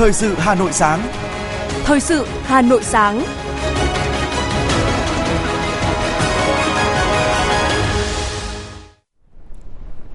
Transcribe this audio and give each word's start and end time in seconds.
Thời 0.00 0.12
sự 0.12 0.34
Hà 0.38 0.54
Nội 0.54 0.72
sáng. 0.72 1.00
Thời 1.84 2.00
sự 2.00 2.26
Hà 2.42 2.62
Nội 2.62 2.82
sáng. 2.82 3.24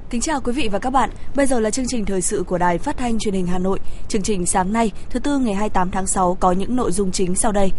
Kính 0.09 0.21
chào 0.21 0.41
quý 0.41 0.52
vị 0.52 0.70
và 0.71 0.80
các 0.80 0.90
bạn. 0.90 1.09
Bây 1.36 1.45
giờ 1.45 1.59
là 1.59 1.70
chương 1.70 1.86
trình 1.88 2.05
thời 2.05 2.21
sự 2.21 2.44
của 2.48 2.58
Đài 2.58 2.77
Phát 2.77 2.98
thanh 2.98 3.20
Truyền 3.20 3.34
hình 3.34 3.48
Hà 3.48 3.58
Nội. 3.58 3.80
Chương 4.08 4.21
trình 4.21 4.45
sáng 4.45 4.73
nay, 4.73 4.91
thứ 5.09 5.20
tư 5.20 5.38
ngày 5.38 5.54
28 5.54 5.91
tháng 5.91 6.08
6 6.08 6.38
có 6.40 6.52
những 6.52 6.76
nội 6.76 6.91
dung 6.91 7.12
chính 7.12 7.36
sau 7.36 7.52
đây. 7.52 7.72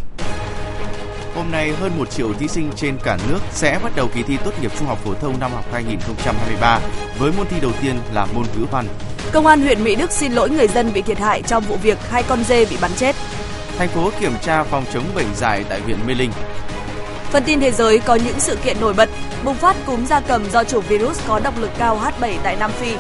Hôm 1.36 1.50
nay 1.50 1.72
hơn 1.80 1.92
1 1.98 2.10
triệu 2.10 2.32
thí 2.32 2.48
sinh 2.48 2.70
trên 2.76 2.98
cả 3.04 3.18
nước 3.28 3.38
sẽ 3.52 3.78
bắt 3.82 3.92
đầu 3.96 4.08
kỳ 4.14 4.22
thi 4.22 4.36
tốt 4.44 4.50
nghiệp 4.60 4.72
trung 4.78 4.88
học 4.88 4.98
phổ 5.04 5.14
thông 5.14 5.40
năm 5.40 5.52
học 5.52 5.64
2023 5.72 6.80
với 7.18 7.32
môn 7.36 7.46
thi 7.46 7.56
đầu 7.62 7.72
tiên 7.82 7.98
là 8.12 8.26
môn 8.34 8.44
ngữ 8.56 8.66
văn. 8.70 8.86
Công 9.32 9.46
an 9.46 9.60
huyện 9.60 9.84
Mỹ 9.84 9.94
Đức 9.94 10.10
xin 10.10 10.32
lỗi 10.32 10.50
người 10.50 10.68
dân 10.68 10.92
bị 10.92 11.02
thiệt 11.02 11.18
hại 11.18 11.42
trong 11.42 11.64
vụ 11.64 11.76
việc 11.76 11.98
hai 12.10 12.22
con 12.22 12.44
dê 12.44 12.64
bị 12.64 12.76
bắn 12.80 12.90
chết. 12.96 13.16
Thành 13.78 13.88
phố 13.88 14.10
kiểm 14.20 14.32
tra 14.42 14.62
phòng 14.62 14.84
chống 14.94 15.04
bệnh 15.14 15.34
dại 15.34 15.64
tại 15.68 15.80
huyện 15.80 15.98
Mê 16.06 16.14
Linh. 16.14 16.30
Phần 17.30 17.44
tin 17.44 17.60
thế 17.60 17.70
giới 17.70 17.98
có 17.98 18.14
những 18.14 18.40
sự 18.40 18.56
kiện 18.64 18.80
nổi 18.80 18.94
bật, 18.94 19.08
bùng 19.44 19.56
phát 19.56 19.76
cúm 19.86 20.06
gia 20.06 20.20
cầm 20.20 20.50
do 20.50 20.64
chủng 20.64 20.84
virus 20.88 21.20
có 21.28 21.40
độc 21.44 21.58
lực 21.58 21.70
cao 21.78 22.00
H7 22.20 22.34
tại 22.42 22.56
Nam 22.56 22.70
Phi. 22.80 22.92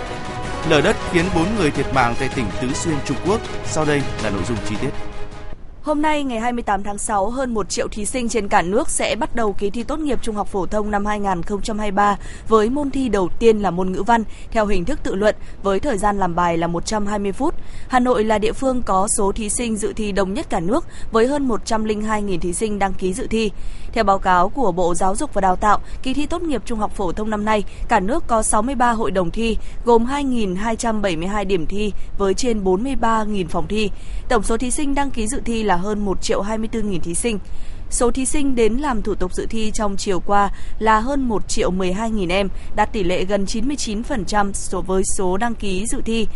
Lở 0.68 0.80
đất 0.80 0.96
khiến 1.12 1.24
4 1.34 1.56
người 1.58 1.70
thiệt 1.70 1.86
mạng 1.94 2.14
tại 2.18 2.28
tỉnh 2.34 2.46
Tứ 2.60 2.68
Xuyên, 2.74 2.96
Trung 3.06 3.16
Quốc. 3.26 3.40
Sau 3.66 3.84
đây 3.84 4.02
là 4.24 4.30
nội 4.30 4.42
dung 4.48 4.58
chi 4.68 4.74
tiết. 4.80 5.15
Hôm 5.86 6.02
nay 6.02 6.24
ngày 6.24 6.40
28 6.40 6.82
tháng 6.82 6.98
6, 6.98 7.30
hơn 7.30 7.54
1 7.54 7.68
triệu 7.68 7.88
thí 7.88 8.04
sinh 8.04 8.28
trên 8.28 8.48
cả 8.48 8.62
nước 8.62 8.90
sẽ 8.90 9.16
bắt 9.16 9.34
đầu 9.34 9.52
kỳ 9.52 9.70
thi 9.70 9.82
tốt 9.82 9.98
nghiệp 9.98 10.18
trung 10.22 10.34
học 10.34 10.48
phổ 10.48 10.66
thông 10.66 10.90
năm 10.90 11.04
2023 11.04 12.16
với 12.48 12.70
môn 12.70 12.90
thi 12.90 13.08
đầu 13.08 13.28
tiên 13.38 13.58
là 13.58 13.70
môn 13.70 13.92
ngữ 13.92 14.02
văn 14.02 14.24
theo 14.50 14.66
hình 14.66 14.84
thức 14.84 15.00
tự 15.02 15.14
luận 15.14 15.34
với 15.62 15.80
thời 15.80 15.98
gian 15.98 16.18
làm 16.18 16.34
bài 16.34 16.58
là 16.58 16.66
120 16.66 17.32
phút. 17.32 17.54
Hà 17.88 18.00
Nội 18.00 18.24
là 18.24 18.38
địa 18.38 18.52
phương 18.52 18.82
có 18.82 19.08
số 19.16 19.32
thí 19.32 19.48
sinh 19.48 19.76
dự 19.76 19.92
thi 19.92 20.12
đông 20.12 20.34
nhất 20.34 20.46
cả 20.50 20.60
nước 20.60 20.84
với 21.12 21.26
hơn 21.26 21.48
102.000 21.48 22.40
thí 22.40 22.52
sinh 22.52 22.78
đăng 22.78 22.94
ký 22.94 23.12
dự 23.12 23.26
thi. 23.26 23.50
Theo 23.92 24.04
báo 24.04 24.18
cáo 24.18 24.48
của 24.48 24.72
Bộ 24.72 24.94
Giáo 24.94 25.16
dục 25.16 25.34
và 25.34 25.40
Đào 25.40 25.56
tạo, 25.56 25.80
kỳ 26.02 26.14
thi 26.14 26.26
tốt 26.26 26.42
nghiệp 26.42 26.62
trung 26.64 26.78
học 26.78 26.92
phổ 26.96 27.12
thông 27.12 27.30
năm 27.30 27.44
nay, 27.44 27.64
cả 27.88 28.00
nước 28.00 28.24
có 28.26 28.42
63 28.42 28.90
hội 28.90 29.10
đồng 29.10 29.30
thi, 29.30 29.56
gồm 29.84 30.06
2.272 30.06 31.46
điểm 31.46 31.66
thi 31.66 31.92
với 32.18 32.34
trên 32.34 32.64
43.000 32.64 33.48
phòng 33.48 33.66
thi. 33.68 33.90
Tổng 34.28 34.42
số 34.42 34.56
thí 34.56 34.70
sinh 34.70 34.94
đăng 34.94 35.10
ký 35.10 35.26
dự 35.28 35.40
thi 35.44 35.62
là 35.62 35.75
hơn 35.76 36.04
1 36.04 36.22
triệu 36.22 36.42
24.000 36.42 37.00
thí 37.00 37.14
sinh. 37.14 37.38
Số 37.90 38.10
thí 38.10 38.26
sinh 38.26 38.54
đến 38.54 38.76
làm 38.76 39.02
thủ 39.02 39.14
tục 39.14 39.34
dự 39.34 39.46
thi 39.50 39.70
trong 39.74 39.96
chiều 39.96 40.20
qua 40.20 40.50
là 40.78 41.00
hơn 41.00 41.28
1 41.28 41.48
triệu 41.48 41.70
12.000 41.70 42.30
em, 42.30 42.48
đạt 42.76 42.92
tỷ 42.92 43.02
lệ 43.04 43.24
gần 43.24 43.44
99% 43.44 44.52
so 44.52 44.80
với 44.80 45.02
số 45.18 45.36
đăng 45.36 45.54
ký 45.54 45.84
dự 45.86 46.02
thi. 46.04 46.26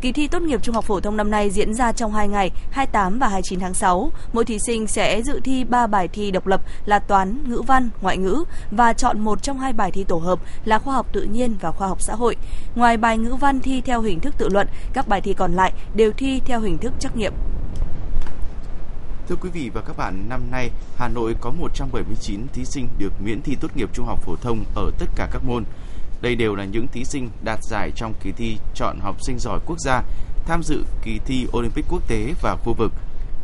Kỳ 0.00 0.12
thi 0.12 0.28
tốt 0.28 0.42
nghiệp 0.42 0.62
trung 0.62 0.74
học 0.74 0.84
phổ 0.84 1.00
thông 1.00 1.16
năm 1.16 1.30
nay 1.30 1.50
diễn 1.50 1.74
ra 1.74 1.92
trong 1.92 2.12
2 2.12 2.28
ngày, 2.28 2.50
28 2.70 3.18
và 3.18 3.28
29 3.28 3.60
tháng 3.60 3.74
6. 3.74 4.12
Mỗi 4.32 4.44
thí 4.44 4.58
sinh 4.66 4.86
sẽ 4.86 5.22
dự 5.22 5.40
thi 5.44 5.64
3 5.64 5.86
bài 5.86 6.08
thi 6.08 6.30
độc 6.30 6.46
lập 6.46 6.60
là 6.84 6.98
toán, 6.98 7.38
ngữ 7.46 7.62
văn, 7.66 7.88
ngoại 8.00 8.16
ngữ 8.16 8.44
và 8.70 8.92
chọn 8.92 9.20
một 9.20 9.42
trong 9.42 9.58
hai 9.58 9.72
bài 9.72 9.90
thi 9.90 10.04
tổ 10.04 10.16
hợp 10.16 10.38
là 10.64 10.78
khoa 10.78 10.94
học 10.94 11.06
tự 11.12 11.22
nhiên 11.22 11.56
và 11.60 11.70
khoa 11.70 11.88
học 11.88 12.02
xã 12.02 12.14
hội. 12.14 12.36
Ngoài 12.74 12.96
bài 12.96 13.18
ngữ 13.18 13.34
văn 13.34 13.60
thi 13.60 13.80
theo 13.80 14.00
hình 14.00 14.20
thức 14.20 14.34
tự 14.38 14.48
luận, 14.48 14.66
các 14.92 15.08
bài 15.08 15.20
thi 15.20 15.34
còn 15.34 15.52
lại 15.52 15.72
đều 15.94 16.12
thi 16.12 16.40
theo 16.44 16.60
hình 16.60 16.78
thức 16.78 16.92
trắc 17.00 17.16
nghiệm. 17.16 17.32
Thưa 19.30 19.36
quý 19.40 19.50
vị 19.52 19.70
và 19.74 19.80
các 19.80 19.96
bạn, 19.96 20.28
năm 20.28 20.50
nay 20.50 20.70
Hà 20.96 21.08
Nội 21.08 21.34
có 21.40 21.50
179 21.50 22.46
thí 22.52 22.64
sinh 22.64 22.88
được 22.98 23.12
miễn 23.24 23.42
thi 23.42 23.56
tốt 23.60 23.76
nghiệp 23.76 23.90
trung 23.92 24.06
học 24.06 24.22
phổ 24.22 24.36
thông 24.36 24.64
ở 24.74 24.90
tất 24.98 25.06
cả 25.16 25.28
các 25.32 25.42
môn. 25.44 25.64
Đây 26.20 26.34
đều 26.34 26.54
là 26.54 26.64
những 26.64 26.86
thí 26.88 27.04
sinh 27.04 27.28
đạt 27.44 27.58
giải 27.62 27.90
trong 27.96 28.14
kỳ 28.22 28.32
thi 28.32 28.56
chọn 28.74 28.98
học 29.00 29.16
sinh 29.26 29.38
giỏi 29.38 29.60
quốc 29.66 29.78
gia, 29.78 30.02
tham 30.46 30.62
dự 30.62 30.84
kỳ 31.02 31.20
thi 31.26 31.46
Olympic 31.56 31.84
quốc 31.88 32.08
tế 32.08 32.34
và 32.42 32.56
khu 32.56 32.74
vực. 32.74 32.92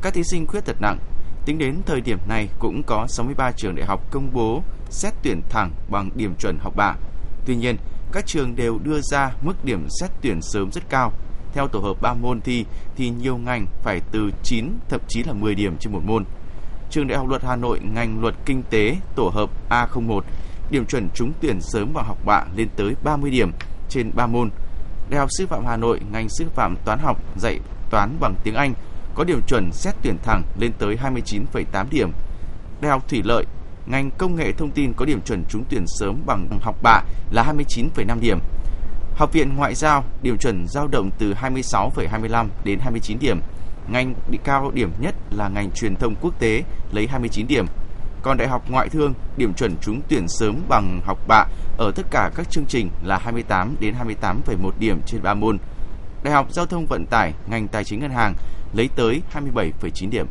Các 0.02 0.14
thí 0.14 0.22
sinh 0.24 0.46
khuyết 0.46 0.64
tật 0.64 0.76
nặng, 0.80 0.98
tính 1.44 1.58
đến 1.58 1.76
thời 1.86 2.00
điểm 2.00 2.18
này 2.28 2.48
cũng 2.58 2.82
có 2.86 3.06
63 3.08 3.52
trường 3.52 3.74
đại 3.76 3.86
học 3.86 4.10
công 4.10 4.30
bố 4.32 4.62
xét 4.90 5.14
tuyển 5.22 5.40
thẳng 5.48 5.70
bằng 5.90 6.10
điểm 6.14 6.34
chuẩn 6.38 6.58
học 6.58 6.76
bạ. 6.76 6.94
Tuy 7.46 7.56
nhiên, 7.56 7.76
các 8.12 8.26
trường 8.26 8.56
đều 8.56 8.78
đưa 8.84 9.00
ra 9.00 9.32
mức 9.42 9.64
điểm 9.64 9.86
xét 10.00 10.10
tuyển 10.22 10.40
sớm 10.42 10.70
rất 10.72 10.88
cao. 10.88 11.12
Theo 11.56 11.68
tổ 11.68 11.78
hợp 11.80 12.02
3 12.02 12.14
môn 12.14 12.40
thi 12.40 12.64
thì 12.96 13.10
nhiều 13.10 13.36
ngành 13.36 13.66
phải 13.82 14.00
từ 14.12 14.30
9 14.42 14.78
thậm 14.88 15.00
chí 15.08 15.22
là 15.22 15.32
10 15.32 15.54
điểm 15.54 15.76
trên 15.80 15.92
một 15.92 16.00
môn. 16.06 16.24
Trường 16.90 17.08
Đại 17.08 17.18
học 17.18 17.28
Luật 17.28 17.42
Hà 17.44 17.56
Nội 17.56 17.80
ngành 17.94 18.20
Luật 18.20 18.34
Kinh 18.44 18.62
tế 18.70 18.96
tổ 19.14 19.28
hợp 19.28 19.50
A01 19.70 20.20
điểm 20.70 20.86
chuẩn 20.86 21.08
trúng 21.14 21.32
tuyển 21.40 21.60
sớm 21.60 21.92
vào 21.92 22.04
học 22.04 22.18
bạ 22.24 22.44
lên 22.56 22.68
tới 22.76 22.94
30 23.02 23.30
điểm 23.30 23.52
trên 23.88 24.10
3 24.14 24.26
môn. 24.26 24.50
Đại 25.10 25.20
học 25.20 25.28
Sư 25.38 25.46
phạm 25.46 25.66
Hà 25.66 25.76
Nội 25.76 26.00
ngành 26.12 26.28
Sư 26.28 26.46
phạm 26.54 26.76
Toán 26.84 26.98
học 26.98 27.22
dạy 27.36 27.60
toán 27.90 28.16
bằng 28.20 28.34
tiếng 28.44 28.54
Anh 28.54 28.74
có 29.14 29.24
điểm 29.24 29.40
chuẩn 29.46 29.72
xét 29.72 29.94
tuyển 30.02 30.16
thẳng 30.22 30.42
lên 30.58 30.72
tới 30.78 30.96
29,8 31.02 31.86
điểm. 31.90 32.12
Đại 32.80 32.90
học 32.90 33.08
Thủy 33.08 33.22
lợi 33.24 33.44
ngành 33.86 34.10
Công 34.18 34.36
nghệ 34.36 34.52
Thông 34.52 34.70
tin 34.70 34.92
có 34.92 35.04
điểm 35.04 35.20
chuẩn 35.20 35.44
trúng 35.48 35.64
tuyển 35.70 35.84
sớm 35.86 36.22
bằng 36.26 36.48
học 36.60 36.76
bạ 36.82 37.02
là 37.30 37.54
29,5 37.54 38.20
điểm. 38.20 38.38
Học 39.16 39.32
viện 39.32 39.56
Ngoại 39.56 39.74
giao 39.74 40.04
điểm 40.22 40.38
chuẩn 40.38 40.66
dao 40.68 40.88
động 40.88 41.10
từ 41.18 41.34
26,25 41.34 42.46
đến 42.64 42.78
29 42.80 43.18
điểm. 43.18 43.40
Ngành 43.88 44.14
bị 44.30 44.38
cao 44.44 44.70
điểm 44.74 44.90
nhất 45.00 45.14
là 45.30 45.48
ngành 45.48 45.70
truyền 45.70 45.96
thông 45.96 46.14
quốc 46.20 46.38
tế 46.38 46.62
lấy 46.92 47.06
29 47.06 47.46
điểm. 47.46 47.66
Còn 48.22 48.36
Đại 48.36 48.48
học 48.48 48.62
Ngoại 48.70 48.88
thương, 48.88 49.14
điểm 49.36 49.54
chuẩn 49.54 49.76
trúng 49.80 50.00
tuyển 50.08 50.28
sớm 50.28 50.62
bằng 50.68 51.00
học 51.04 51.18
bạ 51.28 51.44
ở 51.78 51.92
tất 51.94 52.02
cả 52.10 52.30
các 52.34 52.50
chương 52.50 52.66
trình 52.66 52.90
là 53.04 53.18
28 53.18 53.76
đến 53.80 53.94
28,1 54.06 54.70
điểm 54.78 55.00
trên 55.06 55.22
3 55.22 55.34
môn. 55.34 55.58
Đại 56.22 56.34
học 56.34 56.52
Giao 56.52 56.66
thông 56.66 56.86
Vận 56.86 57.06
tải, 57.06 57.32
ngành 57.46 57.68
Tài 57.68 57.84
chính 57.84 58.00
Ngân 58.00 58.10
hàng 58.10 58.34
lấy 58.72 58.88
tới 58.96 59.22
27,9 59.34 60.10
điểm. 60.10 60.26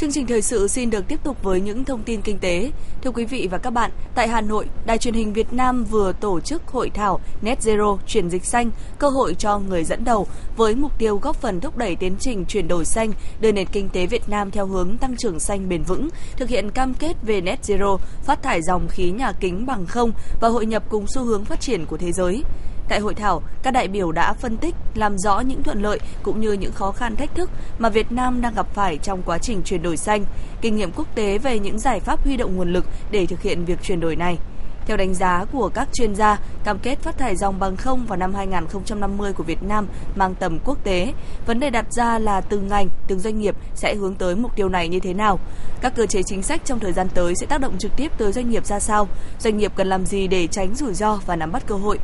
Chương 0.00 0.12
trình 0.12 0.26
thời 0.26 0.42
sự 0.42 0.68
xin 0.68 0.90
được 0.90 1.08
tiếp 1.08 1.20
tục 1.24 1.42
với 1.42 1.60
những 1.60 1.84
thông 1.84 2.02
tin 2.02 2.22
kinh 2.22 2.38
tế. 2.38 2.70
Thưa 3.02 3.10
quý 3.10 3.24
vị 3.24 3.48
và 3.50 3.58
các 3.58 3.70
bạn, 3.70 3.90
tại 4.14 4.28
Hà 4.28 4.40
Nội, 4.40 4.66
Đài 4.86 4.98
truyền 4.98 5.14
hình 5.14 5.32
Việt 5.32 5.52
Nam 5.52 5.84
vừa 5.84 6.12
tổ 6.12 6.40
chức 6.40 6.66
hội 6.66 6.90
thảo 6.90 7.20
Net 7.42 7.58
Zero 7.60 7.98
chuyển 8.06 8.30
dịch 8.30 8.44
xanh, 8.44 8.70
cơ 8.98 9.08
hội 9.08 9.34
cho 9.38 9.58
người 9.58 9.84
dẫn 9.84 10.04
đầu 10.04 10.26
với 10.56 10.74
mục 10.74 10.98
tiêu 10.98 11.16
góp 11.22 11.36
phần 11.36 11.60
thúc 11.60 11.76
đẩy 11.76 11.96
tiến 11.96 12.16
trình 12.20 12.44
chuyển 12.44 12.68
đổi 12.68 12.84
xanh, 12.84 13.12
đưa 13.40 13.52
nền 13.52 13.66
kinh 13.66 13.88
tế 13.88 14.06
Việt 14.06 14.28
Nam 14.28 14.50
theo 14.50 14.66
hướng 14.66 14.98
tăng 14.98 15.16
trưởng 15.16 15.40
xanh 15.40 15.68
bền 15.68 15.82
vững, 15.82 16.08
thực 16.36 16.48
hiện 16.48 16.70
cam 16.70 16.94
kết 16.94 17.16
về 17.22 17.40
Net 17.40 17.58
Zero, 17.62 17.98
phát 18.24 18.42
thải 18.42 18.62
dòng 18.62 18.88
khí 18.88 19.10
nhà 19.10 19.32
kính 19.32 19.66
bằng 19.66 19.86
không 19.86 20.12
và 20.40 20.48
hội 20.48 20.66
nhập 20.66 20.82
cùng 20.88 21.06
xu 21.14 21.24
hướng 21.24 21.44
phát 21.44 21.60
triển 21.60 21.86
của 21.86 21.96
thế 21.96 22.12
giới. 22.12 22.42
Tại 22.90 23.00
hội 23.00 23.14
thảo, 23.14 23.42
các 23.62 23.70
đại 23.70 23.88
biểu 23.88 24.12
đã 24.12 24.32
phân 24.32 24.56
tích, 24.56 24.74
làm 24.94 25.18
rõ 25.18 25.40
những 25.40 25.62
thuận 25.62 25.82
lợi 25.82 26.00
cũng 26.22 26.40
như 26.40 26.52
những 26.52 26.72
khó 26.72 26.92
khăn 26.92 27.16
thách 27.16 27.34
thức 27.34 27.50
mà 27.78 27.88
Việt 27.88 28.12
Nam 28.12 28.40
đang 28.40 28.54
gặp 28.54 28.66
phải 28.74 28.98
trong 29.02 29.22
quá 29.22 29.38
trình 29.38 29.62
chuyển 29.64 29.82
đổi 29.82 29.96
xanh, 29.96 30.24
kinh 30.60 30.76
nghiệm 30.76 30.92
quốc 30.92 31.06
tế 31.14 31.38
về 31.38 31.58
những 31.58 31.78
giải 31.78 32.00
pháp 32.00 32.24
huy 32.24 32.36
động 32.36 32.56
nguồn 32.56 32.72
lực 32.72 32.86
để 33.10 33.26
thực 33.26 33.42
hiện 33.42 33.64
việc 33.64 33.82
chuyển 33.82 34.00
đổi 34.00 34.16
này. 34.16 34.38
Theo 34.86 34.96
đánh 34.96 35.14
giá 35.14 35.44
của 35.52 35.68
các 35.68 35.88
chuyên 35.92 36.14
gia, 36.14 36.38
cam 36.64 36.78
kết 36.78 36.98
phát 36.98 37.18
thải 37.18 37.36
dòng 37.36 37.58
bằng 37.58 37.76
không 37.76 38.06
vào 38.06 38.18
năm 38.18 38.34
2050 38.34 39.32
của 39.32 39.44
Việt 39.44 39.62
Nam 39.62 39.86
mang 40.16 40.34
tầm 40.34 40.58
quốc 40.64 40.84
tế. 40.84 41.12
Vấn 41.46 41.60
đề 41.60 41.70
đặt 41.70 41.86
ra 41.92 42.18
là 42.18 42.40
từng 42.40 42.68
ngành, 42.68 42.88
từng 43.06 43.18
doanh 43.18 43.40
nghiệp 43.40 43.56
sẽ 43.74 43.94
hướng 43.94 44.14
tới 44.14 44.36
mục 44.36 44.56
tiêu 44.56 44.68
này 44.68 44.88
như 44.88 45.00
thế 45.00 45.14
nào? 45.14 45.38
Các 45.80 45.94
cơ 45.96 46.06
chế 46.06 46.22
chính 46.22 46.42
sách 46.42 46.60
trong 46.64 46.78
thời 46.80 46.92
gian 46.92 47.08
tới 47.14 47.34
sẽ 47.40 47.46
tác 47.46 47.60
động 47.60 47.78
trực 47.78 47.96
tiếp 47.96 48.12
tới 48.18 48.32
doanh 48.32 48.50
nghiệp 48.50 48.66
ra 48.66 48.80
sao? 48.80 49.08
Doanh 49.38 49.58
nghiệp 49.58 49.72
cần 49.76 49.88
làm 49.88 50.06
gì 50.06 50.26
để 50.26 50.46
tránh 50.46 50.74
rủi 50.74 50.94
ro 50.94 51.18
và 51.26 51.36
nắm 51.36 51.52
bắt 51.52 51.62
cơ 51.66 51.74
hội? 51.74 51.98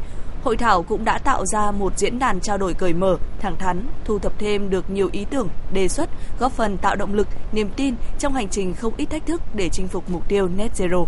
Hội 0.46 0.56
thảo 0.56 0.82
cũng 0.82 1.04
đã 1.04 1.18
tạo 1.18 1.46
ra 1.46 1.70
một 1.70 1.98
diễn 1.98 2.18
đàn 2.18 2.40
trao 2.40 2.58
đổi 2.58 2.74
cởi 2.74 2.92
mở, 2.94 3.16
thẳng 3.40 3.56
thắn, 3.58 3.86
thu 4.04 4.18
thập 4.18 4.38
thêm 4.38 4.70
được 4.70 4.90
nhiều 4.90 5.08
ý 5.12 5.24
tưởng, 5.30 5.48
đề 5.72 5.88
xuất, 5.88 6.10
góp 6.38 6.52
phần 6.52 6.76
tạo 6.76 6.96
động 6.96 7.14
lực, 7.14 7.28
niềm 7.52 7.68
tin 7.76 7.94
trong 8.18 8.34
hành 8.34 8.48
trình 8.48 8.74
không 8.74 8.92
ít 8.96 9.06
thách 9.10 9.26
thức 9.26 9.42
để 9.54 9.68
chinh 9.68 9.88
phục 9.88 10.10
mục 10.10 10.28
tiêu 10.28 10.48
net 10.48 10.72
zero. 10.76 11.06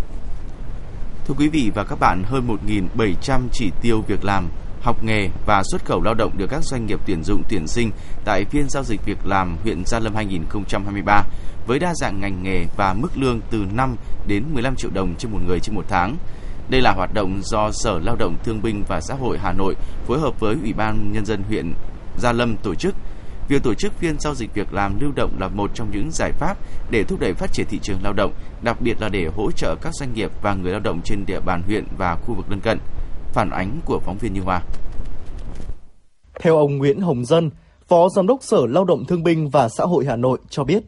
Thưa 1.26 1.34
quý 1.38 1.48
vị 1.48 1.70
và 1.74 1.84
các 1.84 2.00
bạn, 2.00 2.22
hơn 2.26 2.58
1.700 2.96 3.40
chỉ 3.52 3.70
tiêu 3.80 4.02
việc 4.06 4.24
làm, 4.24 4.48
học 4.80 5.04
nghề 5.04 5.28
và 5.46 5.62
xuất 5.70 5.84
khẩu 5.84 6.02
lao 6.02 6.14
động 6.14 6.38
được 6.38 6.46
các 6.50 6.64
doanh 6.64 6.86
nghiệp 6.86 7.00
tuyển 7.06 7.22
dụng 7.24 7.42
tuyển 7.48 7.66
sinh 7.66 7.90
tại 8.24 8.44
phiên 8.44 8.68
giao 8.68 8.84
dịch 8.84 9.04
việc 9.04 9.26
làm 9.26 9.56
huyện 9.62 9.84
Gia 9.86 9.98
Lâm 9.98 10.14
2023 10.14 11.22
với 11.66 11.78
đa 11.78 11.94
dạng 11.94 12.20
ngành 12.20 12.42
nghề 12.42 12.64
và 12.76 12.94
mức 12.94 13.10
lương 13.14 13.40
từ 13.50 13.64
5 13.72 13.96
đến 14.26 14.44
15 14.52 14.76
triệu 14.76 14.90
đồng 14.94 15.14
trên 15.18 15.32
một 15.32 15.40
người 15.46 15.60
trên 15.60 15.74
một 15.74 15.84
tháng. 15.88 16.16
Đây 16.70 16.80
là 16.80 16.92
hoạt 16.92 17.14
động 17.14 17.40
do 17.42 17.70
Sở 17.72 17.98
Lao 17.98 18.16
động 18.16 18.36
Thương 18.44 18.62
binh 18.62 18.84
và 18.88 19.00
Xã 19.00 19.14
hội 19.14 19.38
Hà 19.38 19.52
Nội 19.52 19.76
phối 20.06 20.18
hợp 20.18 20.40
với 20.40 20.56
Ủy 20.62 20.72
ban 20.72 21.12
Nhân 21.12 21.26
dân 21.26 21.42
huyện 21.42 21.72
Gia 22.18 22.32
Lâm 22.32 22.56
tổ 22.56 22.74
chức. 22.74 22.94
Việc 23.48 23.62
tổ 23.62 23.74
chức 23.74 23.92
phiên 23.92 24.16
giao 24.20 24.34
dịch 24.34 24.54
việc 24.54 24.72
làm 24.72 25.00
lưu 25.00 25.12
động 25.16 25.36
là 25.40 25.48
một 25.48 25.70
trong 25.74 25.90
những 25.92 26.10
giải 26.12 26.32
pháp 26.32 26.56
để 26.90 27.04
thúc 27.04 27.20
đẩy 27.20 27.34
phát 27.34 27.52
triển 27.52 27.66
thị 27.70 27.78
trường 27.82 27.98
lao 28.02 28.12
động, 28.12 28.32
đặc 28.62 28.80
biệt 28.80 29.00
là 29.00 29.08
để 29.08 29.26
hỗ 29.36 29.50
trợ 29.50 29.76
các 29.82 29.94
doanh 29.94 30.14
nghiệp 30.14 30.30
và 30.42 30.54
người 30.54 30.72
lao 30.72 30.80
động 30.80 31.00
trên 31.04 31.24
địa 31.26 31.40
bàn 31.40 31.62
huyện 31.66 31.84
và 31.98 32.16
khu 32.16 32.34
vực 32.34 32.46
lân 32.50 32.60
cận. 32.60 32.78
Phản 33.32 33.50
ánh 33.50 33.80
của 33.84 33.98
phóng 33.98 34.18
viên 34.18 34.32
Như 34.32 34.40
Hoa. 34.40 34.60
Theo 36.40 36.56
ông 36.56 36.78
Nguyễn 36.78 37.00
Hồng 37.00 37.24
Dân, 37.24 37.50
Phó 37.88 38.08
Giám 38.08 38.26
đốc 38.26 38.42
Sở 38.42 38.66
Lao 38.66 38.84
động 38.84 39.04
Thương 39.04 39.22
binh 39.22 39.48
và 39.48 39.68
Xã 39.68 39.84
hội 39.84 40.04
Hà 40.04 40.16
Nội 40.16 40.38
cho 40.50 40.64
biết, 40.64 40.82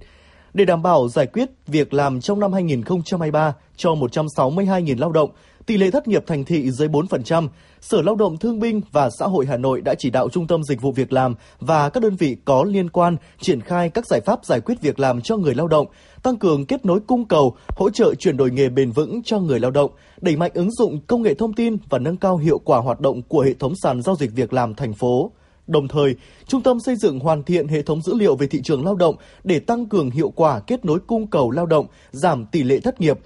để 0.54 0.64
đảm 0.64 0.82
bảo 0.82 1.08
giải 1.08 1.26
quyết 1.26 1.50
việc 1.66 1.94
làm 1.94 2.20
trong 2.20 2.40
năm 2.40 2.52
2023 2.52 3.54
cho 3.76 3.90
162.000 3.90 4.98
lao 4.98 5.12
động, 5.12 5.30
tỷ 5.66 5.76
lệ 5.76 5.90
thất 5.90 6.08
nghiệp 6.08 6.24
thành 6.26 6.44
thị 6.44 6.70
dưới 6.70 6.88
4%, 6.88 7.48
Sở 7.80 8.02
Lao 8.02 8.14
động 8.14 8.36
Thương 8.36 8.60
binh 8.60 8.80
và 8.92 9.10
Xã 9.18 9.26
hội 9.26 9.46
Hà 9.46 9.56
Nội 9.56 9.80
đã 9.80 9.94
chỉ 9.94 10.10
đạo 10.10 10.28
Trung 10.28 10.46
tâm 10.46 10.62
Dịch 10.62 10.80
vụ 10.80 10.92
Việc 10.92 11.12
làm 11.12 11.34
và 11.60 11.88
các 11.88 12.02
đơn 12.02 12.16
vị 12.16 12.36
có 12.44 12.64
liên 12.64 12.90
quan 12.90 13.16
triển 13.40 13.60
khai 13.60 13.90
các 13.90 14.06
giải 14.06 14.20
pháp 14.20 14.44
giải 14.44 14.60
quyết 14.60 14.80
việc 14.80 15.00
làm 15.00 15.20
cho 15.20 15.36
người 15.36 15.54
lao 15.54 15.68
động, 15.68 15.86
tăng 16.22 16.36
cường 16.36 16.66
kết 16.66 16.84
nối 16.84 17.00
cung 17.00 17.24
cầu, 17.24 17.56
hỗ 17.68 17.90
trợ 17.90 18.14
chuyển 18.14 18.36
đổi 18.36 18.50
nghề 18.50 18.68
bền 18.68 18.90
vững 18.90 19.22
cho 19.24 19.38
người 19.38 19.60
lao 19.60 19.70
động, 19.70 19.90
đẩy 20.20 20.36
mạnh 20.36 20.50
ứng 20.54 20.70
dụng 20.70 21.00
công 21.06 21.22
nghệ 21.22 21.34
thông 21.34 21.52
tin 21.52 21.76
và 21.90 21.98
nâng 21.98 22.16
cao 22.16 22.36
hiệu 22.36 22.58
quả 22.58 22.78
hoạt 22.78 23.00
động 23.00 23.22
của 23.22 23.40
hệ 23.40 23.54
thống 23.54 23.72
sàn 23.82 24.02
giao 24.02 24.16
dịch 24.16 24.30
việc 24.34 24.52
làm 24.52 24.74
thành 24.74 24.92
phố. 24.92 25.30
Đồng 25.70 25.88
thời, 25.88 26.16
trung 26.46 26.62
tâm 26.62 26.80
xây 26.80 26.96
dựng 26.96 27.20
hoàn 27.20 27.42
thiện 27.42 27.68
hệ 27.68 27.82
thống 27.82 28.02
dữ 28.02 28.14
liệu 28.14 28.36
về 28.36 28.46
thị 28.46 28.60
trường 28.64 28.84
lao 28.84 28.94
động 28.94 29.16
để 29.44 29.60
tăng 29.60 29.86
cường 29.86 30.10
hiệu 30.10 30.32
quả 30.36 30.60
kết 30.60 30.84
nối 30.84 30.98
cung 31.06 31.26
cầu 31.26 31.50
lao 31.50 31.66
động, 31.66 31.86
giảm 32.10 32.46
tỷ 32.46 32.62
lệ 32.62 32.80
thất 32.80 33.00
nghiệp. 33.00 33.18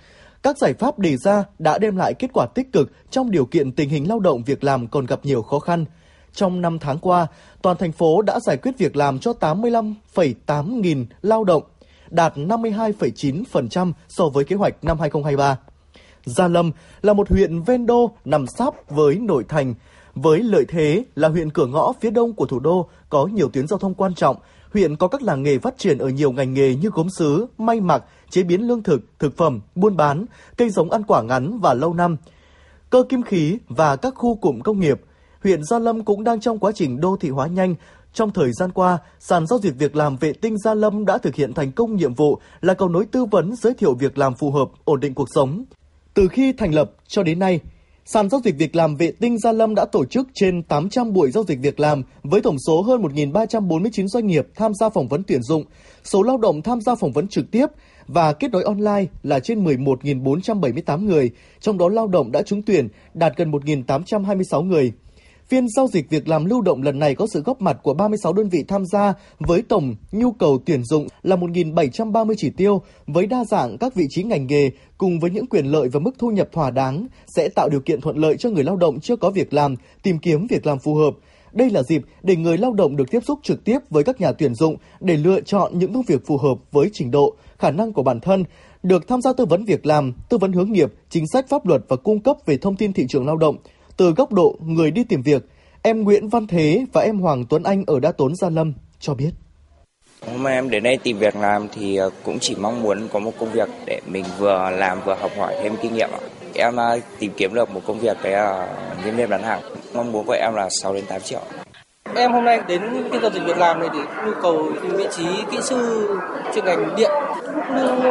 Các 0.42 0.58
giải 0.58 0.74
pháp 0.74 0.98
đề 0.98 1.16
ra 1.16 1.44
đã 1.58 1.78
đem 1.78 1.96
lại 1.96 2.14
kết 2.14 2.30
quả 2.32 2.46
tích 2.54 2.72
cực 2.72 2.92
trong 3.10 3.30
điều 3.30 3.46
kiện 3.46 3.72
tình 3.72 3.88
hình 3.88 4.08
lao 4.08 4.20
động 4.20 4.42
việc 4.44 4.64
làm 4.64 4.86
còn 4.86 5.06
gặp 5.06 5.20
nhiều 5.22 5.42
khó 5.42 5.58
khăn. 5.58 5.84
Trong 6.32 6.60
5 6.60 6.78
tháng 6.78 6.98
qua, 6.98 7.26
toàn 7.62 7.76
thành 7.76 7.92
phố 7.92 8.22
đã 8.22 8.40
giải 8.40 8.56
quyết 8.56 8.78
việc 8.78 8.96
làm 8.96 9.18
cho 9.18 9.32
85,8 9.40 10.80
nghìn 10.80 11.06
lao 11.22 11.44
động, 11.44 11.62
đạt 12.10 12.36
52,9% 12.36 13.92
so 14.08 14.28
với 14.28 14.44
kế 14.44 14.56
hoạch 14.56 14.84
năm 14.84 14.98
2023. 15.00 15.58
Gia 16.24 16.48
Lâm 16.48 16.70
là 17.02 17.12
một 17.12 17.30
huyện 17.30 17.62
ven 17.62 17.86
đô 17.86 18.10
nằm 18.24 18.46
sát 18.46 18.90
với 18.90 19.14
nội 19.14 19.44
thành, 19.48 19.74
với 20.14 20.42
lợi 20.42 20.64
thế 20.68 21.04
là 21.14 21.28
huyện 21.28 21.50
cửa 21.50 21.66
ngõ 21.66 21.92
phía 22.00 22.10
đông 22.10 22.32
của 22.32 22.46
thủ 22.46 22.58
đô 22.58 22.88
có 23.08 23.26
nhiều 23.26 23.48
tuyến 23.48 23.66
giao 23.66 23.78
thông 23.78 23.94
quan 23.94 24.14
trọng, 24.14 24.36
huyện 24.72 24.96
có 24.96 25.08
các 25.08 25.22
làng 25.22 25.42
nghề 25.42 25.58
phát 25.58 25.78
triển 25.78 25.98
ở 25.98 26.08
nhiều 26.08 26.32
ngành 26.32 26.54
nghề 26.54 26.74
như 26.74 26.90
gốm 26.94 27.06
sứ, 27.18 27.46
may 27.58 27.80
mặc, 27.80 28.04
chế 28.30 28.42
biến 28.42 28.62
lương 28.62 28.82
thực, 28.82 29.00
thực 29.18 29.36
phẩm, 29.36 29.60
buôn 29.74 29.96
bán, 29.96 30.26
cây 30.56 30.70
giống 30.70 30.90
ăn 30.90 31.02
quả 31.02 31.22
ngắn 31.22 31.58
và 31.60 31.74
lâu 31.74 31.94
năm, 31.94 32.16
cơ 32.90 33.04
kim 33.08 33.22
khí 33.22 33.58
và 33.68 33.96
các 33.96 34.14
khu 34.16 34.34
cụm 34.34 34.60
công 34.60 34.80
nghiệp. 34.80 35.00
Huyện 35.42 35.64
Gia 35.64 35.78
Lâm 35.78 36.04
cũng 36.04 36.24
đang 36.24 36.40
trong 36.40 36.58
quá 36.58 36.72
trình 36.74 37.00
đô 37.00 37.16
thị 37.16 37.30
hóa 37.30 37.46
nhanh. 37.46 37.74
Trong 38.12 38.30
thời 38.30 38.52
gian 38.52 38.70
qua, 38.70 38.98
sàn 39.20 39.46
giao 39.46 39.58
dịch 39.58 39.74
việc 39.78 39.96
làm 39.96 40.16
vệ 40.16 40.32
tinh 40.32 40.58
Gia 40.58 40.74
Lâm 40.74 41.04
đã 41.04 41.18
thực 41.18 41.34
hiện 41.34 41.54
thành 41.54 41.72
công 41.72 41.96
nhiệm 41.96 42.14
vụ 42.14 42.38
là 42.60 42.74
cầu 42.74 42.88
nối 42.88 43.06
tư 43.06 43.24
vấn 43.24 43.56
giới 43.56 43.74
thiệu 43.74 43.94
việc 43.94 44.18
làm 44.18 44.34
phù 44.34 44.50
hợp, 44.50 44.68
ổn 44.84 45.00
định 45.00 45.14
cuộc 45.14 45.28
sống. 45.34 45.64
Từ 46.14 46.28
khi 46.28 46.52
thành 46.52 46.74
lập 46.74 46.90
cho 47.06 47.22
đến 47.22 47.38
nay, 47.38 47.60
Sàn 48.06 48.30
giao 48.30 48.40
dịch 48.44 48.54
việc 48.58 48.76
làm 48.76 48.96
vệ 48.96 49.12
tinh 49.20 49.38
Gia 49.38 49.52
Lâm 49.52 49.74
đã 49.74 49.84
tổ 49.84 50.04
chức 50.04 50.28
trên 50.34 50.62
800 50.62 51.12
buổi 51.12 51.30
giao 51.30 51.44
dịch 51.44 51.58
việc 51.62 51.80
làm 51.80 52.02
với 52.22 52.40
tổng 52.40 52.56
số 52.66 52.82
hơn 52.82 53.02
1.349 53.02 54.06
doanh 54.06 54.26
nghiệp 54.26 54.46
tham 54.56 54.74
gia 54.74 54.88
phỏng 54.88 55.08
vấn 55.08 55.22
tuyển 55.26 55.42
dụng, 55.42 55.64
số 56.04 56.22
lao 56.22 56.38
động 56.38 56.62
tham 56.62 56.80
gia 56.80 56.94
phỏng 56.94 57.12
vấn 57.12 57.28
trực 57.28 57.50
tiếp 57.50 57.66
và 58.06 58.32
kết 58.32 58.50
nối 58.50 58.62
online 58.62 59.06
là 59.22 59.40
trên 59.40 59.64
11.478 59.64 61.04
người, 61.04 61.30
trong 61.60 61.78
đó 61.78 61.88
lao 61.88 62.06
động 62.06 62.32
đã 62.32 62.42
trúng 62.42 62.62
tuyển 62.62 62.88
đạt 63.14 63.36
gần 63.36 63.50
1.826 63.50 64.62
người. 64.62 64.92
Phiên 65.48 65.68
giao 65.68 65.86
dịch 65.86 66.10
việc 66.10 66.28
làm 66.28 66.44
lưu 66.44 66.60
động 66.60 66.82
lần 66.82 66.98
này 66.98 67.14
có 67.14 67.26
sự 67.26 67.42
góp 67.42 67.62
mặt 67.62 67.76
của 67.82 67.94
36 67.94 68.32
đơn 68.32 68.48
vị 68.48 68.64
tham 68.68 68.86
gia 68.86 69.14
với 69.38 69.62
tổng 69.62 69.94
nhu 70.12 70.32
cầu 70.32 70.58
tuyển 70.66 70.84
dụng 70.84 71.06
là 71.22 71.36
1.730 71.36 72.34
chỉ 72.36 72.50
tiêu 72.50 72.82
với 73.06 73.26
đa 73.26 73.44
dạng 73.44 73.78
các 73.78 73.94
vị 73.94 74.06
trí 74.10 74.22
ngành 74.22 74.46
nghề 74.46 74.70
cùng 74.98 75.20
với 75.20 75.30
những 75.30 75.46
quyền 75.46 75.66
lợi 75.66 75.88
và 75.88 76.00
mức 76.00 76.10
thu 76.18 76.30
nhập 76.30 76.48
thỏa 76.52 76.70
đáng 76.70 77.06
sẽ 77.36 77.48
tạo 77.48 77.68
điều 77.68 77.80
kiện 77.80 78.00
thuận 78.00 78.16
lợi 78.16 78.36
cho 78.36 78.50
người 78.50 78.64
lao 78.64 78.76
động 78.76 79.00
chưa 79.00 79.16
có 79.16 79.30
việc 79.30 79.52
làm 79.52 79.74
tìm 80.02 80.18
kiếm 80.18 80.46
việc 80.46 80.66
làm 80.66 80.78
phù 80.78 80.94
hợp. 80.94 81.14
Đây 81.52 81.70
là 81.70 81.82
dịp 81.82 82.02
để 82.22 82.36
người 82.36 82.58
lao 82.58 82.72
động 82.72 82.96
được 82.96 83.10
tiếp 83.10 83.20
xúc 83.26 83.38
trực 83.42 83.64
tiếp 83.64 83.78
với 83.90 84.04
các 84.04 84.20
nhà 84.20 84.32
tuyển 84.32 84.54
dụng 84.54 84.76
để 85.00 85.16
lựa 85.16 85.40
chọn 85.40 85.78
những 85.78 85.92
công 85.92 86.02
việc 86.02 86.26
phù 86.26 86.36
hợp 86.36 86.58
với 86.72 86.90
trình 86.92 87.10
độ, 87.10 87.34
khả 87.58 87.70
năng 87.70 87.92
của 87.92 88.02
bản 88.02 88.20
thân, 88.20 88.44
được 88.82 89.08
tham 89.08 89.22
gia 89.22 89.32
tư 89.32 89.44
vấn 89.44 89.64
việc 89.64 89.86
làm, 89.86 90.12
tư 90.28 90.38
vấn 90.38 90.52
hướng 90.52 90.72
nghiệp, 90.72 90.92
chính 91.10 91.26
sách 91.26 91.48
pháp 91.48 91.66
luật 91.66 91.82
và 91.88 91.96
cung 91.96 92.20
cấp 92.20 92.36
về 92.46 92.56
thông 92.56 92.76
tin 92.76 92.92
thị 92.92 93.06
trường 93.08 93.26
lao 93.26 93.36
động, 93.36 93.56
từ 93.96 94.12
góc 94.12 94.32
độ 94.32 94.56
người 94.60 94.90
đi 94.90 95.04
tìm 95.04 95.22
việc, 95.22 95.46
em 95.82 96.02
Nguyễn 96.02 96.28
Văn 96.28 96.46
Thế 96.46 96.86
và 96.92 97.00
em 97.00 97.18
Hoàng 97.18 97.44
Tuấn 97.48 97.62
Anh 97.62 97.84
ở 97.86 98.00
Đa 98.00 98.12
Tốn 98.12 98.36
Gia 98.36 98.50
Lâm 98.50 98.72
cho 98.98 99.14
biết. 99.14 99.30
Hôm 100.26 100.42
nay 100.42 100.54
em 100.54 100.70
đến 100.70 100.82
đây 100.82 100.98
tìm 101.02 101.18
việc 101.18 101.36
làm 101.36 101.68
thì 101.74 101.96
ờ, 101.96 102.10
cũng 102.24 102.38
chỉ 102.38 102.54
mong 102.60 102.82
muốn 102.82 103.08
có 103.12 103.18
một 103.18 103.32
công 103.38 103.52
việc 103.52 103.68
để 103.86 104.00
mình 104.06 104.24
vừa 104.38 104.70
làm 104.70 104.98
vừa 105.04 105.14
học 105.14 105.30
hỏi 105.38 105.54
thêm 105.62 105.74
kinh 105.82 105.94
nghiệm 105.94 106.10
Em 106.54 106.76
ờ, 106.76 107.00
tìm 107.18 107.32
kiếm 107.36 107.54
được 107.54 107.70
một 107.70 107.80
công 107.86 107.98
việc 107.98 108.16
cái 108.22 108.32
ờ, 108.32 108.68
nhân 109.04 109.16
viên 109.16 109.30
bán 109.30 109.42
hàng. 109.42 109.60
Mong 109.94 110.12
muốn 110.12 110.26
của 110.26 110.36
em 110.40 110.54
là 110.54 110.68
6 110.82 110.94
đến 110.94 111.04
8 111.08 111.20
triệu. 111.20 111.40
Em 112.14 112.32
hôm 112.32 112.44
nay 112.44 112.60
đến 112.68 112.82
phiên 113.12 113.22
giao 113.22 113.30
dịch 113.30 113.42
việc 113.46 113.58
làm 113.58 113.80
này 113.80 113.88
để 113.92 113.98
nhu 114.26 114.32
cầu 114.42 114.72
vị 114.82 115.06
trí 115.16 115.24
kỹ 115.50 115.56
sư 115.62 116.08
chuyên 116.54 116.64
ngành 116.64 116.96
điện. 116.96 117.10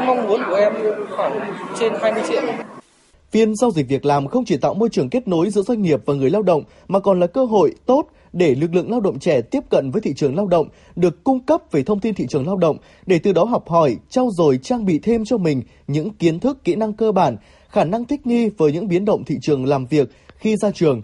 Mong 0.05 0.27
muốn 0.27 0.41
của 0.49 0.55
em 0.55 0.73
khoảng 1.17 1.39
trên 1.79 1.93
20 2.01 2.23
triệu. 2.29 2.41
Phiên 3.33 3.55
giao 3.55 3.71
dịch 3.71 3.87
việc 3.87 4.05
làm 4.05 4.27
không 4.27 4.45
chỉ 4.45 4.57
tạo 4.57 4.73
môi 4.73 4.89
trường 4.89 5.09
kết 5.09 5.27
nối 5.27 5.49
giữa 5.49 5.61
doanh 5.61 5.81
nghiệp 5.81 6.01
và 6.05 6.13
người 6.13 6.29
lao 6.29 6.41
động 6.41 6.63
mà 6.87 6.99
còn 6.99 7.19
là 7.19 7.27
cơ 7.27 7.45
hội 7.45 7.73
tốt 7.85 8.07
để 8.33 8.55
lực 8.55 8.75
lượng 8.75 8.91
lao 8.91 8.99
động 8.99 9.19
trẻ 9.19 9.41
tiếp 9.41 9.59
cận 9.69 9.91
với 9.91 10.01
thị 10.01 10.13
trường 10.15 10.35
lao 10.35 10.47
động, 10.47 10.67
được 10.95 11.23
cung 11.23 11.39
cấp 11.39 11.61
về 11.71 11.83
thông 11.83 11.99
tin 11.99 12.13
thị 12.13 12.25
trường 12.29 12.47
lao 12.47 12.57
động 12.57 12.77
để 13.05 13.19
từ 13.19 13.33
đó 13.33 13.43
học 13.43 13.69
hỏi, 13.69 13.97
trau 14.09 14.29
dồi 14.31 14.59
trang 14.63 14.85
bị 14.85 14.99
thêm 14.99 15.25
cho 15.25 15.37
mình 15.37 15.61
những 15.87 16.09
kiến 16.09 16.39
thức, 16.39 16.63
kỹ 16.63 16.75
năng 16.75 16.93
cơ 16.93 17.11
bản, 17.11 17.37
khả 17.69 17.83
năng 17.83 18.05
thích 18.05 18.27
nghi 18.27 18.49
với 18.57 18.71
những 18.71 18.87
biến 18.87 19.05
động 19.05 19.23
thị 19.23 19.35
trường 19.41 19.65
làm 19.65 19.85
việc 19.85 20.09
khi 20.37 20.55
ra 20.57 20.71
trường. 20.71 21.01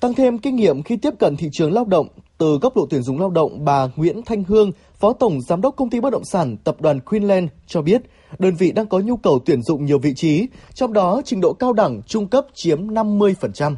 Tăng 0.00 0.14
thêm 0.14 0.38
kinh 0.38 0.56
nghiệm 0.56 0.82
khi 0.82 0.96
tiếp 0.96 1.14
cận 1.18 1.36
thị 1.36 1.48
trường 1.52 1.72
lao 1.72 1.84
động, 1.84 2.08
từ 2.38 2.58
góc 2.62 2.76
độ 2.76 2.86
tuyển 2.90 3.02
dụng 3.02 3.20
lao 3.20 3.30
động, 3.30 3.64
bà 3.64 3.88
Nguyễn 3.96 4.22
Thanh 4.26 4.44
Hương, 4.44 4.72
Phó 4.98 5.12
Tổng 5.12 5.40
Giám 5.40 5.60
đốc 5.60 5.76
Công 5.76 5.90
ty 5.90 6.00
Bất 6.00 6.10
động 6.10 6.24
sản 6.24 6.56
Tập 6.64 6.80
đoàn 6.80 7.00
Queenland 7.00 7.48
cho 7.66 7.82
biết, 7.82 8.02
đơn 8.38 8.54
vị 8.54 8.72
đang 8.72 8.86
có 8.86 8.98
nhu 8.98 9.16
cầu 9.16 9.38
tuyển 9.46 9.62
dụng 9.62 9.84
nhiều 9.84 9.98
vị 9.98 10.14
trí, 10.14 10.46
trong 10.74 10.92
đó 10.92 11.22
trình 11.24 11.40
độ 11.40 11.52
cao 11.52 11.72
đẳng 11.72 12.02
trung 12.06 12.28
cấp 12.28 12.46
chiếm 12.54 12.86
50%. 12.86 13.74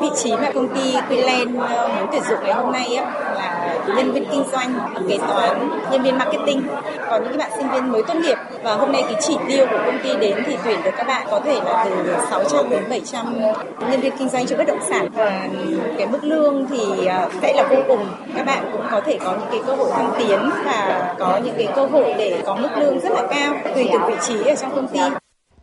Vị 0.00 0.08
trí 0.16 0.32
mà 0.32 0.50
công 0.54 0.68
ty 0.68 0.94
Queenland 1.08 1.58
ờ, 1.58 1.88
muốn 1.88 2.08
tuyển 2.12 2.22
dụng 2.28 2.38
ngày 2.42 2.52
hôm 2.52 2.72
nay 2.72 2.94
á, 2.94 3.04
là 3.34 3.74
nhân 3.96 4.12
viên 4.12 4.24
kinh 4.30 4.44
doanh, 4.52 4.74
kế 5.08 5.18
toán, 5.18 5.70
nhân 5.90 6.02
viên 6.02 6.18
marketing. 6.18 6.62
Có 7.10 7.18
những 7.18 7.38
bạn 7.38 7.50
sinh 7.56 7.68
viên 7.70 7.92
mới 7.92 8.02
tốt 8.02 8.14
nghiệp 8.14 8.36
và 8.62 8.74
hôm 8.74 8.92
nay 8.92 9.02
cái 9.02 9.14
chỉ 9.20 9.36
tiêu 9.48 9.66
của 9.70 9.78
công 9.86 9.98
ty 10.02 10.16
đến 10.16 10.42
thì 10.46 10.56
tuyển 10.64 10.82
được 10.84 10.90
các 10.96 11.06
bạn 11.06 11.26
có 11.30 11.40
thể 11.40 11.60
là 11.64 11.84
từ 11.84 12.14
600 12.30 12.70
đến 12.70 12.84
700 12.90 13.40
nhân 13.90 14.00
viên 14.00 14.16
kinh 14.18 14.28
doanh 14.28 14.46
cho 14.46 14.56
bất 14.56 14.66
động 14.66 14.80
sản 14.88 15.08
và 15.14 15.48
cái 15.98 16.06
mức 16.06 16.24
lương 16.24 16.66
thì 16.70 17.06
ờ, 17.06 17.28
sẽ 17.42 17.52
là 17.56 17.62
vô 17.70 17.76
cùng. 17.88 18.06
Các 18.36 18.46
bạn 18.46 18.70
cũng 18.72 18.82
có 18.90 19.00
thể 19.00 19.18
có 19.24 19.32
những 19.32 19.48
cái 19.50 19.60
cơ 19.66 19.74
hội 19.74 19.90
thăng 19.92 20.12
tiến 20.18 20.50
và 20.64 21.14
có 21.18 21.40
những 21.44 21.54
cái 21.58 21.68
cơ 21.76 21.86
hội 21.86 22.14
để 22.18 22.42
có 22.46 22.54
mức 22.54 22.70
lương 22.76 23.00
rất 23.00 23.12
là 23.12 23.22
cao 23.30 23.54
tùy 23.74 23.88
từng 23.92 24.02
vị 24.06 24.14
trí 24.26 24.44
ở 24.44 24.54
trong 24.54 24.74
công 24.74 24.88
ty. 24.88 25.00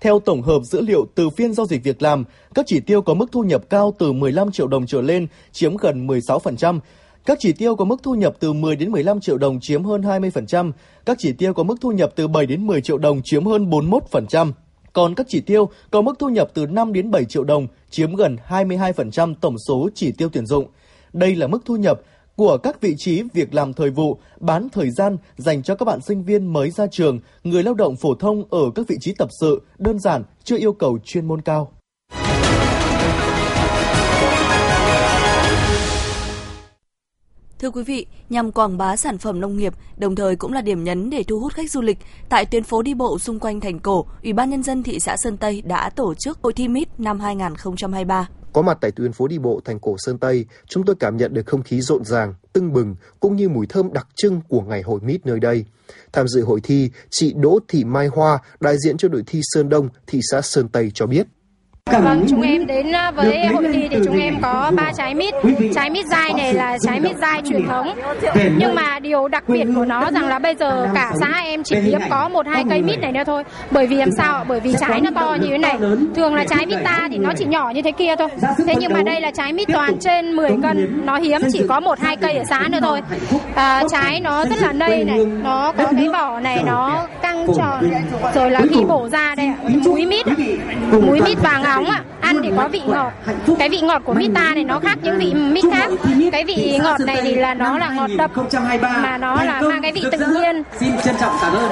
Theo 0.05 0.19
tổng 0.19 0.41
hợp 0.41 0.63
dữ 0.63 0.81
liệu 0.81 1.07
từ 1.15 1.29
phiên 1.29 1.53
giao 1.53 1.65
dịch 1.65 1.83
việc 1.83 2.01
làm, 2.01 2.23
các 2.55 2.65
chỉ 2.67 2.79
tiêu 2.79 3.01
có 3.01 3.13
mức 3.13 3.31
thu 3.31 3.43
nhập 3.43 3.63
cao 3.69 3.93
từ 3.99 4.11
15 4.11 4.51
triệu 4.51 4.67
đồng 4.67 4.85
trở 4.87 5.01
lên 5.01 5.27
chiếm 5.51 5.77
gần 5.77 6.07
16%, 6.07 6.79
các 7.25 7.37
chỉ 7.41 7.53
tiêu 7.53 7.75
có 7.75 7.85
mức 7.85 8.03
thu 8.03 8.15
nhập 8.15 8.33
từ 8.39 8.53
10 8.53 8.75
đến 8.75 8.91
15 8.91 9.19
triệu 9.19 9.37
đồng 9.37 9.59
chiếm 9.59 9.83
hơn 9.83 10.01
20%, 10.01 10.71
các 11.05 11.17
chỉ 11.19 11.33
tiêu 11.33 11.53
có 11.53 11.63
mức 11.63 11.75
thu 11.81 11.91
nhập 11.91 12.11
từ 12.15 12.27
7 12.27 12.45
đến 12.45 12.67
10 12.67 12.81
triệu 12.81 12.97
đồng 12.97 13.21
chiếm 13.23 13.45
hơn 13.45 13.69
41%. 13.69 14.51
Còn 14.93 15.15
các 15.15 15.25
chỉ 15.29 15.41
tiêu 15.41 15.69
có 15.91 16.01
mức 16.01 16.13
thu 16.19 16.29
nhập 16.29 16.49
từ 16.53 16.65
5 16.65 16.93
đến 16.93 17.11
7 17.11 17.25
triệu 17.25 17.43
đồng 17.43 17.67
chiếm 17.89 18.15
gần 18.15 18.37
22% 18.47 19.35
tổng 19.41 19.55
số 19.67 19.89
chỉ 19.95 20.11
tiêu 20.11 20.29
tuyển 20.33 20.45
dụng. 20.45 20.65
Đây 21.13 21.35
là 21.35 21.47
mức 21.47 21.61
thu 21.65 21.75
nhập 21.75 22.01
của 22.35 22.57
các 22.57 22.81
vị 22.81 22.95
trí 22.97 23.23
việc 23.33 23.53
làm 23.53 23.73
thời 23.73 23.89
vụ, 23.89 24.19
bán 24.39 24.67
thời 24.69 24.91
gian 24.91 25.17
dành 25.37 25.63
cho 25.63 25.75
các 25.75 25.85
bạn 25.85 26.01
sinh 26.01 26.23
viên 26.23 26.53
mới 26.53 26.71
ra 26.71 26.87
trường, 26.87 27.19
người 27.43 27.63
lao 27.63 27.73
động 27.73 27.95
phổ 27.95 28.15
thông 28.15 28.43
ở 28.49 28.71
các 28.75 28.87
vị 28.87 28.97
trí 29.01 29.13
tập 29.13 29.29
sự, 29.39 29.61
đơn 29.77 29.99
giản, 29.99 30.23
chưa 30.43 30.57
yêu 30.57 30.73
cầu 30.73 30.99
chuyên 31.05 31.25
môn 31.25 31.41
cao. 31.41 31.74
Thưa 37.59 37.69
quý 37.69 37.83
vị, 37.83 38.05
nhằm 38.29 38.51
quảng 38.51 38.77
bá 38.77 38.95
sản 38.95 39.17
phẩm 39.17 39.39
nông 39.39 39.57
nghiệp, 39.57 39.73
đồng 39.97 40.15
thời 40.15 40.35
cũng 40.35 40.53
là 40.53 40.61
điểm 40.61 40.83
nhấn 40.83 41.09
để 41.09 41.23
thu 41.23 41.39
hút 41.39 41.53
khách 41.53 41.71
du 41.71 41.81
lịch, 41.81 41.97
tại 42.29 42.45
tuyến 42.45 42.63
phố 42.63 42.81
đi 42.81 42.93
bộ 42.93 43.19
xung 43.19 43.39
quanh 43.39 43.59
thành 43.59 43.79
cổ, 43.79 44.05
Ủy 44.23 44.33
ban 44.33 44.49
nhân 44.49 44.63
dân 44.63 44.83
thị 44.83 44.99
xã 44.99 45.17
Sơn 45.17 45.37
Tây 45.37 45.61
đã 45.61 45.89
tổ 45.89 46.13
chức 46.13 46.39
hội 46.41 46.53
thi 46.53 46.67
mít 46.67 46.99
năm 46.99 47.19
2023. 47.19 48.27
Có 48.53 48.61
mặt 48.61 48.77
tại 48.81 48.91
tuyến 48.91 49.13
phố 49.13 49.27
đi 49.27 49.39
bộ 49.39 49.61
thành 49.65 49.79
cổ 49.79 49.95
Sơn 49.97 50.17
Tây, 50.17 50.45
chúng 50.67 50.85
tôi 50.85 50.95
cảm 50.95 51.17
nhận 51.17 51.33
được 51.33 51.45
không 51.45 51.63
khí 51.63 51.81
rộn 51.81 52.05
ràng, 52.05 52.33
tưng 52.53 52.73
bừng 52.73 52.95
cũng 53.19 53.35
như 53.35 53.49
mùi 53.49 53.67
thơm 53.67 53.93
đặc 53.93 54.07
trưng 54.15 54.41
của 54.47 54.61
ngày 54.61 54.81
hội 54.81 54.99
mít 55.03 55.25
nơi 55.25 55.39
đây. 55.39 55.65
Tham 56.13 56.27
dự 56.27 56.43
hội 56.43 56.59
thi, 56.63 56.89
chị 57.09 57.33
Đỗ 57.35 57.59
Thị 57.67 57.83
Mai 57.83 58.07
Hoa, 58.07 58.39
đại 58.59 58.75
diện 58.77 58.97
cho 58.97 59.07
đội 59.07 59.23
thi 59.27 59.39
Sơn 59.43 59.69
Đông, 59.69 59.89
thị 60.07 60.19
xã 60.31 60.41
Sơn 60.41 60.69
Tây 60.69 60.91
cho 60.93 61.05
biết. 61.07 61.27
Vâng, 61.91 62.25
chúng 62.29 62.41
em 62.41 62.67
đến 62.67 62.91
à, 62.91 63.11
với 63.11 63.45
hội 63.45 63.67
thi 63.73 63.87
thì 63.91 63.97
chúng 64.05 64.19
em 64.19 64.35
có 64.41 64.71
ba 64.75 64.91
trái 64.97 65.15
mít. 65.15 65.33
Trái 65.75 65.89
mít 65.89 66.05
dai 66.05 66.33
này 66.33 66.53
là 66.53 66.77
trái 66.81 66.99
mít 66.99 67.17
dai 67.17 67.41
truyền 67.49 67.67
thống. 67.67 67.93
Nhưng 68.57 68.75
mà 68.75 68.99
điều 68.99 69.27
đặc 69.27 69.43
biệt 69.49 69.65
của 69.75 69.85
nó 69.85 70.11
rằng 70.11 70.27
là 70.27 70.39
bây 70.39 70.55
giờ 70.55 70.87
cả 70.95 71.11
xã 71.19 71.41
em 71.45 71.63
chỉ 71.63 71.75
hiếm 71.79 71.99
có 72.09 72.29
một 72.29 72.47
hai 72.47 72.63
cây 72.69 72.81
mít 72.81 72.99
này 72.99 73.11
nữa 73.11 73.23
thôi. 73.25 73.43
Bởi 73.71 73.87
vì 73.87 73.95
làm 73.95 74.09
sao? 74.17 74.45
Bởi 74.47 74.59
vì 74.59 74.75
trái 74.79 75.01
nó 75.01 75.09
to 75.15 75.37
như 75.41 75.47
thế 75.49 75.57
này. 75.57 75.77
Thường 76.15 76.35
là 76.35 76.45
trái 76.49 76.65
mít 76.65 76.77
ta 76.83 77.07
thì 77.11 77.17
nó 77.17 77.33
chỉ 77.37 77.45
nhỏ 77.45 77.71
như 77.75 77.81
thế 77.81 77.91
kia 77.91 78.15
thôi. 78.15 78.29
Thế 78.67 78.75
nhưng 78.79 78.93
mà 78.93 79.01
đây 79.03 79.21
là 79.21 79.31
trái 79.31 79.53
mít 79.53 79.67
toàn 79.73 79.97
trên 79.99 80.35
10 80.35 80.49
cân. 80.63 81.05
Nó 81.05 81.17
hiếm 81.17 81.41
chỉ 81.53 81.61
có 81.69 81.79
một 81.79 81.99
hai 81.99 82.15
cây 82.15 82.33
ở 82.33 82.43
xã 82.49 82.59
nữa 82.69 82.79
thôi. 82.81 83.01
À, 83.55 83.83
trái 83.91 84.19
nó 84.19 84.45
rất 84.45 84.61
là 84.61 84.73
nây 84.73 85.03
này, 85.03 85.25
nó 85.43 85.73
có 85.77 85.85
cái 85.95 86.09
vỏ 86.09 86.39
này 86.39 86.63
nó 86.65 87.07
căng 87.21 87.47
tròn. 87.57 87.89
Rồi 88.35 88.51
là 88.51 88.61
khi 88.69 88.83
bổ 88.87 89.09
ra 89.09 89.35
đây, 89.35 89.49
múi 89.85 90.05
mít, 90.05 90.25
múi 90.91 91.21
mít 91.21 91.37
vàng 91.41 91.63
óng 91.75 91.85
ạ. 91.85 92.03
Ăn 92.21 92.41
thì 92.43 92.49
có 92.57 92.67
vị 92.67 92.81
ngọt. 92.87 93.11
Cái 93.59 93.69
vị 93.69 93.81
ngọt 93.81 94.01
của 94.05 94.13
mít 94.13 94.31
ta 94.35 94.51
này 94.55 94.63
nó 94.63 94.79
khác 94.79 94.97
những 95.03 95.17
vị 95.19 95.33
mít 95.33 95.65
khác 95.71 95.89
cái 96.31 96.43
vị 96.45 96.79
ngọt 96.83 96.99
này 96.99 97.19
thì 97.23 97.35
là 97.35 97.53
nó 97.53 97.77
là 97.77 97.89
ngọt 97.89 98.09
đậm 98.17 98.31
mà 98.81 99.17
nó 99.17 99.43
là 99.43 99.61
mang 99.61 99.81
cái 99.81 99.91
vị 99.91 100.03
tự 100.11 100.17
nhiên. 100.17 100.63
Xin 100.79 100.91
trân 101.03 101.15
trọng 101.19 101.33
cảm 101.41 101.53
ơn. 101.53 101.71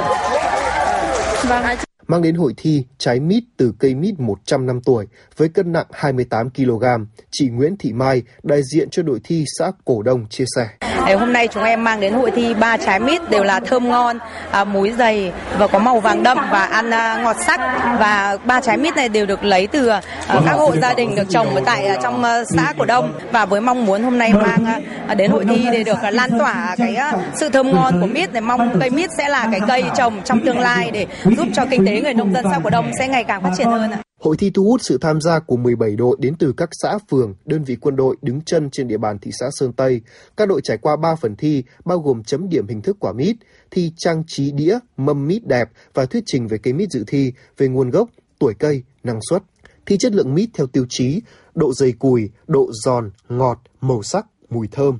Vâng. 1.48 1.78
Mang 2.08 2.22
đến 2.22 2.36
hội 2.36 2.54
thi 2.58 2.84
trái 2.98 3.20
mít 3.20 3.44
từ 3.58 3.74
cây 3.80 3.96
mít 3.96 4.20
100 4.20 4.66
năm 4.66 4.82
tuổi 4.86 5.08
với 5.38 5.50
cân 5.50 5.72
nặng 5.72 5.86
28 5.92 6.50
kg. 6.50 6.84
Chị 7.32 7.50
Nguyễn 7.50 7.78
Thị 7.78 7.94
Mai, 7.94 8.22
đại 8.44 8.62
diện 8.74 8.90
cho 8.90 9.04
đội 9.04 9.20
thi 9.24 9.46
xã 9.60 9.72
Cổ 9.86 10.02
Đông 10.02 10.26
chia 10.30 10.46
sẻ. 10.56 10.93
Hôm 11.12 11.34
nay 11.34 11.48
chúng 11.48 11.64
em 11.64 11.84
mang 11.84 12.00
đến 12.00 12.14
hội 12.14 12.32
thi 12.32 12.54
ba 12.54 12.78
trái 12.78 13.00
mít 13.00 13.30
đều 13.30 13.44
là 13.44 13.60
thơm 13.60 13.90
ngon, 13.90 14.18
à, 14.52 14.64
múi 14.64 14.92
dày 14.92 15.32
và 15.58 15.68
có 15.68 15.80
màu 15.80 16.00
vàng 16.00 16.24
đậm 16.24 16.38
và 16.52 16.66
ăn 16.66 16.92
à, 16.92 17.22
ngọt 17.24 17.36
sắc 17.46 17.60
và 18.00 18.38
ba 18.46 18.62
trái 18.62 18.78
mít 18.78 18.96
này 18.96 19.10
đều 19.10 19.26
được 19.26 19.44
lấy 19.44 19.68
từ 19.68 19.88
à, 19.88 20.02
các 20.28 20.54
hộ 20.54 20.76
gia 20.76 20.94
đình 20.94 21.16
được 21.16 21.30
trồng 21.30 21.56
ở 21.56 21.62
tại 21.66 21.86
à, 21.86 21.96
trong 22.04 22.24
à, 22.24 22.44
xã 22.56 22.74
Cổ 22.78 22.86
Đông 22.86 23.14
và 23.32 23.46
với 23.46 23.62
mong 23.62 23.86
muốn 23.86 24.04
hôm 24.04 24.18
nay 24.18 24.34
mang 24.34 24.66
à, 25.08 25.16
đến 25.16 25.32
hội 25.32 25.46
thi 25.46 25.68
để 25.72 25.84
được 25.84 25.98
lan 26.12 26.40
tỏa 26.40 26.76
cái 26.78 26.98
sự 27.36 27.50
thơm 27.50 27.72
ngon 27.72 28.02
của 28.02 28.08
mít 28.08 28.34
để 28.34 28.40
mong 28.40 28.80
cây 28.80 28.90
mít 28.90 29.10
sẽ 29.18 29.30
là 29.30 29.48
cái 29.52 29.62
cây 29.68 29.84
trồng 29.98 30.22
trong 30.26 30.46
tương 30.46 30.60
lai 30.60 30.92
để 30.94 31.08
giúp 31.38 31.48
cho 31.54 31.66
kinh 31.66 31.86
tế 31.86 32.02
người 32.02 32.14
nông 32.14 32.34
dân 32.34 32.46
xã 32.52 32.60
Cổ 32.64 32.70
Đông 32.70 32.92
sẽ 33.00 33.08
ngày 33.08 33.24
càng 33.24 33.44
phát 33.44 33.52
triển 33.58 33.68
hơn 33.68 33.92
ạ. 33.92 33.98
Hội 34.24 34.38
thi 34.38 34.50
thu 34.50 34.64
hút 34.64 34.82
sự 34.84 34.98
tham 34.98 35.22
gia 35.22 35.40
của 35.40 35.58
17 35.58 35.96
đội 35.96 36.18
đến 36.20 36.36
từ 36.40 36.54
các 36.58 36.70
xã 36.82 36.98
phường, 37.12 37.36
đơn 37.46 37.64
vị 37.64 37.76
quân 37.82 37.96
đội 37.96 38.16
đứng 38.22 38.42
chân 38.42 38.70
trên 38.70 38.88
địa 38.88 38.98
bàn 38.98 39.20
thị 39.20 39.32
xã 39.40 39.46
Sơn 39.52 39.74
Tây. 39.74 40.02
Các 40.38 40.48
đội 40.48 40.62
trải 40.64 40.78
qua 40.78 40.96
3 40.96 41.16
phần 41.16 41.36
thi, 41.36 41.64
bao 41.86 42.00
gồm 42.00 42.24
chấm 42.24 42.50
điểm 42.50 42.68
hình 42.68 42.82
thức 42.82 42.98
quả 43.00 43.14
mít, 43.14 43.36
thi 43.72 43.92
trang 43.98 44.24
trí 44.28 44.52
đĩa, 44.52 44.80
mâm 44.98 45.28
mít 45.28 45.48
đẹp 45.48 45.70
và 45.94 46.06
thuyết 46.06 46.24
trình 46.26 46.48
về 46.48 46.58
cây 46.58 46.74
mít 46.74 46.92
dự 46.92 47.04
thi, 47.08 47.34
về 47.58 47.68
nguồn 47.68 47.90
gốc, 47.90 48.10
tuổi 48.40 48.54
cây, 48.60 48.84
năng 49.04 49.20
suất. 49.30 49.44
Thi 49.86 49.98
chất 49.98 50.14
lượng 50.14 50.36
mít 50.36 50.50
theo 50.54 50.68
tiêu 50.68 50.86
chí, 50.90 51.22
độ 51.56 51.74
dày 51.74 51.92
cùi, 51.92 52.30
độ 52.48 52.70
giòn, 52.84 53.12
ngọt, 53.30 53.62
màu 53.82 54.04
sắc, 54.04 54.26
mùi 54.50 54.68
thơm. 54.72 55.00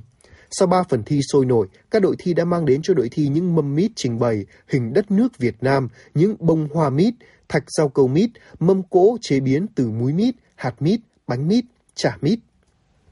Sau 0.50 0.68
3 0.68 0.82
phần 0.82 1.02
thi 1.02 1.20
sôi 1.32 1.46
nổi, 1.46 1.66
các 1.90 2.02
đội 2.02 2.16
thi 2.18 2.34
đã 2.34 2.44
mang 2.44 2.64
đến 2.64 2.80
cho 2.82 2.94
đội 2.94 3.08
thi 3.12 3.28
những 3.28 3.54
mâm 3.54 3.74
mít 3.74 3.92
trình 3.96 4.18
bày 4.18 4.46
hình 4.68 4.92
đất 4.92 5.10
nước 5.10 5.38
Việt 5.38 5.56
Nam, 5.60 5.88
những 6.14 6.36
bông 6.38 6.68
hoa 6.72 6.90
mít, 6.90 7.14
thạch 7.48 7.64
rau 7.78 7.88
câu 7.88 8.08
mít, 8.08 8.30
mâm 8.58 8.82
cỗ 8.82 9.16
chế 9.20 9.40
biến 9.40 9.66
từ 9.74 9.90
múi 9.90 10.12
mít, 10.12 10.34
hạt 10.56 10.74
mít, 10.80 11.00
bánh 11.26 11.48
mít, 11.48 11.64
chả 11.94 12.16
mít. 12.20 12.38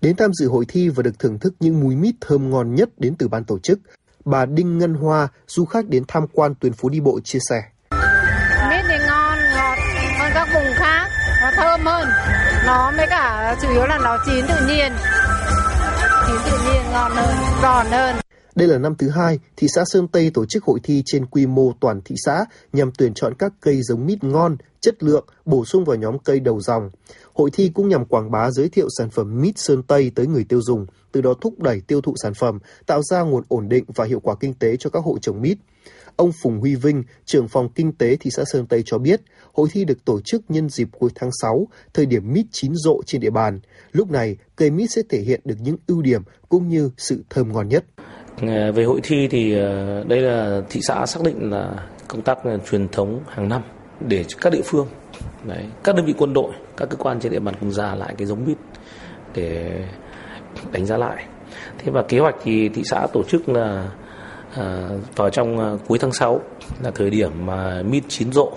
Đến 0.01 0.17
tham 0.17 0.31
dự 0.33 0.49
hội 0.49 0.65
thi 0.69 0.89
và 0.89 1.03
được 1.03 1.19
thưởng 1.19 1.39
thức 1.39 1.55
những 1.61 1.81
múi 1.81 1.97
mít 1.97 2.15
thơm 2.21 2.51
ngon 2.51 2.75
nhất 2.75 2.89
đến 2.97 3.15
từ 3.19 3.29
ban 3.29 3.45
tổ 3.45 3.59
chức, 3.59 3.79
bà 4.25 4.47
Đinh 4.47 4.79
Ngân 4.79 4.95
Hoa, 4.95 5.29
du 5.47 5.65
khách 5.65 5.89
đến 5.89 6.05
tham 6.09 6.27
quan 6.33 6.55
tuyến 6.55 6.73
phố 6.73 6.89
đi 6.89 7.01
bộ 7.01 7.21
chia 7.25 7.39
sẻ. 7.51 7.63
Mít 8.71 8.85
thì 8.89 8.99
ngon, 9.07 9.39
ngọt 9.55 9.79
hơn 10.19 10.31
các 10.35 10.49
vùng 10.55 10.73
khác, 10.75 11.09
nó 11.43 11.51
thơm 11.57 11.81
hơn. 11.85 12.09
Nó 12.67 12.91
mới 12.97 13.07
cả 13.11 13.57
chủ 13.63 13.71
yếu 13.71 13.87
là 13.87 13.99
nó 13.99 14.19
chín 14.27 14.45
tự 14.49 14.67
nhiên. 14.67 14.93
Chín 16.27 16.37
tự 16.45 16.59
nhiên 16.65 16.83
ngon 16.93 17.13
hơn, 17.15 17.35
giòn 17.63 17.87
hơn. 17.87 18.17
Đây 18.55 18.69
là 18.69 18.79
năm 18.79 18.95
thứ 18.99 19.09
hai, 19.09 19.39
thị 19.57 19.67
xã 19.75 19.85
Sơn 19.87 20.09
Tây 20.09 20.31
tổ 20.35 20.47
chức 20.47 20.65
hội 20.65 20.81
thi 20.83 21.03
trên 21.07 21.27
quy 21.27 21.47
mô 21.47 21.73
toàn 21.81 22.01
thị 22.05 22.15
xã 22.25 22.45
nhằm 22.73 22.91
tuyển 22.99 23.15
chọn 23.15 23.35
các 23.39 23.53
cây 23.61 23.83
giống 23.83 24.07
mít 24.07 24.25
ngon, 24.25 24.57
chất 24.81 25.03
lượng, 25.03 25.25
bổ 25.45 25.65
sung 25.65 25.85
vào 25.85 25.97
nhóm 25.97 26.19
cây 26.19 26.41
đầu 26.41 26.61
dòng. 26.61 26.91
Hội 27.33 27.51
thi 27.53 27.71
cũng 27.75 27.89
nhằm 27.89 28.05
quảng 28.05 28.31
bá 28.31 28.51
giới 28.51 28.69
thiệu 28.69 28.89
sản 28.99 29.11
phẩm 29.11 29.41
mít 29.41 29.59
Sơn 29.59 29.83
Tây 29.83 30.13
tới 30.15 30.27
người 30.27 30.45
tiêu 30.45 30.61
dùng, 30.63 30.87
từ 31.13 31.21
đó 31.21 31.35
thúc 31.41 31.61
đẩy 31.61 31.81
tiêu 31.81 32.01
thụ 32.01 32.15
sản 32.23 32.35
phẩm, 32.35 32.59
tạo 32.87 33.03
ra 33.03 33.21
nguồn 33.21 33.45
ổn 33.49 33.69
định 33.69 33.85
và 33.95 34.05
hiệu 34.05 34.21
quả 34.21 34.35
kinh 34.41 34.55
tế 34.55 34.77
cho 34.77 34.91
các 34.91 35.05
hộ 35.05 35.19
trồng 35.19 35.43
mít. 35.43 35.59
Ông 36.17 36.33
Phùng 36.43 36.61
Huy 36.61 36.75
Vinh, 36.75 37.03
trưởng 37.25 37.49
phòng 37.49 37.69
kinh 37.75 37.93
tế 37.93 38.17
thị 38.17 38.31
xã 38.31 38.45
Sơn 38.53 38.67
Tây 38.67 38.83
cho 38.87 38.99
biết, 38.99 39.21
hội 39.53 39.69
thi 39.73 39.85
được 39.85 40.05
tổ 40.05 40.21
chức 40.21 40.43
nhân 40.49 40.69
dịp 40.69 40.89
cuối 40.99 41.11
tháng 41.15 41.31
6, 41.43 41.69
thời 41.95 42.07
điểm 42.07 42.33
mít 42.33 42.47
chín 42.51 42.73
rộ 42.75 43.03
trên 43.07 43.21
địa 43.21 43.31
bàn. 43.31 43.61
Lúc 43.93 44.11
này, 44.11 44.37
cây 44.57 44.71
mít 44.71 44.91
sẽ 44.91 45.03
thể 45.09 45.21
hiện 45.21 45.41
được 45.45 45.57
những 45.61 45.77
ưu 45.87 46.03
điểm 46.03 46.23
cũng 46.49 46.69
như 46.69 46.91
sự 46.97 47.25
thơm 47.31 47.53
ngon 47.53 47.69
nhất. 47.69 47.85
Ờ, 48.49 48.73
về 48.73 48.85
hội 48.85 49.01
thi 49.03 49.29
thì 49.29 49.59
ờ, 49.59 50.05
đây 50.09 50.21
là 50.21 50.61
thị 50.71 50.81
xã 50.83 51.07
xác 51.07 51.21
định 51.25 51.51
là 51.51 51.71
công 52.09 52.23
tác 52.23 52.39
ờ, 52.45 52.59
truyền 52.71 52.89
thống 52.89 53.21
hàng 53.29 53.49
năm 53.49 53.63
để 54.01 54.25
các 54.41 54.53
địa 54.53 54.63
phương, 54.65 54.87
đấy, 55.45 55.65
các 55.85 55.97
đơn 55.97 56.07
vị 56.07 56.15
quân 56.19 56.33
đội, 56.33 56.53
các 56.77 56.89
cơ 56.91 56.97
quan 56.97 57.21
trên 57.21 57.33
địa 57.33 57.39
bàn 57.39 57.55
cùng 57.61 57.71
ra 57.71 57.95
lại 57.95 58.15
cái 58.19 58.27
giống 58.27 58.45
mít 58.47 58.57
để 59.35 59.81
đánh 60.73 60.87
giá 60.87 60.97
lại. 60.97 61.25
Thế 61.79 61.93
và 61.93 62.03
kế 62.03 62.19
hoạch 62.19 62.35
thì 62.43 62.69
thị 62.69 62.83
xã 62.85 63.07
tổ 63.13 63.23
chức 63.23 63.49
là 63.49 63.89
à, 64.57 64.89
vào 65.17 65.31
trong 65.31 65.79
cuối 65.87 65.99
tháng 65.99 66.13
6 66.13 66.41
là 66.83 66.91
thời 66.91 67.11
điểm 67.11 67.47
mà 67.47 67.83
mít 67.83 68.05
chín 68.09 68.33
rộ. 68.33 68.53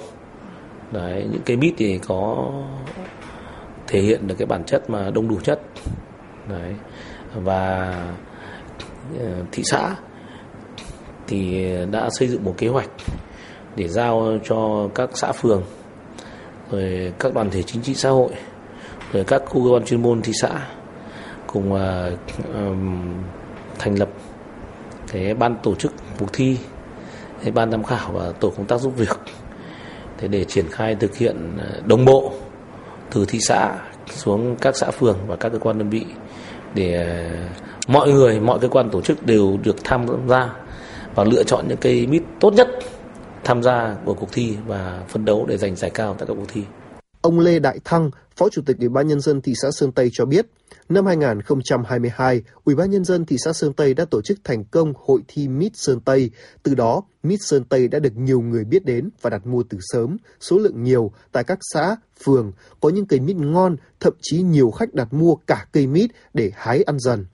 Đấy, 0.92 1.28
những 1.32 1.42
cây 1.46 1.58
mít 1.58 1.74
thì 1.78 2.00
có 2.08 2.52
thể 3.88 4.02
hiện 4.02 4.28
được 4.28 4.36
cái 4.38 4.46
bản 4.46 4.64
chất 4.64 4.90
mà 4.90 5.10
đông 5.10 5.28
đủ 5.28 5.40
chất. 5.44 5.62
Đấy. 6.50 6.74
Và 7.36 7.94
Ờ, 9.20 9.44
thị 9.52 9.64
xã 9.66 9.96
thì 11.28 11.70
đã 11.92 12.10
xây 12.10 12.28
dựng 12.28 12.44
một 12.44 12.56
kế 12.58 12.68
hoạch 12.68 12.90
để 13.76 13.88
giao 13.88 14.38
cho 14.44 14.90
các 14.96 15.10
xã 15.14 15.32
phường 15.32 15.64
rồi 16.72 17.14
các 17.20 17.34
đoàn 17.34 17.50
thể 17.50 17.64
chính 17.64 17.82
trị 17.82 17.94
xã 17.94 18.10
hội 18.10 18.30
rồi 19.14 19.24
các 19.24 19.42
cơ 19.54 19.60
quan 19.72 19.86
chuyên 19.86 20.02
môn 20.02 20.22
thị 20.22 20.34
xã 20.42 20.50
cùng 21.48 21.74
uh, 21.74 21.80
thành 23.80 24.00
lập 24.00 24.10
cái 25.12 25.34
ban 25.34 25.56
tổ 25.64 25.76
chức 25.76 25.94
cuộc 26.20 26.34
thi 26.34 26.58
cái 27.44 27.52
ban 27.52 27.72
giám 27.72 27.84
khảo 27.84 28.12
và 28.12 28.32
tổ 28.40 28.50
công 28.50 28.66
tác 28.66 28.78
giúp 28.78 28.94
việc 28.98 29.20
để 30.22 30.28
để 30.28 30.44
triển 30.44 30.66
khai 30.72 30.96
thực 30.96 31.18
hiện 31.18 31.58
ờ, 31.58 31.82
đồng 31.86 32.06
bộ 32.06 32.34
từ 33.12 33.26
thị 33.26 33.40
xã 33.42 33.76
xuống 34.08 34.56
các 34.62 34.76
xã 34.76 34.92
phường 34.92 35.18
và 35.28 35.36
các 35.36 35.50
cơ 35.50 35.60
quan 35.60 35.78
đơn 35.78 35.90
vị 35.90 36.06
để 36.76 36.94
ờ, 36.94 37.32
mọi 37.88 38.12
người, 38.12 38.40
mọi 38.40 38.60
cơ 38.60 38.68
quan 38.68 38.90
tổ 38.90 39.02
chức 39.02 39.26
đều 39.26 39.58
được 39.64 39.76
tham 39.84 40.06
gia 40.28 40.50
và 41.16 41.24
lựa 41.24 41.44
chọn 41.44 41.68
những 41.68 41.78
cây 41.78 42.08
mít 42.08 42.24
tốt 42.40 42.54
nhất 42.54 42.68
tham 43.44 43.64
gia 43.64 43.96
của 44.06 44.14
cuộc 44.14 44.30
thi 44.32 44.58
và 44.68 45.00
phấn 45.08 45.26
đấu 45.26 45.46
để 45.48 45.58
giành 45.58 45.76
giải 45.76 45.92
cao 45.94 46.16
tại 46.18 46.28
các 46.28 46.34
cuộc 46.34 46.50
thi. 46.54 46.62
Ông 47.26 47.40
Lê 47.40 47.60
Đại 47.60 47.80
Thăng, 47.84 48.12
Phó 48.36 48.50
Chủ 48.50 48.62
tịch 48.66 48.78
Ủy 48.80 48.90
ban 48.90 49.08
nhân 49.08 49.22
dân 49.22 49.42
thị 49.42 49.54
xã 49.62 49.72
Sơn 49.72 49.92
Tây 49.92 50.10
cho 50.14 50.26
biết, 50.26 50.46
năm 50.90 51.06
2022, 51.06 52.44
Ủy 52.64 52.76
ban 52.76 52.92
nhân 52.92 53.04
dân 53.04 53.26
thị 53.26 53.38
xã 53.46 53.54
Sơn 53.54 53.74
Tây 53.74 53.94
đã 53.94 54.06
tổ 54.06 54.22
chức 54.22 54.38
thành 54.44 54.66
công 54.66 54.94
hội 55.06 55.22
thi 55.28 55.48
Mít 55.48 55.72
Sơn 55.76 56.00
Tây. 56.00 56.32
Từ 56.64 56.76
đó, 56.76 57.04
Mít 57.24 57.40
Sơn 57.42 57.64
Tây 57.64 57.88
đã 57.88 58.00
được 58.00 58.16
nhiều 58.16 58.42
người 58.42 58.64
biết 58.64 58.86
đến 58.86 59.10
và 59.22 59.30
đặt 59.30 59.46
mua 59.46 59.64
từ 59.70 59.78
sớm, 59.82 60.18
số 60.40 60.58
lượng 60.58 60.84
nhiều 60.84 61.12
tại 61.32 61.44
các 61.44 61.60
xã, 61.74 61.96
phường, 62.24 62.52
có 62.80 62.90
những 62.90 63.06
cây 63.06 63.20
mít 63.20 63.36
ngon, 63.36 63.76
thậm 64.00 64.14
chí 64.22 64.42
nhiều 64.42 64.72
khách 64.72 64.94
đặt 64.94 65.14
mua 65.14 65.36
cả 65.36 65.68
cây 65.72 65.88
mít 65.88 66.12
để 66.34 66.52
hái 66.56 66.84
ăn 66.84 67.00
dần. 67.00 67.26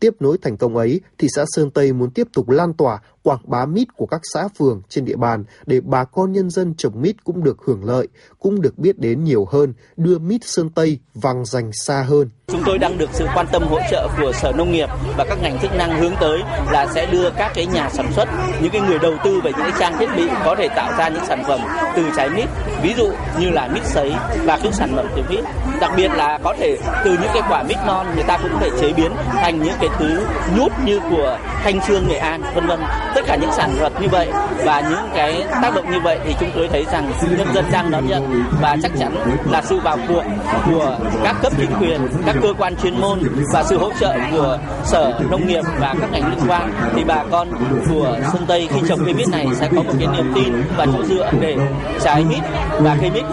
Tiếp 0.00 0.14
nối 0.20 0.38
thành 0.42 0.56
công 0.56 0.76
ấy, 0.76 1.00
thị 1.18 1.28
xã 1.34 1.44
Sơn 1.48 1.70
Tây 1.70 1.92
muốn 1.92 2.10
tiếp 2.10 2.28
tục 2.32 2.48
lan 2.48 2.74
tỏa, 2.74 3.02
quảng 3.22 3.40
bá 3.44 3.66
mít 3.66 3.88
của 3.96 4.06
các 4.06 4.20
xã 4.32 4.48
phường 4.58 4.82
trên 4.88 5.04
địa 5.04 5.16
bàn 5.16 5.44
để 5.66 5.80
bà 5.80 6.04
con 6.04 6.32
nhân 6.32 6.50
dân 6.50 6.74
trồng 6.74 7.02
mít 7.02 7.24
cũng 7.24 7.44
được 7.44 7.56
hưởng 7.66 7.84
lợi, 7.84 8.08
cũng 8.38 8.60
được 8.60 8.78
biết 8.78 8.98
đến 8.98 9.24
nhiều 9.24 9.44
hơn, 9.50 9.74
đưa 9.96 10.18
mít 10.18 10.44
Sơn 10.44 10.70
Tây 10.70 10.98
vang 11.14 11.44
danh 11.44 11.70
xa 11.72 12.02
hơn. 12.08 12.30
Chúng 12.46 12.62
tôi 12.66 12.78
đang 12.78 12.98
được 12.98 13.10
sự 13.12 13.26
quan 13.34 13.46
tâm 13.52 13.62
hỗ 13.62 13.78
trợ 13.90 14.08
của 14.20 14.32
Sở 14.32 14.52
Nông 14.52 14.72
nghiệp 14.72 14.88
và 15.16 15.24
các 15.28 15.38
ngành 15.42 15.58
chức 15.62 15.74
năng 15.74 16.00
hướng 16.00 16.14
tới 16.20 16.38
là 16.70 16.86
sẽ 16.94 17.06
đưa 17.06 17.30
các 17.30 17.52
cái 17.54 17.66
nhà 17.66 17.90
sản 17.90 18.12
xuất, 18.12 18.28
những 18.62 18.70
cái 18.70 18.80
người 18.80 18.98
đầu 18.98 19.14
tư 19.24 19.40
về 19.44 19.52
những 19.52 19.62
cái 19.62 19.72
trang 19.80 19.98
thiết 19.98 20.06
bị 20.16 20.28
có 20.44 20.54
thể 20.58 20.68
tạo 20.68 20.92
ra 20.98 21.08
những 21.08 21.24
sản 21.28 21.42
phẩm 21.48 21.60
từ 21.96 22.04
trái 22.16 22.30
mít, 22.30 22.48
ví 22.82 22.94
dụ 22.96 23.12
như 23.40 23.50
là 23.50 23.68
mít 23.68 23.84
sấy 23.84 24.12
và 24.44 24.58
các 24.62 24.74
sản 24.74 24.92
phẩm 24.96 25.06
từ 25.16 25.22
mít. 25.30 25.44
Đặc 25.80 25.92
biệt 25.96 26.08
là 26.08 26.38
có 26.44 26.54
thể 26.58 26.78
từ 27.04 27.10
những 27.10 27.30
cái 27.34 27.42
quả 27.48 27.62
mít 27.62 27.76
non 27.86 28.06
người 28.14 28.24
ta 28.24 28.38
cũng 28.42 28.50
có 28.52 28.58
thể 28.60 28.70
chế 28.80 28.92
biến 28.92 29.12
thành 29.32 29.62
những 29.62 29.74
cái 29.80 29.88
thứ 29.98 30.20
nhút 30.56 30.72
như 30.84 31.00
của 31.10 31.38
Thanh 31.62 31.80
Trương 31.80 32.08
Nghệ 32.08 32.16
An, 32.16 32.42
vân 32.54 32.66
vân 32.66 32.80
tất 33.14 33.20
cả 33.26 33.36
những 33.36 33.52
sản 33.52 33.74
vật 33.80 33.92
như 34.00 34.08
vậy 34.08 34.28
và 34.64 34.80
những 34.80 35.08
cái 35.14 35.44
tác 35.62 35.74
động 35.74 35.90
như 35.90 36.00
vậy 36.00 36.18
thì 36.24 36.34
chúng 36.40 36.50
tôi 36.54 36.68
thấy 36.68 36.84
rằng 36.92 37.12
nhân 37.38 37.46
dân 37.54 37.64
đang 37.72 37.90
đón 37.90 38.06
nhận 38.06 38.44
và 38.60 38.76
chắc 38.82 38.92
chắn 38.98 39.14
là 39.50 39.62
sự 39.62 39.80
vào 39.80 39.98
cuộc 40.08 40.22
của 40.66 40.98
các 41.24 41.36
cấp 41.42 41.52
chính 41.56 41.70
quyền, 41.80 42.00
các 42.26 42.36
cơ 42.42 42.52
quan 42.58 42.76
chuyên 42.76 43.00
môn 43.00 43.18
và 43.54 43.62
sự 43.62 43.78
hỗ 43.78 43.90
trợ 44.00 44.14
của 44.32 44.58
sở 44.84 45.20
nông 45.30 45.46
nghiệp 45.46 45.62
và 45.80 45.94
các 46.00 46.10
ngành 46.12 46.30
liên 46.30 46.48
quan 46.48 46.72
thì 46.96 47.04
bà 47.04 47.24
con 47.30 47.48
của 47.88 48.18
Sơn 48.32 48.44
Tây 48.48 48.68
khi 48.70 48.80
trồng 48.88 49.04
cây 49.04 49.14
mít 49.14 49.28
này 49.28 49.46
sẽ 49.54 49.68
có 49.76 49.82
một 49.82 49.92
cái 49.98 50.08
niềm 50.16 50.32
tin 50.34 50.62
và 50.76 50.86
chỗ 50.86 51.04
dựa 51.04 51.30
để 51.40 51.56
trái 52.00 52.24
mít 52.24 52.40
và 52.80 52.96
cây 53.00 53.10
mít 53.10 53.24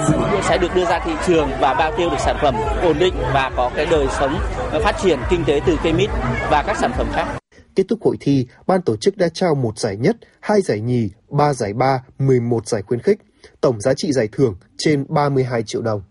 sẽ 0.42 0.58
được 0.58 0.76
đưa 0.76 0.86
ra 0.86 1.00
thị 1.00 1.12
trường 1.28 1.50
và 1.60 1.74
bao 1.74 1.92
tiêu 1.98 2.10
được 2.10 2.20
sản 2.20 2.36
phẩm 2.42 2.56
ổn 2.84 3.00
định 3.00 3.14
và 3.34 3.52
có 3.56 3.72
cái 3.76 3.86
đời 3.86 4.08
sống 4.20 4.40
phát 4.84 4.96
triển 5.04 5.20
kinh 5.30 5.44
tế 5.44 5.62
từ 5.66 5.78
cây 5.84 5.94
mít 5.94 6.10
và 6.52 6.64
các 6.68 6.78
sản 6.78 6.92
phẩm 6.98 7.08
khác. 7.14 7.45
Kết 7.76 7.84
thúc 7.90 8.00
hội 8.04 8.18
thi, 8.20 8.48
ban 8.68 8.82
tổ 8.82 8.96
chức 8.96 9.18
đã 9.18 9.30
trao 9.30 9.56
một 9.56 9.80
giải 9.80 9.98
nhất, 9.98 10.16
hai 10.40 10.62
giải 10.62 10.80
nhì, 10.80 11.10
ba 11.30 11.54
giải 11.54 11.74
ba, 11.74 12.04
11 12.20 12.68
giải 12.68 12.82
khuyến 12.82 13.00
khích. 13.00 13.18
Tổng 13.62 13.82
giá 13.82 13.94
trị 13.94 14.12
giải 14.12 14.30
thưởng 14.32 14.56
trên 14.78 15.06
32 15.10 15.64
triệu 15.64 15.82
đồng. 15.82 16.02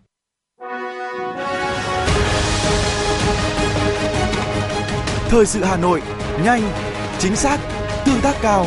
Thời 5.29 5.47
sự 5.47 5.65
Hà 5.65 5.77
Nội, 5.77 6.03
nhanh, 6.45 6.63
chính 7.19 7.37
xác, 7.37 7.59
tương 8.07 8.21
tác 8.23 8.37
cao. 8.43 8.67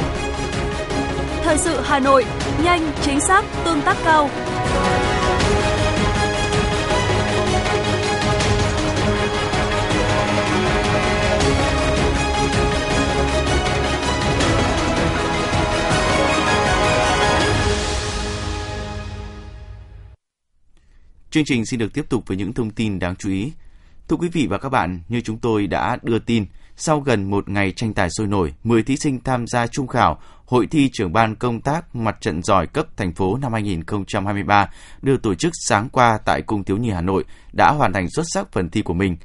Thời 1.44 1.58
sự 1.58 1.82
Hà 1.84 2.00
Nội, 2.00 2.26
nhanh, 2.64 2.92
chính 3.02 3.20
xác, 3.20 3.44
tương 3.66 3.82
tác 3.82 3.98
cao. 4.04 4.30
Chương 21.38 21.46
trình 21.46 21.66
xin 21.66 21.80
được 21.80 21.94
tiếp 21.94 22.06
tục 22.10 22.24
với 22.28 22.38
những 22.38 22.54
thông 22.54 22.70
tin 22.70 23.00
đáng 23.00 23.16
chú 23.16 23.30
ý. 23.30 23.52
Thưa 24.08 24.16
quý 24.16 24.30
vị 24.30 24.48
và 24.48 24.58
các 24.58 24.70
bạn, 24.70 25.02
như 25.10 25.22
chúng 25.22 25.40
tôi 25.40 25.68
đã 25.68 25.98
đưa 26.04 26.20
tin, 26.20 26.46
sau 26.76 27.00
gần 27.00 27.30
một 27.30 27.50
ngày 27.50 27.72
tranh 27.72 27.94
tài 27.94 28.10
sôi 28.10 28.28
nổi, 28.28 28.54
10 28.64 28.84
thí 28.84 28.98
sinh 28.98 29.20
tham 29.24 29.48
gia 29.48 29.68
trung 29.68 29.88
khảo 29.88 30.22
Hội 30.46 30.68
thi 30.68 30.90
trưởng 30.94 31.14
ban 31.14 31.36
công 31.36 31.62
tác 31.62 31.96
mặt 31.96 32.18
trận 32.22 32.44
giỏi 32.44 32.68
cấp 32.68 32.88
thành 32.98 33.14
phố 33.14 33.38
năm 33.38 33.54
2023 33.54 34.70
được 35.02 35.22
tổ 35.24 35.36
chức 35.36 35.54
sáng 35.68 35.90
qua 35.90 36.20
tại 36.26 36.42
Cung 36.42 36.64
Thiếu 36.64 36.78
nhi 36.78 36.90
Hà 36.90 37.02
Nội 37.02 37.24
đã 37.54 37.72
hoàn 37.72 37.94
thành 37.94 38.10
xuất 38.10 38.24
sắc 38.34 38.52
phần 38.52 38.70
thi 38.70 38.82
của 38.82 38.94
mình. 38.94 39.18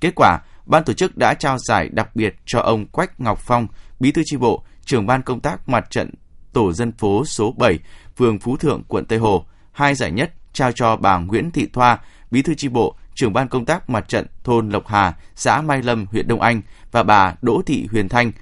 Kết 0.00 0.12
quả, 0.16 0.38
ban 0.66 0.84
tổ 0.84 0.92
chức 0.92 1.16
đã 1.16 1.34
trao 1.34 1.58
giải 1.58 1.88
đặc 1.88 2.16
biệt 2.16 2.34
cho 2.46 2.60
ông 2.60 2.86
Quách 2.86 3.20
Ngọc 3.20 3.38
Phong, 3.38 3.66
bí 4.00 4.12
thư 4.12 4.22
tri 4.24 4.36
bộ, 4.36 4.64
trưởng 4.84 5.06
ban 5.06 5.22
công 5.22 5.40
tác 5.40 5.68
mặt 5.68 5.90
trận 5.90 6.10
tổ 6.52 6.72
dân 6.72 6.92
phố 6.92 7.24
số 7.24 7.54
7, 7.58 7.78
phường 8.16 8.38
Phú 8.38 8.56
Thượng, 8.56 8.82
quận 8.88 9.04
Tây 9.04 9.18
Hồ. 9.18 9.44
Hai 9.72 9.94
giải 9.94 10.10
nhất 10.10 10.32
trao 10.58 10.72
cho 10.72 10.96
bà 10.96 11.18
Nguyễn 11.18 11.50
Thị 11.50 11.68
Thoa, 11.72 11.98
bí 12.30 12.42
thư 12.42 12.54
chi 12.54 12.68
bộ, 12.68 12.96
trưởng 13.14 13.32
ban 13.32 13.48
công 13.48 13.64
tác 13.64 13.90
mặt 13.90 14.08
trận 14.08 14.26
thôn 14.44 14.68
Lộc 14.68 14.86
Hà, 14.86 15.14
xã 15.34 15.60
Mai 15.60 15.82
Lâm, 15.82 16.06
huyện 16.06 16.28
Đông 16.28 16.40
Anh 16.40 16.62
và 16.92 17.02
bà 17.02 17.34
Đỗ 17.42 17.62
Thị 17.66 17.88
Huyền 17.90 18.08
Thanh, 18.08 18.32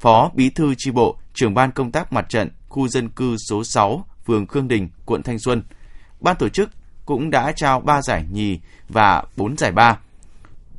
phó 0.00 0.30
bí 0.34 0.50
thư 0.50 0.74
chi 0.78 0.90
bộ, 0.90 1.16
trưởng 1.34 1.54
ban 1.54 1.72
công 1.72 1.92
tác 1.92 2.12
mặt 2.12 2.26
trận 2.28 2.48
khu 2.68 2.88
dân 2.88 3.08
cư 3.08 3.36
số 3.48 3.64
6, 3.64 4.06
phường 4.26 4.46
Khương 4.46 4.68
Đình, 4.68 4.88
quận 5.04 5.22
Thanh 5.22 5.38
Xuân. 5.38 5.62
Ban 6.20 6.36
tổ 6.36 6.48
chức 6.48 6.70
cũng 7.04 7.30
đã 7.30 7.52
trao 7.56 7.80
3 7.80 8.02
giải 8.02 8.24
nhì 8.32 8.60
và 8.88 9.24
4 9.36 9.56
giải 9.56 9.72
ba. 9.72 9.98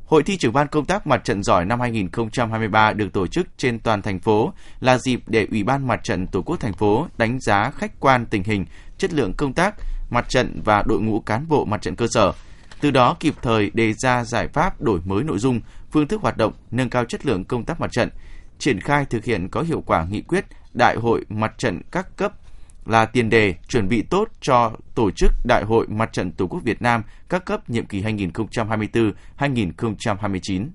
Hội 0.06 0.22
thi 0.22 0.36
trưởng 0.36 0.52
ban 0.52 0.68
công 0.68 0.84
tác 0.84 1.06
mặt 1.06 1.24
trận 1.24 1.42
giỏi 1.42 1.64
năm 1.64 1.80
2023 1.80 2.92
được 2.92 3.12
tổ 3.12 3.26
chức 3.26 3.46
trên 3.56 3.78
toàn 3.78 4.02
thành 4.02 4.18
phố 4.18 4.52
là 4.80 4.98
dịp 4.98 5.22
để 5.26 5.46
Ủy 5.50 5.62
ban 5.62 5.86
Mặt 5.86 6.00
trận 6.04 6.26
Tổ 6.26 6.42
quốc 6.42 6.60
thành 6.60 6.72
phố 6.72 7.06
đánh 7.18 7.40
giá 7.40 7.70
khách 7.70 8.00
quan 8.00 8.26
tình 8.26 8.42
hình, 8.42 8.64
chất 8.98 9.12
lượng 9.12 9.32
công 9.36 9.52
tác, 9.52 9.74
mặt 10.10 10.28
trận 10.28 10.60
và 10.64 10.82
đội 10.86 11.00
ngũ 11.00 11.20
cán 11.20 11.48
bộ 11.48 11.64
mặt 11.64 11.82
trận 11.82 11.96
cơ 11.96 12.06
sở. 12.10 12.32
Từ 12.80 12.90
đó 12.90 13.16
kịp 13.20 13.34
thời 13.42 13.70
đề 13.74 13.92
ra 13.92 14.24
giải 14.24 14.48
pháp 14.48 14.80
đổi 14.80 15.00
mới 15.04 15.24
nội 15.24 15.38
dung, 15.38 15.60
phương 15.90 16.08
thức 16.08 16.22
hoạt 16.22 16.36
động, 16.36 16.52
nâng 16.70 16.90
cao 16.90 17.04
chất 17.04 17.26
lượng 17.26 17.44
công 17.44 17.64
tác 17.64 17.80
mặt 17.80 17.92
trận, 17.92 18.08
triển 18.58 18.80
khai 18.80 19.04
thực 19.04 19.24
hiện 19.24 19.48
có 19.48 19.62
hiệu 19.62 19.82
quả 19.86 20.06
nghị 20.10 20.22
quyết 20.22 20.44
Đại 20.74 20.96
hội 20.96 21.24
Mặt 21.28 21.54
trận 21.58 21.80
các 21.90 22.16
cấp 22.16 22.32
là 22.86 23.04
tiền 23.04 23.30
đề 23.30 23.54
chuẩn 23.68 23.88
bị 23.88 24.02
tốt 24.02 24.28
cho 24.40 24.72
tổ 24.94 25.10
chức 25.10 25.32
Đại 25.44 25.64
hội 25.64 25.86
Mặt 25.88 26.12
trận 26.12 26.32
Tổ 26.32 26.46
quốc 26.46 26.60
Việt 26.64 26.82
Nam 26.82 27.02
các 27.28 27.44
cấp 27.44 27.70
nhiệm 27.70 27.86
kỳ 27.86 28.02
2024-2029. 28.02 30.66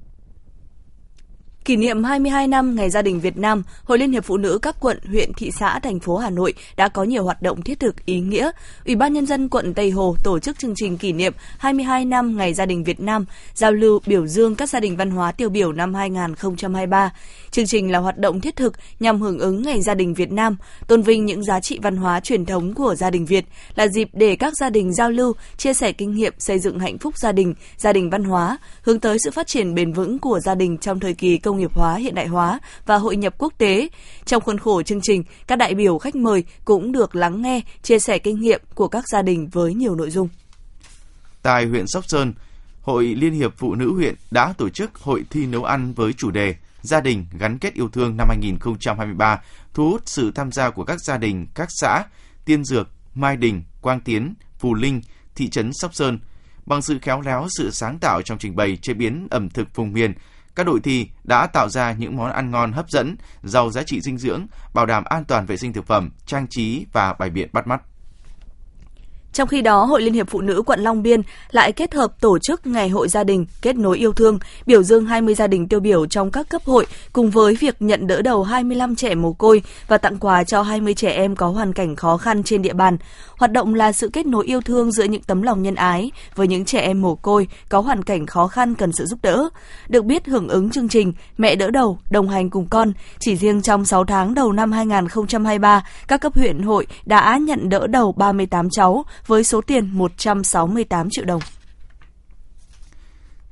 Kỷ 1.65 1.75
niệm 1.75 2.03
22 2.03 2.47
năm 2.47 2.75
Ngày 2.75 2.89
Gia 2.89 3.01
đình 3.01 3.19
Việt 3.19 3.37
Nam, 3.37 3.63
Hội 3.83 3.97
Liên 3.97 4.11
hiệp 4.11 4.23
Phụ 4.25 4.37
nữ 4.37 4.59
các 4.61 4.75
quận, 4.79 4.99
huyện, 5.07 5.33
thị 5.33 5.51
xã, 5.59 5.79
thành 5.79 5.99
phố 5.99 6.17
Hà 6.17 6.29
Nội 6.29 6.53
đã 6.77 6.87
có 6.87 7.03
nhiều 7.03 7.23
hoạt 7.23 7.41
động 7.41 7.61
thiết 7.61 7.79
thực 7.79 8.05
ý 8.05 8.19
nghĩa. 8.19 8.51
Ủy 8.85 8.95
ban 8.95 9.13
Nhân 9.13 9.25
dân 9.25 9.49
quận 9.49 9.73
Tây 9.73 9.91
Hồ 9.91 10.15
tổ 10.23 10.39
chức 10.39 10.59
chương 10.59 10.73
trình 10.75 10.97
kỷ 10.97 11.11
niệm 11.11 11.33
22 11.57 12.05
năm 12.05 12.37
Ngày 12.37 12.53
Gia 12.53 12.65
đình 12.65 12.83
Việt 12.83 12.99
Nam, 12.99 13.25
giao 13.53 13.71
lưu 13.71 13.99
biểu 14.05 14.27
dương 14.27 14.55
các 14.55 14.69
gia 14.69 14.79
đình 14.79 14.97
văn 14.97 15.11
hóa 15.11 15.31
tiêu 15.31 15.49
biểu 15.49 15.71
năm 15.71 15.93
2023. 15.93 17.13
Chương 17.51 17.65
trình 17.65 17.91
là 17.91 17.99
hoạt 17.99 18.17
động 18.17 18.41
thiết 18.41 18.55
thực 18.55 18.73
nhằm 18.99 19.21
hưởng 19.21 19.39
ứng 19.39 19.61
Ngày 19.61 19.81
Gia 19.81 19.93
đình 19.93 20.13
Việt 20.13 20.31
Nam, 20.31 20.57
tôn 20.87 21.01
vinh 21.01 21.25
những 21.25 21.43
giá 21.43 21.59
trị 21.59 21.79
văn 21.81 21.95
hóa 21.95 22.19
truyền 22.19 22.45
thống 22.45 22.73
của 22.73 22.95
gia 22.95 23.09
đình 23.09 23.25
Việt, 23.25 23.45
là 23.75 23.87
dịp 23.87 24.09
để 24.13 24.35
các 24.35 24.53
gia 24.57 24.69
đình 24.69 24.93
giao 24.93 25.11
lưu, 25.11 25.33
chia 25.57 25.73
sẻ 25.73 25.91
kinh 25.91 26.11
nghiệm 26.15 26.33
xây 26.37 26.59
dựng 26.59 26.79
hạnh 26.79 26.97
phúc 26.97 27.17
gia 27.17 27.31
đình, 27.31 27.53
gia 27.77 27.93
đình 27.93 28.09
văn 28.09 28.23
hóa, 28.23 28.57
hướng 28.81 28.99
tới 28.99 29.17
sự 29.19 29.31
phát 29.31 29.47
triển 29.47 29.75
bền 29.75 29.93
vững 29.93 30.19
của 30.19 30.39
gia 30.39 30.55
đình 30.55 30.77
trong 30.77 30.99
thời 30.99 31.13
kỳ 31.13 31.37
công 31.37 31.50
công 31.51 31.59
nghiệp 31.59 31.73
hóa, 31.73 31.95
hiện 31.95 32.15
đại 32.15 32.27
hóa 32.27 32.59
và 32.85 32.97
hội 32.97 33.15
nhập 33.15 33.35
quốc 33.37 33.53
tế. 33.57 33.89
Trong 34.25 34.41
khuôn 34.41 34.57
khổ 34.57 34.83
chương 34.83 34.99
trình, 35.03 35.23
các 35.47 35.55
đại 35.55 35.75
biểu 35.75 35.97
khách 35.97 36.15
mời 36.15 36.43
cũng 36.65 36.91
được 36.91 37.15
lắng 37.15 37.41
nghe, 37.41 37.61
chia 37.81 37.99
sẻ 37.99 38.17
kinh 38.17 38.41
nghiệm 38.41 38.61
của 38.75 38.87
các 38.87 39.03
gia 39.07 39.21
đình 39.21 39.49
với 39.51 39.73
nhiều 39.73 39.95
nội 39.95 40.09
dung. 40.09 40.29
Tại 41.41 41.65
huyện 41.65 41.87
Sóc 41.87 42.03
Sơn, 42.07 42.33
Hội 42.81 43.03
Liên 43.03 43.33
hiệp 43.33 43.53
Phụ 43.57 43.75
nữ 43.75 43.93
huyện 43.93 44.15
đã 44.31 44.53
tổ 44.57 44.69
chức 44.69 44.95
hội 44.95 45.23
thi 45.29 45.45
nấu 45.45 45.63
ăn 45.63 45.93
với 45.93 46.13
chủ 46.13 46.31
đề 46.31 46.55
Gia 46.81 47.01
đình 47.01 47.25
gắn 47.39 47.57
kết 47.57 47.73
yêu 47.73 47.89
thương 47.89 48.17
năm 48.17 48.27
2023, 48.27 49.41
thu 49.73 49.89
hút 49.89 50.01
sự 50.05 50.31
tham 50.35 50.51
gia 50.51 50.69
của 50.69 50.83
các 50.83 51.01
gia 51.01 51.17
đình, 51.17 51.47
các 51.55 51.67
xã, 51.69 52.03
Tiên 52.45 52.63
Dược, 52.63 52.89
Mai 53.15 53.37
Đình, 53.37 53.63
Quang 53.81 53.99
Tiến, 53.99 54.33
Phù 54.59 54.73
Linh, 54.73 55.01
thị 55.35 55.49
trấn 55.49 55.71
Sóc 55.73 55.95
Sơn. 55.95 56.19
Bằng 56.65 56.81
sự 56.81 56.99
khéo 57.01 57.21
léo, 57.21 57.47
sự 57.57 57.71
sáng 57.71 57.99
tạo 57.99 58.21
trong 58.21 58.37
trình 58.37 58.55
bày 58.55 58.77
chế 58.77 58.93
biến 58.93 59.27
ẩm 59.31 59.49
thực 59.49 59.75
vùng 59.75 59.93
miền, 59.93 60.13
các 60.55 60.65
đội 60.65 60.79
thi 60.79 61.09
đã 61.23 61.47
tạo 61.47 61.69
ra 61.69 61.93
những 61.93 62.15
món 62.17 62.31
ăn 62.31 62.51
ngon 62.51 62.71
hấp 62.71 62.89
dẫn, 62.89 63.15
giàu 63.43 63.69
giá 63.69 63.83
trị 63.83 64.01
dinh 64.01 64.17
dưỡng, 64.17 64.45
bảo 64.73 64.85
đảm 64.85 65.03
an 65.03 65.25
toàn 65.25 65.45
vệ 65.45 65.57
sinh 65.57 65.73
thực 65.73 65.87
phẩm, 65.87 66.09
trang 66.25 66.47
trí 66.47 66.85
và 66.93 67.13
bày 67.13 67.29
biện 67.29 67.49
bắt 67.53 67.67
mắt. 67.67 67.81
Trong 69.33 69.47
khi 69.47 69.61
đó, 69.61 69.85
Hội 69.85 70.01
Liên 70.01 70.13
hiệp 70.13 70.29
Phụ 70.29 70.41
nữ 70.41 70.63
quận 70.65 70.79
Long 70.79 71.03
Biên 71.03 71.21
lại 71.51 71.71
kết 71.71 71.93
hợp 71.93 72.21
tổ 72.21 72.39
chức 72.39 72.67
Ngày 72.67 72.89
hội 72.89 73.07
gia 73.07 73.23
đình 73.23 73.45
kết 73.61 73.75
nối 73.75 73.97
yêu 73.97 74.13
thương, 74.13 74.39
biểu 74.65 74.83
dương 74.83 75.05
20 75.05 75.35
gia 75.35 75.47
đình 75.47 75.67
tiêu 75.67 75.79
biểu 75.79 76.05
trong 76.05 76.31
các 76.31 76.49
cấp 76.49 76.61
hội 76.65 76.85
cùng 77.13 77.29
với 77.29 77.55
việc 77.55 77.75
nhận 77.79 78.07
đỡ 78.07 78.21
đầu 78.21 78.43
25 78.43 78.95
trẻ 78.95 79.15
mồ 79.15 79.33
côi 79.33 79.61
và 79.87 79.97
tặng 79.97 80.17
quà 80.17 80.43
cho 80.43 80.61
20 80.61 80.93
trẻ 80.93 81.11
em 81.11 81.35
có 81.35 81.47
hoàn 81.47 81.73
cảnh 81.73 81.95
khó 81.95 82.17
khăn 82.17 82.43
trên 82.43 82.61
địa 82.61 82.73
bàn. 82.73 82.97
Hoạt 83.37 83.51
động 83.51 83.75
là 83.75 83.91
sự 83.91 84.09
kết 84.09 84.25
nối 84.25 84.45
yêu 84.45 84.61
thương 84.61 84.91
giữa 84.91 85.03
những 85.03 85.21
tấm 85.21 85.41
lòng 85.41 85.63
nhân 85.63 85.75
ái 85.75 86.11
với 86.35 86.47
những 86.47 86.65
trẻ 86.65 86.79
em 86.79 87.01
mồ 87.01 87.15
côi 87.15 87.47
có 87.69 87.79
hoàn 87.79 88.03
cảnh 88.03 88.25
khó 88.25 88.47
khăn 88.47 88.75
cần 88.75 88.91
sự 88.93 89.05
giúp 89.05 89.19
đỡ. 89.21 89.49
Được 89.89 90.05
biết 90.05 90.27
hưởng 90.27 90.47
ứng 90.47 90.69
chương 90.69 90.89
trình 90.89 91.13
Mẹ 91.37 91.55
đỡ 91.55 91.69
đầu 91.71 91.97
đồng 92.09 92.29
hành 92.29 92.49
cùng 92.49 92.67
con, 92.69 92.93
chỉ 93.19 93.35
riêng 93.35 93.61
trong 93.61 93.85
6 93.85 94.05
tháng 94.05 94.33
đầu 94.33 94.51
năm 94.51 94.71
2023, 94.71 95.83
các 96.07 96.21
cấp 96.21 96.35
huyện 96.35 96.59
hội 96.59 96.87
đã 97.05 97.37
nhận 97.37 97.69
đỡ 97.69 97.87
đầu 97.87 98.11
38 98.11 98.69
cháu 98.69 99.05
với 99.27 99.43
số 99.43 99.61
tiền 99.61 99.89
168 99.93 101.07
triệu 101.11 101.25
đồng. 101.25 101.41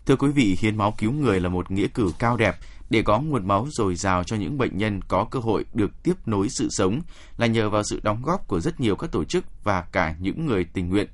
Thưa 0.05 0.15
quý 0.15 0.29
vị, 0.29 0.57
hiến 0.59 0.77
máu 0.77 0.93
cứu 0.97 1.11
người 1.11 1.39
là 1.39 1.49
một 1.49 1.71
nghĩa 1.71 1.87
cử 1.87 2.11
cao 2.19 2.37
đẹp 2.37 2.55
để 2.89 3.01
có 3.01 3.19
nguồn 3.19 3.47
máu 3.47 3.67
dồi 3.71 3.95
dào 3.95 4.23
cho 4.23 4.35
những 4.35 4.57
bệnh 4.57 4.77
nhân 4.77 4.99
có 5.07 5.25
cơ 5.31 5.39
hội 5.39 5.65
được 5.73 6.03
tiếp 6.03 6.13
nối 6.25 6.49
sự 6.49 6.67
sống 6.71 7.01
là 7.37 7.47
nhờ 7.47 7.69
vào 7.69 7.83
sự 7.83 7.99
đóng 8.03 8.21
góp 8.23 8.47
của 8.47 8.59
rất 8.59 8.79
nhiều 8.79 8.95
các 8.95 9.11
tổ 9.11 9.23
chức 9.23 9.63
và 9.63 9.81
cả 9.81 10.15
những 10.19 10.45
người 10.45 10.65
tình 10.73 10.89
nguyện. 10.89 11.07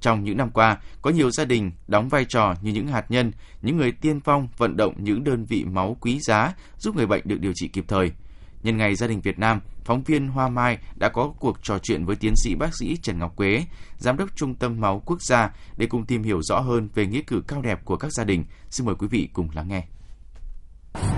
Trong 0.00 0.24
những 0.24 0.36
năm 0.36 0.50
qua, 0.50 0.78
có 1.02 1.10
nhiều 1.10 1.30
gia 1.30 1.44
đình 1.44 1.70
đóng 1.88 2.08
vai 2.08 2.24
trò 2.24 2.54
như 2.62 2.72
những 2.72 2.86
hạt 2.86 3.10
nhân, 3.10 3.32
những 3.62 3.76
người 3.76 3.92
tiên 3.92 4.20
phong 4.20 4.48
vận 4.56 4.76
động 4.76 4.94
những 4.98 5.24
đơn 5.24 5.44
vị 5.44 5.64
máu 5.64 5.96
quý 6.00 6.20
giá 6.20 6.54
giúp 6.78 6.96
người 6.96 7.06
bệnh 7.06 7.22
được 7.24 7.40
điều 7.40 7.52
trị 7.54 7.68
kịp 7.68 7.84
thời. 7.88 8.12
Nhân 8.62 8.76
ngày 8.76 8.94
gia 8.94 9.06
đình 9.06 9.20
Việt 9.20 9.38
Nam, 9.38 9.60
phóng 9.84 10.02
viên 10.02 10.28
Hoa 10.28 10.48
Mai 10.48 10.78
đã 10.96 11.08
có 11.08 11.32
cuộc 11.38 11.62
trò 11.62 11.78
chuyện 11.78 12.04
với 12.04 12.16
tiến 12.16 12.34
sĩ 12.36 12.54
bác 12.54 12.70
sĩ 12.80 12.96
Trần 13.02 13.18
Ngọc 13.18 13.36
Quế, 13.36 13.64
giám 13.98 14.16
đốc 14.16 14.28
Trung 14.36 14.54
tâm 14.54 14.80
Máu 14.80 15.02
Quốc 15.04 15.22
gia 15.22 15.50
để 15.76 15.86
cùng 15.86 16.06
tìm 16.06 16.22
hiểu 16.22 16.42
rõ 16.42 16.60
hơn 16.60 16.88
về 16.94 17.06
nghĩa 17.06 17.22
cử 17.26 17.42
cao 17.48 17.62
đẹp 17.62 17.84
của 17.84 17.96
các 17.96 18.12
gia 18.12 18.24
đình. 18.24 18.44
Xin 18.70 18.86
mời 18.86 18.94
quý 18.94 19.06
vị 19.10 19.28
cùng 19.32 19.48
lắng 19.54 19.68
nghe. 19.68 19.84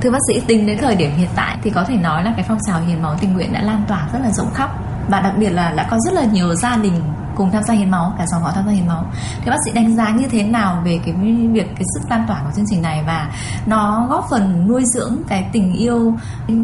Thưa 0.03 0.11
bác 0.11 0.19
sĩ, 0.29 0.41
tính 0.47 0.67
đến 0.67 0.79
thời 0.81 0.97
điểm 0.97 1.11
hiện 1.17 1.31
tại 1.37 1.59
thì 1.63 1.71
có 1.71 1.85
thể 1.85 1.97
nói 1.97 2.25
là 2.25 2.33
cái 2.37 2.45
phong 2.49 2.59
trào 2.67 2.81
hiến 2.81 3.03
máu 3.03 3.17
tình 3.21 3.33
nguyện 3.33 3.53
đã 3.53 3.63
lan 3.63 3.85
tỏa 3.89 4.09
rất 4.13 4.19
là 4.23 4.31
rộng 4.31 4.55
khắp 4.55 4.71
và 5.11 5.21
đặc 5.21 5.35
biệt 5.39 5.51
là 5.51 5.73
đã 5.77 5.89
có 5.91 5.99
rất 6.07 6.15
là 6.15 6.25
nhiều 6.25 6.55
gia 6.55 6.77
đình 6.77 7.03
cùng 7.37 7.51
tham 7.51 7.63
gia 7.69 7.75
hiến 7.75 7.91
máu, 7.91 8.15
cả 8.19 8.27
dòng 8.27 8.43
họ 8.43 8.53
tham 8.55 8.67
gia 8.67 8.73
hiến 8.73 8.89
máu. 8.89 9.07
Thì 9.41 9.51
bác 9.51 9.57
sĩ 9.65 9.73
đánh 9.73 9.97
giá 9.97 10.11
như 10.11 10.29
thế 10.29 10.43
nào 10.43 10.83
về 10.85 11.01
cái 11.05 11.15
việc, 11.53 11.67
cái 11.77 11.85
sức 11.95 12.11
lan 12.11 12.25
tỏa 12.29 12.43
của 12.45 12.51
chương 12.57 12.65
trình 12.71 12.83
này 12.83 13.03
và 13.07 13.31
nó 13.67 14.07
góp 14.11 14.27
phần 14.31 14.69
nuôi 14.69 14.83
dưỡng 14.95 15.17
cái 15.29 15.49
tình 15.53 15.73
yêu 15.73 16.15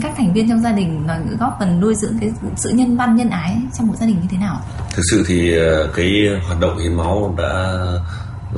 các 0.03 0.13
thành 0.17 0.33
viên 0.33 0.49
trong 0.49 0.61
gia 0.61 0.73
đình 0.73 1.07
và 1.07 1.21
góp 1.39 1.57
phần 1.59 1.81
nuôi 1.81 1.95
dưỡng 1.95 2.19
cái 2.21 2.31
sự 2.57 2.71
nhân 2.71 2.97
văn, 2.97 3.17
nhân 3.17 3.31
ái 3.31 3.57
trong 3.79 3.87
một 3.87 3.95
gia 4.01 4.07
đình 4.07 4.17
như 4.21 4.29
thế 4.31 4.39
nào? 4.39 4.61
Thực 4.95 5.03
sự 5.11 5.25
thì 5.29 5.57
ờ, 5.57 5.89
cái 5.97 6.11
hoạt 6.47 6.61
động 6.61 6.79
hiến 6.79 6.95
máu 6.95 7.35
đã 7.39 7.77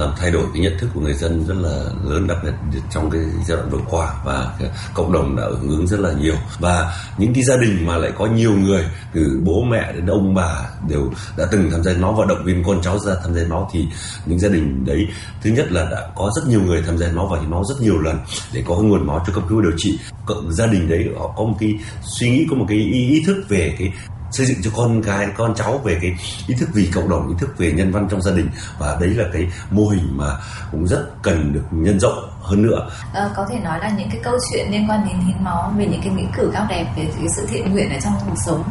làm 0.00 0.14
thay 0.16 0.30
đổi 0.30 0.44
cái 0.52 0.62
nhận 0.62 0.78
thức 0.78 0.90
của 0.94 1.00
người 1.00 1.14
dân 1.14 1.44
rất 1.46 1.54
là 1.56 1.84
lớn 2.04 2.26
đặc 2.26 2.38
biệt 2.44 2.80
trong 2.90 3.10
cái 3.10 3.20
giai 3.46 3.56
đoạn 3.56 3.70
vừa 3.70 3.80
qua 3.90 4.14
và 4.24 4.52
cộng 4.94 5.12
đồng 5.12 5.36
đã 5.36 5.42
hưởng 5.42 5.68
ứng 5.68 5.86
rất 5.86 6.00
là 6.00 6.12
nhiều. 6.12 6.34
Và 6.58 6.92
những 7.18 7.34
cái 7.34 7.44
gia 7.44 7.56
đình 7.56 7.86
mà 7.86 7.96
lại 7.96 8.12
có 8.18 8.26
nhiều 8.26 8.52
người 8.52 8.84
từ 9.14 9.40
bố 9.44 9.62
mẹ 9.70 9.92
đến 9.92 10.06
ông 10.06 10.34
bà 10.34 10.68
đều 10.88 11.12
đã 11.36 11.46
từng 11.50 11.70
tham 11.70 11.82
gia 11.82 11.92
máu 11.92 12.12
và 12.12 12.24
động 12.28 12.44
viên 12.44 12.64
con 12.64 12.82
cháu 12.82 12.98
ra 12.98 13.14
tham 13.22 13.34
gia 13.34 13.42
máu 13.48 13.70
thì 13.72 13.86
những 14.26 14.38
gia 14.38 14.48
đình 14.48 14.84
đấy 14.84 15.06
thứ 15.42 15.50
nhất 15.50 15.72
là 15.72 15.88
đã 15.90 16.08
có 16.16 16.30
rất 16.36 16.48
nhiều 16.48 16.62
người 16.62 16.82
tham 16.86 16.98
gia 16.98 17.12
máu 17.12 17.26
và 17.26 17.40
hiến 17.40 17.50
máu 17.50 17.64
rất 17.64 17.80
nhiều 17.80 17.98
lần 17.98 18.18
để 18.52 18.62
có 18.66 18.76
nguồn 18.76 19.06
máu 19.06 19.24
cho 19.26 19.32
cấp 19.32 19.44
cứu 19.48 19.60
điều 19.60 19.72
trị. 19.76 19.98
Cộng 20.26 20.52
gia 20.52 20.66
đình 20.66 20.88
đấy 20.88 21.08
họ 21.18 21.34
có 21.36 21.44
một 21.44 21.56
cái 21.60 21.74
suy 22.02 22.30
nghĩ 22.30 22.46
có 22.50 22.56
một 22.56 22.64
cái 22.68 22.78
ý, 22.78 23.08
ý 23.08 23.22
thức 23.26 23.44
về 23.48 23.74
cái 23.78 23.92
xây 24.30 24.46
dựng 24.46 24.58
cho 24.62 24.70
con 24.76 25.02
cái 25.02 25.28
con 25.36 25.54
cháu 25.54 25.78
về 25.78 25.98
cái 26.02 26.16
ý 26.46 26.54
thức 26.54 26.68
vì 26.74 26.90
cộng 26.94 27.08
đồng 27.08 27.28
ý 27.28 27.34
thức 27.38 27.58
về 27.58 27.72
nhân 27.72 27.92
văn 27.92 28.08
trong 28.10 28.22
gia 28.22 28.32
đình. 28.32 28.50
Và 28.78 28.96
đấy 29.00 29.10
là 29.10 29.24
cái 29.32 29.46
mô 29.70 29.88
hình 29.88 30.16
mà 30.16 30.36
cũng 30.70 30.86
rất 30.86 31.22
cần 31.22 31.52
được 31.52 31.64
nhân 31.70 32.00
rộng 32.00 32.30
hơn 32.42 32.62
nữa. 32.62 32.88
À, 33.14 33.28
có 33.36 33.46
thể 33.50 33.58
nói 33.58 33.78
là 33.78 33.90
những 33.90 34.10
cái 34.10 34.20
câu 34.22 34.38
chuyện 34.50 34.70
liên 34.70 34.90
quan 34.90 35.04
đến 35.08 35.18
hiến 35.18 35.44
máu 35.44 35.72
về 35.76 35.86
những 35.86 36.00
cái 36.04 36.12
nghĩa 36.12 36.28
cử 36.36 36.50
cao 36.54 36.66
đẹp 36.68 36.86
về 36.96 37.06
cái 37.16 37.26
sự 37.36 37.46
thiện 37.50 37.72
nguyện 37.72 37.90
ở 37.90 38.00
trong 38.00 38.14
cuộc 38.26 38.36
sống 38.46 38.62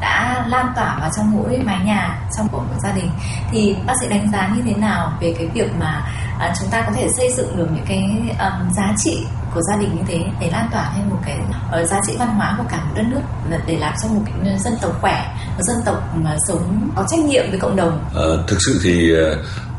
đã 0.00 0.44
lan 0.48 0.66
tỏa 0.76 0.98
vào 1.00 1.10
trong 1.16 1.30
mỗi 1.30 1.58
mái 1.58 1.84
nhà 1.84 2.20
trong 2.36 2.48
mỗi 2.52 2.64
gia 2.82 2.92
đình. 2.92 3.10
Thì 3.52 3.76
bác 3.86 3.94
sĩ 4.00 4.08
đánh 4.08 4.30
giá 4.32 4.48
như 4.56 4.62
thế 4.62 4.74
nào 4.74 5.12
về 5.20 5.34
cái 5.38 5.48
việc 5.54 5.70
mà 5.80 6.12
à, 6.38 6.54
chúng 6.60 6.70
ta 6.70 6.82
có 6.86 6.92
thể 6.92 7.08
xây 7.16 7.32
dựng 7.36 7.56
được 7.56 7.66
những 7.74 7.84
cái 7.88 8.02
um, 8.28 8.74
giá 8.76 8.94
trị 8.98 9.26
của 9.54 9.60
gia 9.62 9.76
đình 9.76 9.96
như 9.96 10.02
thế 10.08 10.20
để 10.40 10.50
lan 10.50 10.68
tỏa 10.72 10.92
thêm 10.96 11.10
một 11.10 11.18
cái 11.26 11.38
uh, 11.82 11.88
giá 11.88 12.00
trị 12.06 12.12
văn 12.18 12.28
hóa 12.28 12.54
của 12.58 12.64
cả 12.70 12.84
một 12.84 12.92
đất 12.96 13.04
nước 13.10 13.20
để 13.66 13.76
làm 13.76 13.94
cho 14.02 14.08
một 14.08 14.22
cái 14.26 14.58
dân 14.58 14.74
tộc 14.82 15.00
khỏe 15.00 15.36
một 15.56 15.62
dân 15.62 15.76
tộc 15.84 16.16
mà 16.16 16.36
sống 16.48 16.90
có 16.96 17.04
trách 17.08 17.20
nhiệm 17.20 17.50
với 17.50 17.60
cộng 17.60 17.76
đồng. 17.76 18.04
À, 18.14 18.26
thực 18.48 18.58
sự 18.66 18.80
thì 18.82 19.12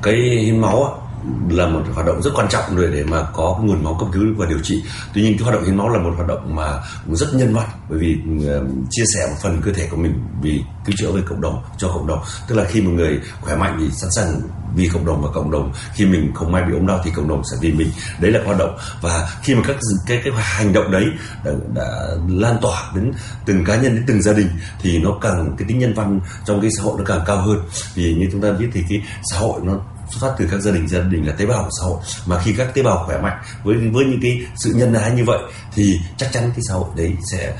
cái 0.03 0.15
hiến 0.45 0.61
máu 0.61 1.09
là 1.49 1.67
một 1.67 1.81
hoạt 1.93 2.07
động 2.07 2.21
rất 2.21 2.31
quan 2.35 2.47
trọng 2.49 2.81
để 2.81 2.87
để 2.93 3.03
mà 3.03 3.23
có 3.33 3.59
nguồn 3.63 3.83
máu 3.83 3.97
cấp 3.99 4.07
cứu 4.13 4.23
và 4.37 4.45
điều 4.45 4.59
trị. 4.63 4.83
Tuy 5.13 5.21
nhiên 5.21 5.37
cái 5.37 5.43
hoạt 5.43 5.55
động 5.55 5.63
hiến 5.65 5.77
máu 5.77 5.89
là 5.89 5.99
một 5.99 6.11
hoạt 6.15 6.27
động 6.27 6.55
mà 6.55 6.79
cũng 7.05 7.15
rất 7.15 7.33
nhân 7.33 7.53
văn 7.53 7.69
bởi 7.89 7.99
vì 7.99 8.17
uh, 8.37 8.67
chia 8.89 9.03
sẻ 9.15 9.27
một 9.29 9.35
phần 9.43 9.61
cơ 9.65 9.71
thể 9.71 9.87
của 9.91 9.97
mình 9.97 10.23
vì 10.41 10.63
cứu 10.85 10.95
chữa 10.97 11.11
với 11.11 11.21
cộng 11.21 11.41
đồng 11.41 11.63
cho 11.77 11.87
cộng 11.87 12.07
đồng. 12.07 12.19
Tức 12.47 12.55
là 12.55 12.63
khi 12.63 12.81
một 12.81 12.91
người 12.91 13.19
khỏe 13.41 13.55
mạnh 13.55 13.77
thì 13.79 13.89
sẵn 13.91 14.09
sàng 14.15 14.41
vì 14.75 14.89
cộng 14.93 15.05
đồng 15.05 15.21
và 15.21 15.29
cộng 15.33 15.51
đồng. 15.51 15.73
Khi 15.93 16.05
mình 16.05 16.31
không 16.35 16.51
may 16.51 16.63
bị 16.63 16.73
ốm 16.73 16.87
đau 16.87 17.01
thì 17.03 17.11
cộng 17.15 17.27
đồng 17.27 17.41
sẽ 17.51 17.57
vì 17.61 17.71
mình. 17.71 17.91
Đấy 18.19 18.31
là 18.31 18.39
hoạt 18.45 18.57
động. 18.57 18.77
Và 19.01 19.29
khi 19.43 19.55
mà 19.55 19.61
các 19.67 19.75
cái 20.07 20.21
cái 20.23 20.33
hành 20.37 20.73
động 20.73 20.91
đấy 20.91 21.05
đã, 21.43 21.51
đã 21.73 22.07
lan 22.27 22.57
tỏa 22.61 22.91
đến 22.95 23.11
từng 23.45 23.65
cá 23.65 23.75
nhân 23.75 23.95
đến 23.95 24.03
từng 24.07 24.21
gia 24.21 24.33
đình 24.33 24.47
thì 24.81 24.99
nó 24.99 25.17
càng 25.21 25.55
cái 25.57 25.67
tính 25.67 25.79
nhân 25.79 25.93
văn 25.93 26.19
trong 26.45 26.61
cái 26.61 26.69
xã 26.77 26.83
hội 26.83 26.93
nó 26.97 27.03
càng 27.05 27.21
cao 27.25 27.37
hơn. 27.37 27.59
Vì 27.95 28.13
như 28.13 28.29
chúng 28.31 28.41
ta 28.41 28.51
biết 28.51 28.67
thì 28.73 28.83
cái 28.89 29.01
xã 29.31 29.39
hội 29.39 29.61
nó 29.63 29.73
xuất 30.09 30.19
phát 30.21 30.35
từ 30.37 30.47
các 30.51 30.59
gia 30.59 30.71
đình 30.71 30.87
gia 30.87 30.99
đình 30.99 31.27
là 31.27 31.33
tế 31.33 31.45
bào 31.45 31.63
của 31.63 31.69
xã 31.81 31.85
hội. 31.85 31.99
Mà 32.25 32.39
khi 32.39 32.53
các 32.57 32.73
tế 32.73 32.83
bào 32.83 33.03
khỏe 33.05 33.21
mạnh 33.21 33.37
với 33.63 33.77
với 33.77 34.05
những 34.05 34.19
cái 34.21 34.41
sự 34.55 34.73
nhân 34.75 34.93
ái 34.93 35.11
như 35.11 35.23
vậy 35.25 35.39
thì 35.75 35.99
chắc 36.17 36.31
chắn 36.31 36.43
cái 36.43 36.61
xã 36.69 36.73
hội 36.73 36.89
đấy 36.95 37.13
sẽ 37.31 37.53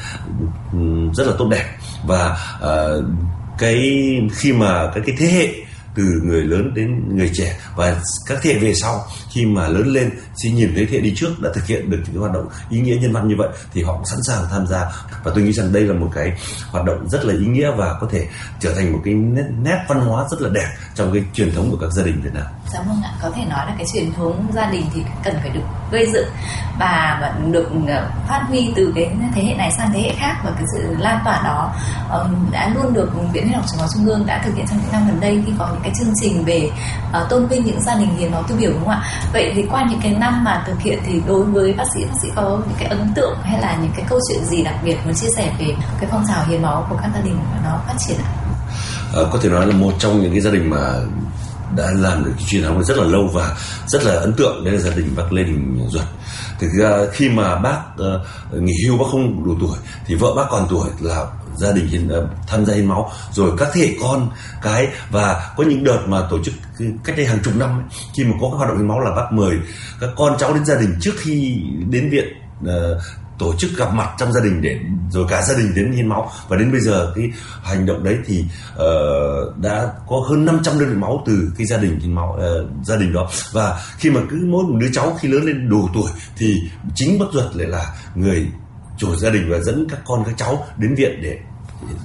ừ, 0.72 0.80
rất 1.13 1.28
là 1.28 1.34
tốt 1.38 1.48
đẹp. 1.52 1.65
Và 2.06 2.38
uh, 2.58 3.06
cái 3.58 3.80
khi 4.34 4.54
mà 4.54 4.91
cái 4.95 5.04
cái 5.08 5.15
thế 5.19 5.28
hệ 5.28 5.68
từ 5.95 6.04
người 6.23 6.43
lớn 6.43 6.73
đến 6.73 7.17
người 7.17 7.32
trẻ 7.34 7.60
và 7.75 8.02
các 8.28 8.39
thế 8.41 8.54
hệ 8.54 8.60
về 8.60 8.73
sau 8.73 9.06
khi 9.32 9.45
mà 9.45 9.67
lớn 9.67 9.88
lên 9.88 10.10
khi 10.43 10.52
nhìn 10.52 10.71
thấy 10.75 10.86
thế 10.86 10.97
hệ 10.97 11.02
đi 11.02 11.13
trước 11.15 11.39
đã 11.41 11.49
thực 11.54 11.65
hiện 11.65 11.89
được 11.89 11.99
những 12.12 12.21
hoạt 12.21 12.34
động 12.34 12.47
ý 12.69 12.80
nghĩa 12.80 12.95
nhân 12.95 13.13
văn 13.13 13.28
như 13.28 13.36
vậy 13.38 13.49
thì 13.73 13.84
họ 13.84 13.93
cũng 13.93 14.06
sẵn 14.06 14.19
sàng 14.28 14.45
tham 14.52 14.67
gia 14.67 14.86
và 15.23 15.32
tôi 15.36 15.43
nghĩ 15.43 15.54
rằng 15.54 15.73
đây 15.73 15.84
là 15.84 15.93
một 15.93 16.12
cái 16.15 16.34
hoạt 16.71 16.86
động 16.86 17.10
rất 17.10 17.25
là 17.25 17.34
ý 17.34 17.45
nghĩa 17.45 17.71
và 17.71 17.97
có 18.02 18.08
thể 18.12 18.28
trở 18.60 18.73
thành 18.73 18.93
một 18.93 19.02
cái 19.06 19.13
nét, 19.13 19.45
nét 19.63 19.86
văn 19.88 19.99
hóa 19.99 20.28
rất 20.32 20.41
là 20.41 20.49
đẹp 20.49 20.67
trong 20.95 21.13
cái 21.13 21.23
truyền 21.34 21.52
thống 21.52 21.71
của 21.71 21.78
các 21.78 21.91
gia 21.91 22.04
đình 22.04 22.21
Việt 22.23 22.34
Nam. 22.34 22.45
Dạ 22.73 22.82
vâng 22.82 23.01
ạ, 23.03 23.12
có 23.21 23.29
thể 23.36 23.45
nói 23.45 23.65
là 23.65 23.73
cái 23.77 23.88
truyền 23.93 24.13
thống 24.13 24.47
gia 24.53 24.69
đình 24.71 24.86
thì 24.93 25.01
cần 25.23 25.36
phải 25.41 25.49
được 25.49 25.62
gây 25.91 26.05
dựng 26.13 26.27
và 26.79 27.21
được 27.51 27.69
ờ, 27.88 28.10
phát 28.27 28.45
huy 28.47 28.71
từ 28.75 28.91
cái 28.95 29.12
thế 29.36 29.43
hệ 29.43 29.55
này 29.55 29.71
sang 29.77 29.89
thế 29.93 29.99
hệ 29.99 30.13
khác 30.17 30.36
và 30.43 30.51
cái 30.51 30.63
sự 30.73 30.95
lan 30.99 31.19
tỏa 31.25 31.41
đó 31.43 31.73
ờ, 32.10 32.29
đã 32.51 32.71
luôn 32.75 32.93
được 32.93 33.12
Viện 33.34 33.43
Huyết 33.43 33.55
học 33.55 33.65
Truyền 33.71 33.79
máu 33.79 33.88
Trung 33.93 34.05
ương 34.05 34.25
đã 34.25 34.41
thực 34.45 34.55
hiện 34.55 34.65
trong 34.69 34.79
những 34.82 34.91
năm 34.91 35.03
gần 35.08 35.19
đây 35.19 35.43
khi 35.45 35.51
có 35.60 35.67
những 35.71 35.82
cái 35.84 35.91
chương 35.99 36.13
trình 36.21 36.45
về 36.45 36.71
uh, 37.21 37.29
tôn 37.29 37.47
vinh 37.47 37.65
những 37.65 37.82
gia 37.82 37.95
đình 37.95 38.17
hiến 38.17 38.32
máu 38.32 38.43
tiêu 38.43 38.58
biểu 38.60 38.71
đúng 38.71 38.79
không 38.79 38.89
ạ? 38.89 39.03
Vậy 39.34 39.51
thì 39.55 39.65
qua 39.71 39.86
những 39.89 39.99
cái 40.03 40.13
năm 40.13 40.43
mà 40.43 40.63
thực 40.67 40.79
hiện 40.79 40.99
thì 41.05 41.21
đối 41.27 41.43
với 41.43 41.73
bác 41.73 41.86
sĩ 41.93 42.05
bác 42.05 42.19
sĩ 42.21 42.29
có 42.36 42.60
những 42.67 42.77
cái 42.79 42.88
ấn 42.88 43.13
tượng 43.15 43.38
hay 43.43 43.62
là 43.62 43.77
những 43.82 43.91
cái 43.95 44.05
câu 44.10 44.19
chuyện 44.29 44.45
gì 44.45 44.63
đặc 44.63 44.75
biệt 44.84 44.97
muốn 45.05 45.13
chia 45.15 45.29
sẻ 45.38 45.51
về 45.60 45.75
cái 45.99 46.10
phong 46.12 46.25
trào 46.27 46.45
hiến 46.45 46.62
máu 46.62 46.88
của 46.89 46.97
các 47.01 47.10
gia 47.13 47.21
đình 47.21 47.38
mà 47.51 47.60
nó 47.63 47.79
phát 47.88 47.95
triển 48.08 48.17
ạ? 48.17 48.29
À, 49.15 49.21
có 49.32 49.39
thể 49.41 49.49
nói 49.49 49.67
là 49.67 49.75
một 49.75 49.93
trong 49.99 50.21
những 50.21 50.32
cái 50.32 50.41
gia 50.41 50.51
đình 50.51 50.69
mà 50.69 50.77
đã 51.75 51.91
làm 51.95 52.25
được 52.25 52.32
truyền 52.47 52.63
thống 52.63 52.84
rất 52.84 52.97
là 52.97 53.03
lâu 53.03 53.29
và 53.34 53.55
rất 53.88 54.03
là 54.03 54.13
ấn 54.13 54.34
tượng 54.34 54.63
đấy 54.63 54.73
là 54.73 54.79
gia 54.79 54.91
đình 54.91 55.13
bác 55.15 55.34
Lê 55.34 55.43
Đình 55.43 55.88
Duật 55.89 56.05
thực 56.60 56.69
ra 56.79 56.89
ờ, 56.89 57.10
khi 57.12 57.29
mà 57.29 57.55
bác 57.55 57.79
uh, 57.93 58.62
nghỉ 58.62 58.73
hưu 58.88 58.97
bác 58.97 59.05
không 59.12 59.45
đủ 59.45 59.55
tuổi 59.60 59.77
thì 60.05 60.15
vợ 60.15 60.34
bác 60.36 60.43
còn 60.49 60.67
tuổi 60.69 60.89
là 60.99 61.25
gia 61.58 61.71
đình 61.71 61.88
hiến, 61.88 62.08
uh, 62.08 62.29
tham 62.47 62.65
gia 62.65 62.73
hiến 62.73 62.86
máu. 62.86 63.12
Rồi 63.32 63.51
các 63.58 63.67
thế 63.73 63.82
hệ 63.82 63.95
con 64.01 64.29
cái 64.62 64.88
và 65.12 65.53
có 65.58 65.63
những 65.63 65.84
đợt 65.84 65.99
mà 66.08 66.21
tổ 66.29 66.43
chức 66.43 66.53
cách 67.03 67.17
đây 67.17 67.25
hàng 67.25 67.39
chục 67.43 67.55
năm 67.55 67.69
ấy, 67.69 67.84
khi 68.17 68.23
mà 68.23 68.32
có 68.41 68.49
các 68.51 68.58
hoạt 68.58 68.69
động 68.69 68.77
hiến 68.77 68.88
máu 68.88 68.99
là 68.99 69.12
bác 69.15 69.32
mời 69.32 69.58
các 69.99 70.10
con 70.15 70.38
cháu 70.39 70.53
đến 70.53 70.65
gia 70.65 70.75
đình 70.75 70.95
trước 71.01 71.13
khi 71.17 71.62
đến 71.89 72.10
viện 72.10 72.27
tổ 73.39 73.54
chức 73.58 73.71
gặp 73.78 73.93
mặt 73.93 74.10
trong 74.17 74.34
gia 74.34 74.41
đình 74.41 74.62
để 74.62 74.80
rồi 75.12 75.25
cả 75.30 75.41
gia 75.41 75.56
đình 75.56 75.73
đến 75.75 75.91
hiến 75.91 76.08
máu. 76.08 76.32
Và 76.47 76.58
đến 76.58 76.71
bây 76.71 76.82
giờ 76.82 77.13
cái 77.15 77.32
hành 77.63 77.86
động 77.86 78.04
đấy 78.04 78.17
thì 78.25 78.45
uh, 78.73 79.58
đã 79.58 79.93
có 80.08 80.25
hơn 80.30 80.45
500 80.45 80.80
đơn 80.80 80.89
vị 80.89 80.95
máu 80.95 81.23
từ 81.25 81.52
cái 81.58 81.67
gia 81.67 81.78
đình 81.78 81.99
hiến 81.99 82.15
máu 82.15 82.38
uh, 82.39 82.86
gia 82.86 82.95
đình 82.95 83.13
đó. 83.13 83.30
Và 83.54 83.82
khi 83.97 84.10
mà 84.10 84.21
cứ 84.30 84.45
mỗi 84.49 84.63
một 84.63 84.78
đứa 84.80 84.89
cháu 84.93 85.17
khi 85.19 85.28
lớn 85.28 85.43
lên 85.43 85.69
đủ 85.69 85.89
tuổi 85.93 86.12
thì 86.38 86.56
chính 86.95 87.19
bác 87.19 87.25
ruột 87.34 87.56
lại 87.56 87.67
là 87.67 87.93
người 88.15 88.47
chủ 88.97 89.15
gia 89.15 89.30
đình 89.30 89.49
và 89.52 89.60
dẫn 89.60 89.88
các 89.89 89.99
con 90.06 90.23
các 90.25 90.34
cháu 90.38 90.65
đến 90.78 90.95
viện 90.95 91.19
để 91.21 91.38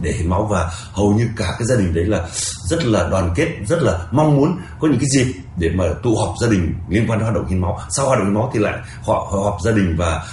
để 0.02 0.12
hiến 0.12 0.30
máu. 0.30 0.46
Và 0.50 0.70
hầu 0.92 1.12
như 1.12 1.28
cả 1.36 1.54
cái 1.58 1.66
gia 1.66 1.76
đình 1.76 1.94
đấy 1.94 2.04
là 2.04 2.26
rất 2.68 2.84
là 2.84 3.08
đoàn 3.08 3.32
kết 3.36 3.48
rất 3.66 3.82
là 3.82 3.98
mong 4.10 4.36
muốn 4.36 4.58
có 4.80 4.88
những 4.88 4.98
cái 4.98 5.08
dịp 5.08 5.34
để 5.56 5.70
mà 5.74 5.84
tụ 6.02 6.16
họp 6.16 6.34
gia 6.42 6.48
đình 6.48 6.74
liên 6.88 7.06
quan 7.08 7.18
đến 7.18 7.24
hoạt 7.24 7.34
động 7.34 7.46
hiến 7.46 7.60
máu. 7.60 7.80
Sau 7.90 8.06
hoạt 8.06 8.18
động 8.18 8.26
hiến 8.26 8.34
máu 8.34 8.50
thì 8.54 8.60
lại 8.60 8.78
họ, 9.02 9.28
họ 9.32 9.38
họp 9.38 9.58
gia 9.64 9.70
đình 9.70 9.96
và 9.98 10.24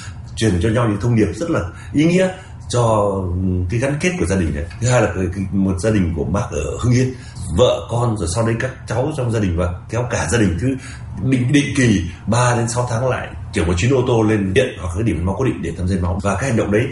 truyền 0.41 0.61
cho 0.61 0.69
nhau 0.69 0.87
những 0.89 0.99
thông 1.01 1.15
điệp 1.15 1.33
rất 1.35 1.49
là 1.49 1.61
ý 1.93 2.05
nghĩa 2.05 2.29
cho 2.69 2.81
ừ, 3.23 3.65
cái 3.69 3.79
gắn 3.79 3.97
kết 3.99 4.11
của 4.19 4.25
gia 4.25 4.35
đình 4.35 4.55
này. 4.55 4.63
Thứ 4.81 4.87
hai 4.89 5.01
là 5.01 5.13
một 5.51 5.79
gia 5.79 5.89
đình 5.89 6.13
của 6.15 6.23
bác 6.23 6.51
ở 6.51 6.77
hưng 6.79 6.93
yên, 6.93 7.13
vợ 7.57 7.87
con 7.89 8.17
rồi 8.17 8.27
sau 8.35 8.45
đấy 8.45 8.55
các 8.59 8.71
cháu 8.87 9.11
trong 9.17 9.31
gia 9.31 9.39
đình 9.39 9.57
và 9.57 9.73
kéo 9.89 10.05
cả 10.11 10.27
gia 10.31 10.37
đình. 10.37 10.57
Cứ 10.61 10.75
định 11.23 11.51
định 11.51 11.73
kỳ 11.77 12.01
3 12.27 12.55
đến 12.55 12.69
6 12.69 12.87
tháng 12.89 13.09
lại, 13.09 13.27
kiểu 13.53 13.65
một 13.65 13.73
chuyến 13.77 13.93
ô 13.93 14.03
tô 14.07 14.23
lên 14.23 14.53
điện 14.53 14.77
hoặc 14.81 14.89
cái 14.95 15.03
điểm 15.03 15.25
máu 15.25 15.35
cố 15.37 15.45
định 15.45 15.61
để 15.61 15.71
tham 15.77 15.87
gia 15.87 15.95
máu. 16.01 16.19
Và 16.23 16.35
cái 16.35 16.49
hành 16.49 16.57
động 16.57 16.71
đấy 16.71 16.87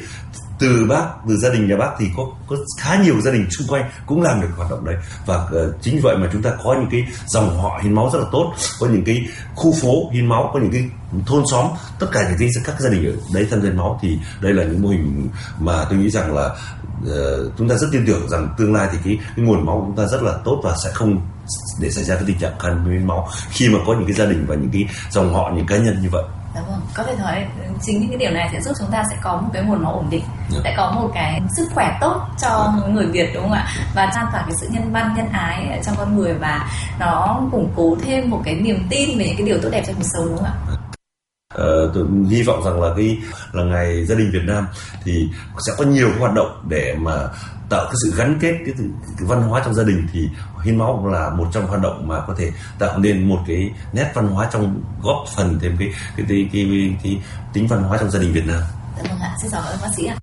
từ 0.60 0.86
bác 0.90 1.06
từ 1.28 1.38
gia 1.38 1.50
đình 1.50 1.68
nhà 1.68 1.76
bác 1.78 1.92
thì 2.00 2.06
có 2.18 2.24
có 2.48 2.56
khá 2.80 3.04
nhiều 3.04 3.22
gia 3.22 3.32
đình 3.32 3.48
xung 3.50 3.68
quanh 3.68 3.90
cũng 4.06 4.22
làm 4.22 4.42
được 4.42 4.48
hoạt 4.58 4.70
động 4.70 4.86
đấy. 4.86 4.96
Và 5.26 5.36
uh, 5.44 5.82
chính 5.82 6.00
vậy 6.04 6.18
mà 6.18 6.30
chúng 6.34 6.42
ta 6.42 6.52
có 6.64 6.74
những 6.74 6.90
cái 6.92 7.06
dòng 7.26 7.60
họ 7.60 7.80
hiến 7.84 7.94
máu 7.96 8.10
rất 8.14 8.20
là 8.20 8.26
tốt 8.32 8.54
có 8.80 8.88
những 8.88 9.04
cái 9.04 9.28
khu 9.56 9.74
phố 9.82 10.10
hiến 10.14 10.26
máu 10.26 10.50
có 10.54 10.60
những 10.60 10.72
cái 10.72 10.90
thôn 11.26 11.44
xóm 11.52 11.68
tất 12.00 12.08
cả 12.12 12.30
những 12.30 12.38
cái 12.40 12.50
các 12.66 12.80
gia 12.80 12.90
đình 12.90 13.06
ở 13.06 13.14
đấy 13.34 13.48
tham 13.52 13.62
gia 13.62 13.70
máu 13.70 14.00
thì 14.02 14.18
đây 14.42 14.54
là 14.54 14.64
những 14.64 14.82
mô 14.82 14.90
hình 14.90 15.30
mà 15.60 15.86
tôi 15.90 16.00
nghĩ 16.00 16.10
rằng 16.10 16.36
là 16.36 16.46
uh, 16.46 17.54
chúng 17.58 17.70
ta 17.70 17.76
rất 17.76 17.88
tin 17.92 18.06
tưởng 18.06 18.30
rằng 18.30 18.54
tương 18.58 18.74
lai 18.74 18.88
thì 18.92 18.98
cái, 19.06 19.18
cái 19.36 19.46
nguồn 19.46 19.66
máu 19.66 19.76
của 19.76 19.86
chúng 19.88 19.96
ta 19.96 20.06
rất 20.06 20.24
là 20.24 20.34
tốt 20.44 20.62
và 20.64 20.76
sẽ 20.84 20.92
không 20.94 21.22
để 21.82 21.92
xảy 21.92 22.04
ra 22.04 22.16
cái 22.16 22.24
tình 22.28 22.40
trạng 22.40 22.60
khan 22.60 22.86
hiến 22.86 23.08
máu 23.08 23.30
khi 23.50 23.70
mà 23.70 23.80
có 23.88 23.94
những 23.94 24.06
cái 24.06 24.14
gia 24.14 24.26
đình 24.26 24.46
và 24.48 24.56
những 24.56 24.70
cái 24.74 24.86
dòng 25.12 25.34
họ 25.34 25.52
những 25.56 25.66
cá 25.66 25.78
nhân 25.78 26.02
như 26.02 26.10
vậy. 26.12 26.24
Dạ 26.60 26.66
vâng, 26.68 26.82
có 26.94 27.04
thể 27.04 27.16
nói 27.16 27.46
chính 27.82 28.00
những 28.00 28.10
cái 28.10 28.18
điều 28.18 28.32
này 28.32 28.50
sẽ 28.54 28.62
giúp 28.62 28.72
chúng 28.80 28.92
ta 28.92 29.04
sẽ 29.10 29.18
có 29.22 29.38
một 29.38 29.50
cái 29.54 29.64
nguồn 29.64 29.84
máu 29.84 29.94
ổn 29.94 30.10
định, 30.10 30.24
yeah. 30.52 30.64
sẽ 30.64 30.74
có 30.78 30.92
một 30.92 31.12
cái 31.14 31.42
sức 31.58 31.70
khỏe 31.74 31.98
tốt 32.02 32.22
cho 32.42 32.74
yeah. 32.78 32.90
người 32.94 33.06
Việt 33.06 33.32
đúng 33.34 33.44
không 33.44 33.52
ạ? 33.52 33.68
Và 33.96 34.06
lan 34.06 34.26
tỏa 34.32 34.42
cái 34.42 34.52
sự 34.58 34.68
nhân 34.72 34.92
văn, 34.92 35.14
nhân 35.18 35.30
ái 35.32 35.82
trong 35.86 35.96
con 35.98 36.18
người 36.18 36.34
và 36.34 36.70
nó 37.00 37.42
củng 37.52 37.72
cố 37.76 37.98
thêm 38.06 38.30
một 38.30 38.42
cái 38.46 38.56
niềm 38.56 38.88
tin 38.90 39.20
về 39.20 39.26
những 39.26 39.38
cái 39.38 39.48
điều 39.48 39.58
tốt 39.62 39.70
đẹp 39.72 39.84
trong 39.88 39.96
cuộc 39.96 40.08
sống 40.14 40.26
đúng 40.26 40.38
không 40.38 40.46
ạ? 40.46 40.89
Ờ, 41.56 41.92
tôi 41.94 42.06
hy 42.30 42.44
vọng 42.44 42.64
rằng 42.64 42.82
là 42.82 42.94
cái 42.98 43.18
là 43.52 43.64
ngày 43.64 44.06
gia 44.06 44.16
đình 44.16 44.32
Việt 44.34 44.44
Nam 44.44 44.68
thì 45.04 45.30
sẽ 45.68 45.74
có 45.78 45.86
nhiều 45.86 46.10
hoạt 46.20 46.34
động 46.34 46.64
để 46.68 46.96
mà 47.00 47.12
tạo 47.70 47.86
cái 47.86 47.94
sự 48.04 48.14
gắn 48.18 48.38
kết 48.42 48.54
cái, 48.66 48.74
cái 48.78 49.28
văn 49.28 49.42
hóa 49.42 49.62
trong 49.66 49.74
gia 49.74 49.84
đình 49.84 50.08
thì 50.14 50.30
hiến 50.64 50.78
máu 50.78 51.00
cũng 51.02 51.12
là 51.12 51.30
một 51.30 51.48
trong 51.52 51.68
hoạt 51.68 51.82
động 51.82 52.08
mà 52.08 52.22
có 52.28 52.36
thể 52.38 52.52
tạo 52.80 53.00
nên 53.00 53.30
một 53.30 53.40
cái 53.48 53.72
nét 53.94 54.12
văn 54.14 54.28
hóa 54.28 54.50
trong 54.54 54.82
góp 55.04 55.26
phần 55.36 55.60
thêm 55.62 55.76
cái 55.80 55.90
cái 56.18 56.26
cái, 56.30 56.50
cái, 56.54 56.68
cái, 56.72 56.98
cái 57.04 57.22
tính 57.54 57.68
văn 57.68 57.84
hóa 57.84 57.98
trong 57.98 58.12
gia 58.12 58.20
đình 58.20 58.34
Việt 58.34 58.46
Nam. 58.48 58.62
Dạ 58.98 59.04
vâng 59.10 59.20
ạ, 59.20 59.36
xin 59.42 59.52
cảm 59.52 59.64
ơn 59.64 59.78
bác 59.82 59.90
sĩ 59.98 60.06
ạ. 60.06 60.16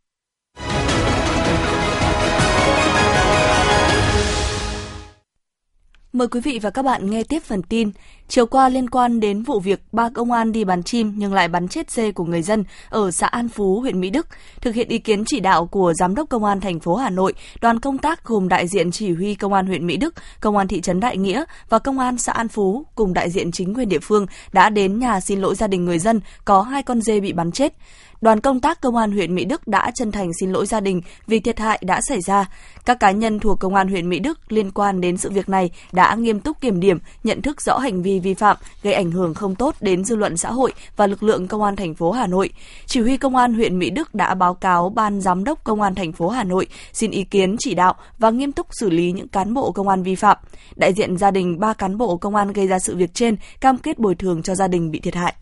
Mời 6.17 6.29
quý 6.29 6.41
vị 6.41 6.59
và 6.63 6.71
các 6.71 6.83
bạn 6.83 7.11
nghe 7.11 7.25
tiếp 7.25 7.43
phần 7.43 7.63
tin. 7.63 7.91
Chiều 8.29 8.47
qua 8.47 8.69
liên 8.69 8.91
quan 8.91 9.21
đến 9.21 9.43
vụ 9.43 9.61
việc 9.61 9.81
ba 9.93 10.09
công 10.15 10.33
an 10.33 10.53
đi 10.53 10.65
bắn 10.65 10.83
chim 10.83 11.13
nhưng 11.17 11.35
lại 11.35 11.49
bắn 11.49 11.69
chết 11.69 11.91
dê 11.91 12.13
của 12.13 12.25
người 12.25 12.43
dân 12.43 12.65
ở 12.89 13.11
xã 13.11 13.27
An 13.27 13.49
Phú, 13.49 13.81
huyện 13.81 14.01
Mỹ 14.01 14.11
Đức, 14.11 14.27
thực 14.61 14.75
hiện 14.75 14.89
ý 14.89 14.99
kiến 14.99 15.25
chỉ 15.25 15.41
đạo 15.41 15.67
của 15.67 15.93
Giám 15.95 16.15
đốc 16.15 16.29
Công 16.29 16.45
an 16.45 16.61
thành 16.61 16.81
phố 16.81 16.95
Hà 16.95 17.11
Nội, 17.11 17.33
đoàn 17.61 17.81
công 17.81 17.99
tác 17.99 18.25
gồm 18.25 18.49
đại 18.49 18.69
diện 18.69 18.91
chỉ 18.91 19.13
huy 19.13 19.35
Công 19.35 19.53
an 19.53 19.67
huyện 19.67 19.87
Mỹ 19.87 19.97
Đức, 19.97 20.15
Công 20.41 20.57
an 20.57 20.69
thị 20.69 20.81
trấn 20.81 21.01
Đại 21.01 21.17
Nghĩa 21.17 21.45
và 21.69 21.79
Công 21.79 21.99
an 21.99 22.19
xã 22.19 22.33
An 22.33 22.49
Phú 22.49 22.87
cùng 22.95 23.15
đại 23.15 23.31
diện 23.31 23.53
chính 23.53 23.75
quyền 23.75 23.89
địa 23.89 24.01
phương 24.03 24.27
đã 24.53 24.71
đến 24.71 24.99
nhà 24.99 25.21
xin 25.21 25.41
lỗi 25.41 25.55
gia 25.55 25.67
đình 25.67 25.85
người 25.85 25.99
dân 25.99 26.21
có 26.45 26.63
hai 26.63 26.83
con 26.83 27.01
dê 27.01 27.21
bị 27.21 27.33
bắn 27.33 27.53
chết 27.53 27.73
đoàn 28.21 28.41
công 28.41 28.61
tác 28.61 28.81
công 28.81 28.97
an 28.97 29.13
huyện 29.13 29.35
Mỹ 29.35 29.45
Đức 29.45 29.69
đã 29.69 29.91
chân 29.95 30.13
thành 30.13 30.31
xin 30.41 30.53
lỗi 30.53 30.67
gia 30.67 30.81
đình 30.81 31.01
vì 31.27 31.41
thiệt 31.41 31.59
hại 31.59 31.79
đã 31.83 32.01
xảy 32.09 32.21
ra. 32.21 32.47
Các 32.87 33.01
cá 33.01 33.11
nhân 33.11 33.41
thuộc 33.41 33.61
công 33.61 33.75
an 33.75 33.89
huyện 33.89 34.09
Mỹ 34.09 34.19
Đức 34.19 34.53
liên 34.53 34.71
quan 34.71 35.01
đến 35.01 35.17
sự 35.17 35.31
việc 35.31 35.49
này 35.49 35.71
đã 35.93 36.15
nghiêm 36.15 36.41
túc 36.41 36.61
kiểm 36.61 36.81
điểm, 36.81 36.99
nhận 37.25 37.43
thức 37.43 37.63
rõ 37.63 37.79
hành 37.79 38.03
vi 38.03 38.21
vi 38.21 38.35
phạm 38.35 38.57
gây 38.83 38.95
ảnh 38.95 39.11
hưởng 39.11 39.35
không 39.35 39.55
tốt 39.55 39.75
đến 39.81 40.05
dư 40.05 40.17
luận 40.17 40.37
xã 40.37 40.51
hội 40.51 40.73
và 40.97 41.07
lực 41.07 41.23
lượng 41.23 41.49
công 41.49 41.63
an 41.63 41.77
thành 41.77 41.95
phố 41.95 42.11
Hà 42.11 42.27
Nội. 42.27 42.51
Chỉ 42.87 43.01
huy 43.01 43.17
công 43.17 43.37
an 43.37 43.55
huyện 43.55 43.79
Mỹ 43.79 43.91
Đức 43.91 44.15
đã 44.15 44.35
báo 44.35 44.55
cáo 44.55 44.89
ban 44.89 45.21
giám 45.21 45.45
đốc 45.45 45.65
công 45.65 45.81
an 45.81 45.95
thành 45.95 46.13
phố 46.13 46.29
Hà 46.29 46.45
Nội 46.45 46.67
xin 46.93 47.11
ý 47.11 47.25
kiến 47.25 47.57
chỉ 47.59 47.75
đạo 47.75 47.95
và 48.19 48.31
nghiêm 48.31 48.53
túc 48.53 48.67
xử 48.71 48.91
lý 48.91 49.13
những 49.13 49.29
cán 49.29 49.55
bộ 49.55 49.73
công 49.73 49.89
an 49.89 50.03
vi 50.03 50.15
phạm. 50.15 50.37
Đại 50.77 50.93
diện 50.93 51.17
gia 51.17 51.31
đình 51.31 51.61
ba 51.61 51.73
cán 51.73 51.99
bộ 51.99 52.17
công 52.17 52.35
an 52.35 52.53
gây 52.53 52.67
ra 52.67 52.79
sự 52.79 52.97
việc 52.97 53.15
trên 53.15 53.37
cam 53.61 53.79
kết 53.79 53.99
bồi 53.99 54.15
thường 54.15 54.43
cho 54.43 54.55
gia 54.55 54.69
đình 54.69 54.91
bị 54.91 55.01
thiệt 55.01 55.15
hại. 55.15 55.35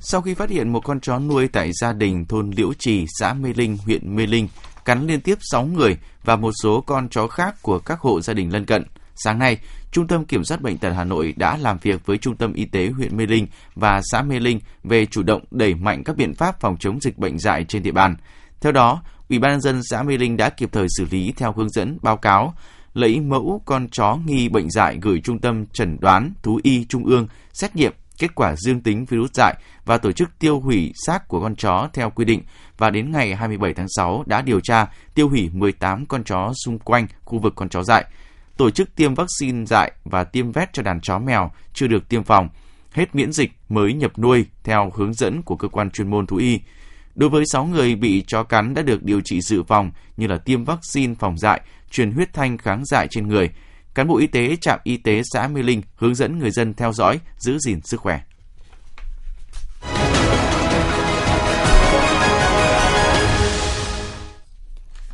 Sau 0.00 0.20
khi 0.20 0.34
phát 0.34 0.50
hiện 0.50 0.72
một 0.72 0.80
con 0.80 1.00
chó 1.00 1.18
nuôi 1.18 1.48
tại 1.48 1.70
gia 1.80 1.92
đình 1.92 2.24
thôn 2.24 2.50
Liễu 2.50 2.72
Trì, 2.74 3.06
xã 3.18 3.32
Mê 3.32 3.52
Linh, 3.56 3.76
huyện 3.84 4.16
Mê 4.16 4.26
Linh, 4.26 4.48
cắn 4.84 5.06
liên 5.06 5.20
tiếp 5.20 5.38
6 5.40 5.64
người 5.64 5.96
và 6.24 6.36
một 6.36 6.52
số 6.62 6.80
con 6.80 7.08
chó 7.08 7.26
khác 7.26 7.62
của 7.62 7.78
các 7.78 8.00
hộ 8.00 8.20
gia 8.20 8.34
đình 8.34 8.52
lân 8.52 8.64
cận. 8.64 8.84
Sáng 9.24 9.38
nay, 9.38 9.58
Trung 9.92 10.06
tâm 10.06 10.24
Kiểm 10.24 10.44
soát 10.44 10.60
Bệnh 10.60 10.78
tật 10.78 10.90
Hà 10.90 11.04
Nội 11.04 11.34
đã 11.36 11.56
làm 11.56 11.78
việc 11.78 12.06
với 12.06 12.18
Trung 12.18 12.36
tâm 12.36 12.52
Y 12.52 12.64
tế 12.64 12.86
huyện 12.86 13.16
Mê 13.16 13.26
Linh 13.26 13.46
và 13.74 14.00
xã 14.04 14.22
Mê 14.22 14.40
Linh 14.40 14.60
về 14.84 15.06
chủ 15.06 15.22
động 15.22 15.44
đẩy 15.50 15.74
mạnh 15.74 16.04
các 16.04 16.16
biện 16.16 16.34
pháp 16.34 16.60
phòng 16.60 16.76
chống 16.80 17.00
dịch 17.00 17.18
bệnh 17.18 17.38
dại 17.38 17.64
trên 17.64 17.82
địa 17.82 17.92
bàn. 17.92 18.16
Theo 18.60 18.72
đó, 18.72 19.02
Ủy 19.28 19.38
ban 19.38 19.50
nhân 19.50 19.60
dân 19.60 19.80
xã 19.90 20.02
Mê 20.02 20.16
Linh 20.16 20.36
đã 20.36 20.50
kịp 20.50 20.68
thời 20.72 20.86
xử 20.96 21.06
lý 21.10 21.32
theo 21.36 21.52
hướng 21.52 21.70
dẫn 21.70 21.98
báo 22.02 22.16
cáo, 22.16 22.54
lấy 22.94 23.20
mẫu 23.20 23.62
con 23.64 23.88
chó 23.88 24.18
nghi 24.26 24.48
bệnh 24.48 24.70
dại 24.70 24.98
gửi 25.02 25.20
Trung 25.24 25.38
tâm 25.38 25.66
Chẩn 25.72 25.96
đoán 26.00 26.32
Thú 26.42 26.60
y 26.62 26.84
Trung 26.84 27.04
ương 27.04 27.28
xét 27.52 27.76
nghiệm 27.76 27.92
kết 28.18 28.34
quả 28.34 28.54
dương 28.56 28.80
tính 28.80 29.04
virus 29.04 29.30
dại 29.34 29.54
và 29.84 29.98
tổ 29.98 30.12
chức 30.12 30.38
tiêu 30.38 30.60
hủy 30.60 30.92
xác 31.06 31.28
của 31.28 31.40
con 31.40 31.56
chó 31.56 31.88
theo 31.92 32.10
quy 32.10 32.24
định. 32.24 32.42
Và 32.78 32.90
đến 32.90 33.12
ngày 33.12 33.34
27 33.34 33.74
tháng 33.74 33.86
6 33.88 34.22
đã 34.26 34.42
điều 34.42 34.60
tra 34.60 34.86
tiêu 35.14 35.28
hủy 35.28 35.50
18 35.52 36.06
con 36.06 36.24
chó 36.24 36.52
xung 36.64 36.78
quanh 36.78 37.06
khu 37.24 37.38
vực 37.38 37.52
con 37.56 37.68
chó 37.68 37.82
dại, 37.82 38.04
tổ 38.56 38.70
chức 38.70 38.96
tiêm 38.96 39.14
vaccine 39.14 39.64
dại 39.64 39.92
và 40.04 40.24
tiêm 40.24 40.52
vét 40.52 40.72
cho 40.72 40.82
đàn 40.82 41.00
chó 41.00 41.18
mèo 41.18 41.50
chưa 41.74 41.86
được 41.86 42.08
tiêm 42.08 42.24
phòng, 42.24 42.48
hết 42.92 43.14
miễn 43.14 43.32
dịch 43.32 43.50
mới 43.68 43.92
nhập 43.92 44.18
nuôi 44.18 44.46
theo 44.64 44.92
hướng 44.94 45.14
dẫn 45.14 45.42
của 45.42 45.56
cơ 45.56 45.68
quan 45.68 45.90
chuyên 45.90 46.10
môn 46.10 46.26
thú 46.26 46.36
y. 46.36 46.60
Đối 47.14 47.30
với 47.30 47.44
6 47.52 47.64
người 47.64 47.94
bị 47.96 48.24
chó 48.26 48.42
cắn 48.42 48.74
đã 48.74 48.82
được 48.82 49.02
điều 49.02 49.20
trị 49.24 49.40
dự 49.40 49.62
phòng 49.62 49.90
như 50.16 50.26
là 50.26 50.38
tiêm 50.38 50.64
vaccine 50.64 51.14
phòng 51.14 51.38
dại, 51.38 51.60
truyền 51.90 52.12
huyết 52.12 52.32
thanh 52.32 52.58
kháng 52.58 52.84
dại 52.84 53.08
trên 53.10 53.28
người, 53.28 53.50
cán 53.94 54.08
bộ 54.08 54.18
y 54.18 54.26
tế 54.26 54.56
trạm 54.60 54.80
y 54.84 54.96
tế 54.96 55.22
xã 55.32 55.48
Mê 55.48 55.62
Linh 55.62 55.82
hướng 55.96 56.14
dẫn 56.14 56.38
người 56.38 56.50
dân 56.50 56.74
theo 56.74 56.92
dõi, 56.92 57.20
giữ 57.38 57.58
gìn 57.58 57.80
sức 57.84 58.00
khỏe. 58.00 58.20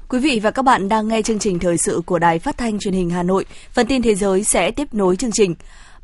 Quý 0.08 0.20
vị 0.20 0.40
và 0.42 0.50
các 0.50 0.62
bạn 0.62 0.88
đang 0.88 1.08
nghe 1.08 1.22
chương 1.22 1.38
trình 1.38 1.58
thời 1.58 1.76
sự 1.78 2.02
của 2.06 2.18
Đài 2.18 2.38
Phát 2.38 2.58
thanh 2.58 2.78
Truyền 2.78 2.94
hình 2.94 3.10
Hà 3.10 3.22
Nội. 3.22 3.44
Phần 3.72 3.86
tin 3.86 4.02
thế 4.02 4.14
giới 4.14 4.44
sẽ 4.44 4.70
tiếp 4.70 4.94
nối 4.94 5.16
chương 5.16 5.32
trình. 5.32 5.54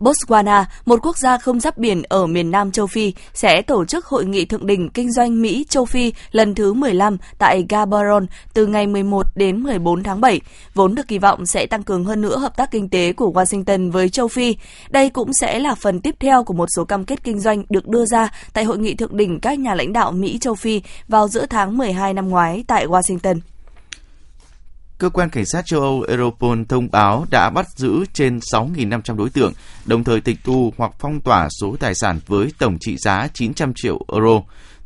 Botswana, 0.00 0.64
một 0.86 0.98
quốc 1.02 1.18
gia 1.18 1.38
không 1.38 1.60
giáp 1.60 1.78
biển 1.78 2.02
ở 2.08 2.26
miền 2.26 2.50
Nam 2.50 2.70
châu 2.70 2.86
Phi, 2.86 3.12
sẽ 3.34 3.62
tổ 3.62 3.84
chức 3.84 4.06
hội 4.06 4.24
nghị 4.24 4.44
thượng 4.44 4.66
đỉnh 4.66 4.88
kinh 4.88 5.12
doanh 5.12 5.42
Mỹ 5.42 5.66
châu 5.68 5.84
Phi 5.84 6.12
lần 6.30 6.54
thứ 6.54 6.72
15 6.72 7.16
tại 7.38 7.66
Gaborone 7.68 8.26
từ 8.54 8.66
ngày 8.66 8.86
11 8.86 9.26
đến 9.34 9.62
14 9.62 10.02
tháng 10.02 10.20
7, 10.20 10.40
vốn 10.74 10.94
được 10.94 11.08
kỳ 11.08 11.18
vọng 11.18 11.46
sẽ 11.46 11.66
tăng 11.66 11.82
cường 11.82 12.04
hơn 12.04 12.20
nữa 12.20 12.38
hợp 12.38 12.56
tác 12.56 12.70
kinh 12.70 12.88
tế 12.88 13.12
của 13.12 13.32
Washington 13.34 13.90
với 13.92 14.08
châu 14.08 14.28
Phi. 14.28 14.56
Đây 14.90 15.10
cũng 15.10 15.32
sẽ 15.32 15.58
là 15.58 15.74
phần 15.74 16.00
tiếp 16.00 16.14
theo 16.20 16.44
của 16.44 16.54
một 16.54 16.66
số 16.76 16.84
cam 16.84 17.04
kết 17.04 17.24
kinh 17.24 17.40
doanh 17.40 17.64
được 17.68 17.88
đưa 17.88 18.04
ra 18.04 18.28
tại 18.52 18.64
hội 18.64 18.78
nghị 18.78 18.94
thượng 18.94 19.16
đỉnh 19.16 19.40
các 19.40 19.58
nhà 19.58 19.74
lãnh 19.74 19.92
đạo 19.92 20.12
Mỹ 20.12 20.38
châu 20.40 20.54
Phi 20.54 20.82
vào 21.08 21.28
giữa 21.28 21.46
tháng 21.46 21.76
12 21.76 22.14
năm 22.14 22.28
ngoái 22.28 22.64
tại 22.66 22.86
Washington. 22.86 23.40
Cơ 25.00 25.08
quan 25.08 25.30
Cảnh 25.30 25.46
sát 25.46 25.66
châu 25.66 25.80
Âu 25.80 26.02
Europol 26.08 26.62
thông 26.68 26.90
báo 26.90 27.26
đã 27.30 27.50
bắt 27.50 27.66
giữ 27.76 28.04
trên 28.12 28.38
6.500 28.38 29.16
đối 29.16 29.30
tượng, 29.30 29.52
đồng 29.84 30.04
thời 30.04 30.20
tịch 30.20 30.38
thu 30.44 30.72
hoặc 30.76 30.92
phong 30.98 31.20
tỏa 31.20 31.48
số 31.60 31.76
tài 31.80 31.94
sản 31.94 32.20
với 32.26 32.52
tổng 32.58 32.76
trị 32.80 32.96
giá 32.96 33.28
900 33.34 33.72
triệu 33.76 33.98
euro, 34.12 34.42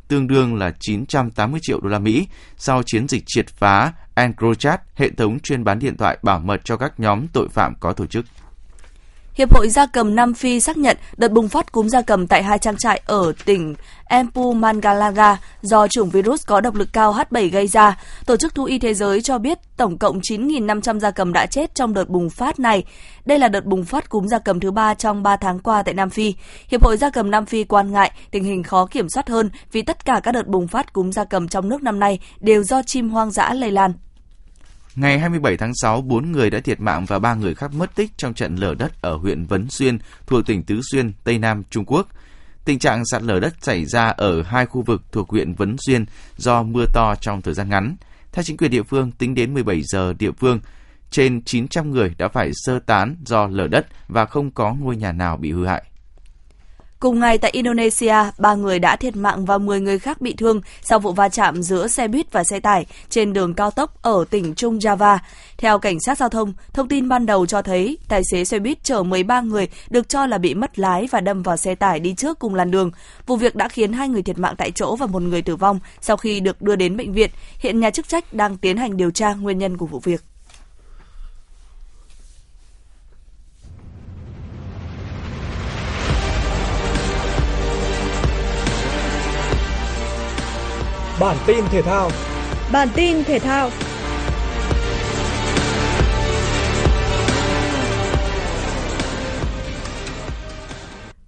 tương 0.07 0.27
đương 0.27 0.55
là 0.55 0.71
980 0.79 1.59
triệu 1.63 1.79
đô 1.79 1.89
la 1.89 1.99
Mỹ, 1.99 2.27
sau 2.57 2.83
chiến 2.85 3.07
dịch 3.07 3.23
triệt 3.25 3.45
phá 3.47 3.93
EncroChat, 4.15 4.81
hệ 4.95 5.09
thống 5.09 5.39
chuyên 5.39 5.63
bán 5.63 5.79
điện 5.79 5.97
thoại 5.97 6.17
bảo 6.23 6.39
mật 6.39 6.61
cho 6.63 6.77
các 6.77 6.99
nhóm 6.99 7.27
tội 7.27 7.47
phạm 7.49 7.73
có 7.79 7.93
tổ 7.93 8.05
chức. 8.05 8.25
Hiệp 9.35 9.53
hội 9.53 9.69
Gia 9.69 9.85
cầm 9.85 10.15
Nam 10.15 10.33
Phi 10.33 10.59
xác 10.59 10.77
nhận 10.77 10.97
đợt 11.17 11.31
bùng 11.31 11.49
phát 11.49 11.71
cúm 11.71 11.87
gia 11.87 12.01
cầm 12.01 12.27
tại 12.27 12.43
hai 12.43 12.59
trang 12.59 12.77
trại 12.77 13.01
ở 13.05 13.33
tỉnh 13.45 13.75
Mpumalanga 14.23 15.37
do 15.61 15.87
chủng 15.87 16.09
virus 16.09 16.45
có 16.45 16.61
độc 16.61 16.75
lực 16.75 16.89
cao 16.93 17.13
H7 17.13 17.51
gây 17.51 17.67
ra. 17.67 17.99
Tổ 18.25 18.37
chức 18.37 18.55
Thú 18.55 18.63
y 18.63 18.79
Thế 18.79 18.93
giới 18.93 19.21
cho 19.21 19.37
biết 19.37 19.59
tổng 19.77 19.97
cộng 19.97 20.19
9.500 20.19 20.99
gia 20.99 21.11
cầm 21.11 21.33
đã 21.33 21.45
chết 21.45 21.75
trong 21.75 21.93
đợt 21.93 22.09
bùng 22.09 22.29
phát 22.29 22.59
này. 22.59 22.83
Đây 23.25 23.39
là 23.39 23.47
đợt 23.47 23.65
bùng 23.65 23.85
phát 23.85 24.09
cúm 24.09 24.27
gia 24.27 24.39
cầm 24.39 24.59
thứ 24.59 24.71
ba 24.71 24.93
trong 24.93 25.23
3 25.23 25.35
tháng 25.35 25.59
qua 25.59 25.83
tại 25.83 25.93
Nam 25.93 26.09
Phi. 26.09 26.35
Hiệp 26.67 26.83
hội 26.83 26.97
Gia 26.97 27.09
cầm 27.09 27.31
Nam 27.31 27.45
Phi 27.45 27.63
quan 27.63 27.91
ngại 27.91 28.11
tình 28.31 28.43
hình 28.43 28.63
khó 28.63 28.85
kiểm 28.85 29.09
soát 29.09 29.29
hơn 29.29 29.49
vì 29.71 29.81
tất 29.81 30.05
cả 30.05 30.19
các 30.23 30.31
đợt 30.31 30.47
bùng 30.47 30.67
phát 30.67 30.93
cúm 30.93 31.11
gia 31.11 31.23
cầm 31.23 31.47
trong 31.47 31.69
nước 31.69 31.83
năm 31.83 31.99
nay 31.99 32.19
đều 32.39 32.63
do 32.63 32.81
chim 32.85 33.09
hoang 33.09 33.31
dã 33.31 33.53
lây 33.53 33.71
lan. 33.71 33.93
Ngày 34.95 35.19
27 35.19 35.57
tháng 35.57 35.71
6, 35.75 36.01
4 36.01 36.31
người 36.31 36.49
đã 36.49 36.59
thiệt 36.59 36.79
mạng 36.79 37.05
và 37.05 37.19
3 37.19 37.33
người 37.33 37.55
khác 37.55 37.73
mất 37.73 37.95
tích 37.95 38.11
trong 38.17 38.33
trận 38.33 38.55
lở 38.55 38.75
đất 38.79 39.01
ở 39.01 39.15
huyện 39.15 39.45
Vấn 39.45 39.69
Xuyên, 39.69 39.97
thuộc 40.27 40.45
tỉnh 40.45 40.63
Tứ 40.63 40.81
Xuyên, 40.91 41.13
Tây 41.23 41.39
Nam 41.39 41.63
Trung 41.69 41.85
Quốc. 41.85 42.07
Tình 42.65 42.79
trạng 42.79 43.05
sạt 43.05 43.23
lở 43.23 43.39
đất 43.39 43.53
xảy 43.61 43.85
ra 43.85 44.07
ở 44.07 44.41
hai 44.41 44.65
khu 44.65 44.81
vực 44.81 45.01
thuộc 45.11 45.29
huyện 45.29 45.53
Vấn 45.53 45.75
Xuyên 45.85 46.05
do 46.37 46.63
mưa 46.63 46.85
to 46.93 47.15
trong 47.21 47.41
thời 47.41 47.53
gian 47.53 47.69
ngắn. 47.69 47.95
Theo 48.31 48.43
chính 48.43 48.57
quyền 48.57 48.71
địa 48.71 48.83
phương, 48.83 49.11
tính 49.11 49.35
đến 49.35 49.53
17 49.53 49.81
giờ 49.83 50.13
địa 50.19 50.31
phương, 50.31 50.59
trên 51.09 51.43
900 51.43 51.91
người 51.91 52.15
đã 52.17 52.27
phải 52.27 52.51
sơ 52.53 52.79
tán 52.79 53.15
do 53.25 53.47
lở 53.47 53.67
đất 53.67 53.87
và 54.07 54.25
không 54.25 54.51
có 54.51 54.73
ngôi 54.73 54.95
nhà 54.95 55.11
nào 55.11 55.37
bị 55.37 55.51
hư 55.51 55.65
hại. 55.65 55.83
Cùng 56.99 57.19
ngày 57.19 57.37
tại 57.37 57.51
Indonesia, 57.51 58.15
ba 58.37 58.55
người 58.55 58.79
đã 58.79 58.95
thiệt 58.95 59.15
mạng 59.15 59.45
và 59.45 59.57
10 59.57 59.79
người 59.79 59.99
khác 59.99 60.21
bị 60.21 60.33
thương 60.37 60.61
sau 60.81 60.99
vụ 60.99 61.11
va 61.11 61.29
chạm 61.29 61.63
giữa 61.63 61.87
xe 61.87 62.07
buýt 62.07 62.31
và 62.31 62.43
xe 62.43 62.59
tải 62.59 62.85
trên 63.09 63.33
đường 63.33 63.53
cao 63.53 63.71
tốc 63.71 64.01
ở 64.01 64.25
tỉnh 64.29 64.55
Trung 64.55 64.79
Java. 64.79 65.17
Theo 65.57 65.79
cảnh 65.79 65.99
sát 65.99 66.17
giao 66.17 66.29
thông, 66.29 66.53
thông 66.73 66.87
tin 66.87 67.09
ban 67.09 67.25
đầu 67.25 67.45
cho 67.45 67.61
thấy 67.61 67.97
tài 68.07 68.21
xế 68.31 68.45
xe 68.45 68.59
buýt 68.59 68.83
chở 68.83 69.03
13 69.03 69.41
người 69.41 69.67
được 69.89 70.09
cho 70.09 70.25
là 70.25 70.37
bị 70.37 70.53
mất 70.53 70.79
lái 70.79 71.07
và 71.11 71.21
đâm 71.21 71.43
vào 71.43 71.57
xe 71.57 71.75
tải 71.75 71.99
đi 71.99 72.13
trước 72.13 72.39
cùng 72.39 72.55
làn 72.55 72.71
đường. 72.71 72.91
Vụ 73.25 73.35
việc 73.35 73.55
đã 73.55 73.69
khiến 73.69 73.93
hai 73.93 74.09
người 74.09 74.21
thiệt 74.21 74.37
mạng 74.37 74.55
tại 74.57 74.71
chỗ 74.71 74.95
và 74.95 75.05
một 75.05 75.21
người 75.21 75.41
tử 75.41 75.55
vong 75.55 75.79
sau 76.01 76.17
khi 76.17 76.39
được 76.39 76.61
đưa 76.61 76.75
đến 76.75 76.97
bệnh 76.97 77.13
viện. 77.13 77.29
Hiện 77.59 77.79
nhà 77.79 77.89
chức 77.89 78.07
trách 78.07 78.33
đang 78.33 78.57
tiến 78.57 78.77
hành 78.77 78.97
điều 78.97 79.11
tra 79.11 79.33
nguyên 79.33 79.57
nhân 79.57 79.77
của 79.77 79.85
vụ 79.85 79.99
việc. 79.99 80.34
Bản 91.19 91.37
tin 91.47 91.65
thể 91.71 91.81
thao. 91.81 92.09
Bản 92.71 92.87
tin 92.95 93.23
thể 93.23 93.39
thao. 93.39 93.69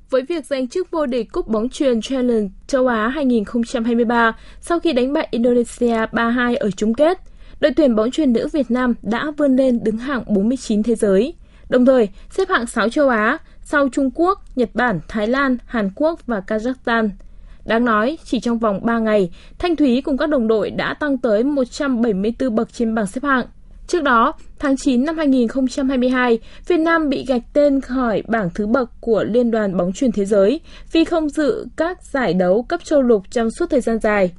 Với 0.10 0.22
việc 0.22 0.46
giành 0.46 0.68
chức 0.68 0.92
vô 0.92 1.06
địch 1.06 1.32
Cúp 1.32 1.48
bóng 1.48 1.70
truyền 1.70 2.02
Challenge 2.02 2.48
châu 2.68 2.88
Á 2.88 3.08
2023 3.08 4.38
sau 4.62 4.80
khi 4.80 4.94
đánh 4.94 5.14
bại 5.14 5.28
Indonesia 5.32 6.06
3-2 6.12 6.58
ở 6.60 6.72
chung 6.72 6.94
kết, 6.94 7.18
đội 7.60 7.72
tuyển 7.76 7.96
bóng 7.96 8.12
truyền 8.12 8.34
nữ 8.34 8.48
Việt 8.54 8.72
Nam 8.72 8.94
đã 9.02 9.32
vươn 9.38 9.56
lên 9.56 9.84
đứng 9.84 9.98
hạng 9.98 10.24
49 10.28 10.84
thế 10.84 10.96
giới, 10.96 11.34
đồng 11.70 11.86
thời 11.86 12.10
xếp 12.30 12.50
hạng 12.50 12.68
6 12.68 12.90
châu 12.90 13.10
Á 13.10 13.38
sau 13.64 13.90
Trung 13.90 14.10
Quốc, 14.16 14.42
Nhật 14.56 14.70
Bản, 14.74 15.00
Thái 15.08 15.28
Lan, 15.28 15.58
Hàn 15.66 15.90
Quốc 15.96 16.28
và 16.28 16.42
Kazakhstan– 16.48 17.10
Đáng 17.68 17.86
nói, 17.86 18.18
chỉ 18.24 18.40
trong 18.40 18.58
vòng 18.58 18.80
3 18.86 19.00
ngày, 19.00 19.30
Thanh 19.60 19.76
Thúy 19.76 20.02
cùng 20.02 20.18
các 20.18 20.30
đồng 20.30 20.48
đội 20.48 20.72
đã 20.72 20.94
tăng 20.94 21.18
tới 21.18 21.44
174 21.44 22.56
bậc 22.56 22.74
trên 22.74 22.96
bảng 22.96 23.08
xếp 23.08 23.24
hạng. 23.24 23.46
Trước 23.88 24.04
đó, 24.04 24.34
tháng 24.60 24.76
9 24.78 25.06
năm 25.06 25.18
2022, 25.18 26.40
Việt 26.68 26.78
Nam 26.78 27.10
bị 27.10 27.26
gạch 27.28 27.42
tên 27.54 27.82
khỏi 27.82 28.24
bảng 28.28 28.50
thứ 28.56 28.68
bậc 28.68 28.90
của 29.02 29.24
Liên 29.24 29.52
đoàn 29.52 29.78
bóng 29.78 29.94
truyền 29.94 30.12
thế 30.12 30.26
giới 30.26 30.62
vì 30.92 31.04
không 31.04 31.30
dự 31.30 31.66
các 31.76 32.04
giải 32.04 32.34
đấu 32.34 32.64
cấp 32.64 32.80
châu 32.84 33.02
lục 33.02 33.24
trong 33.32 33.52
suốt 33.52 33.66
thời 33.70 33.82
gian 33.82 34.00
dài. 34.00 34.32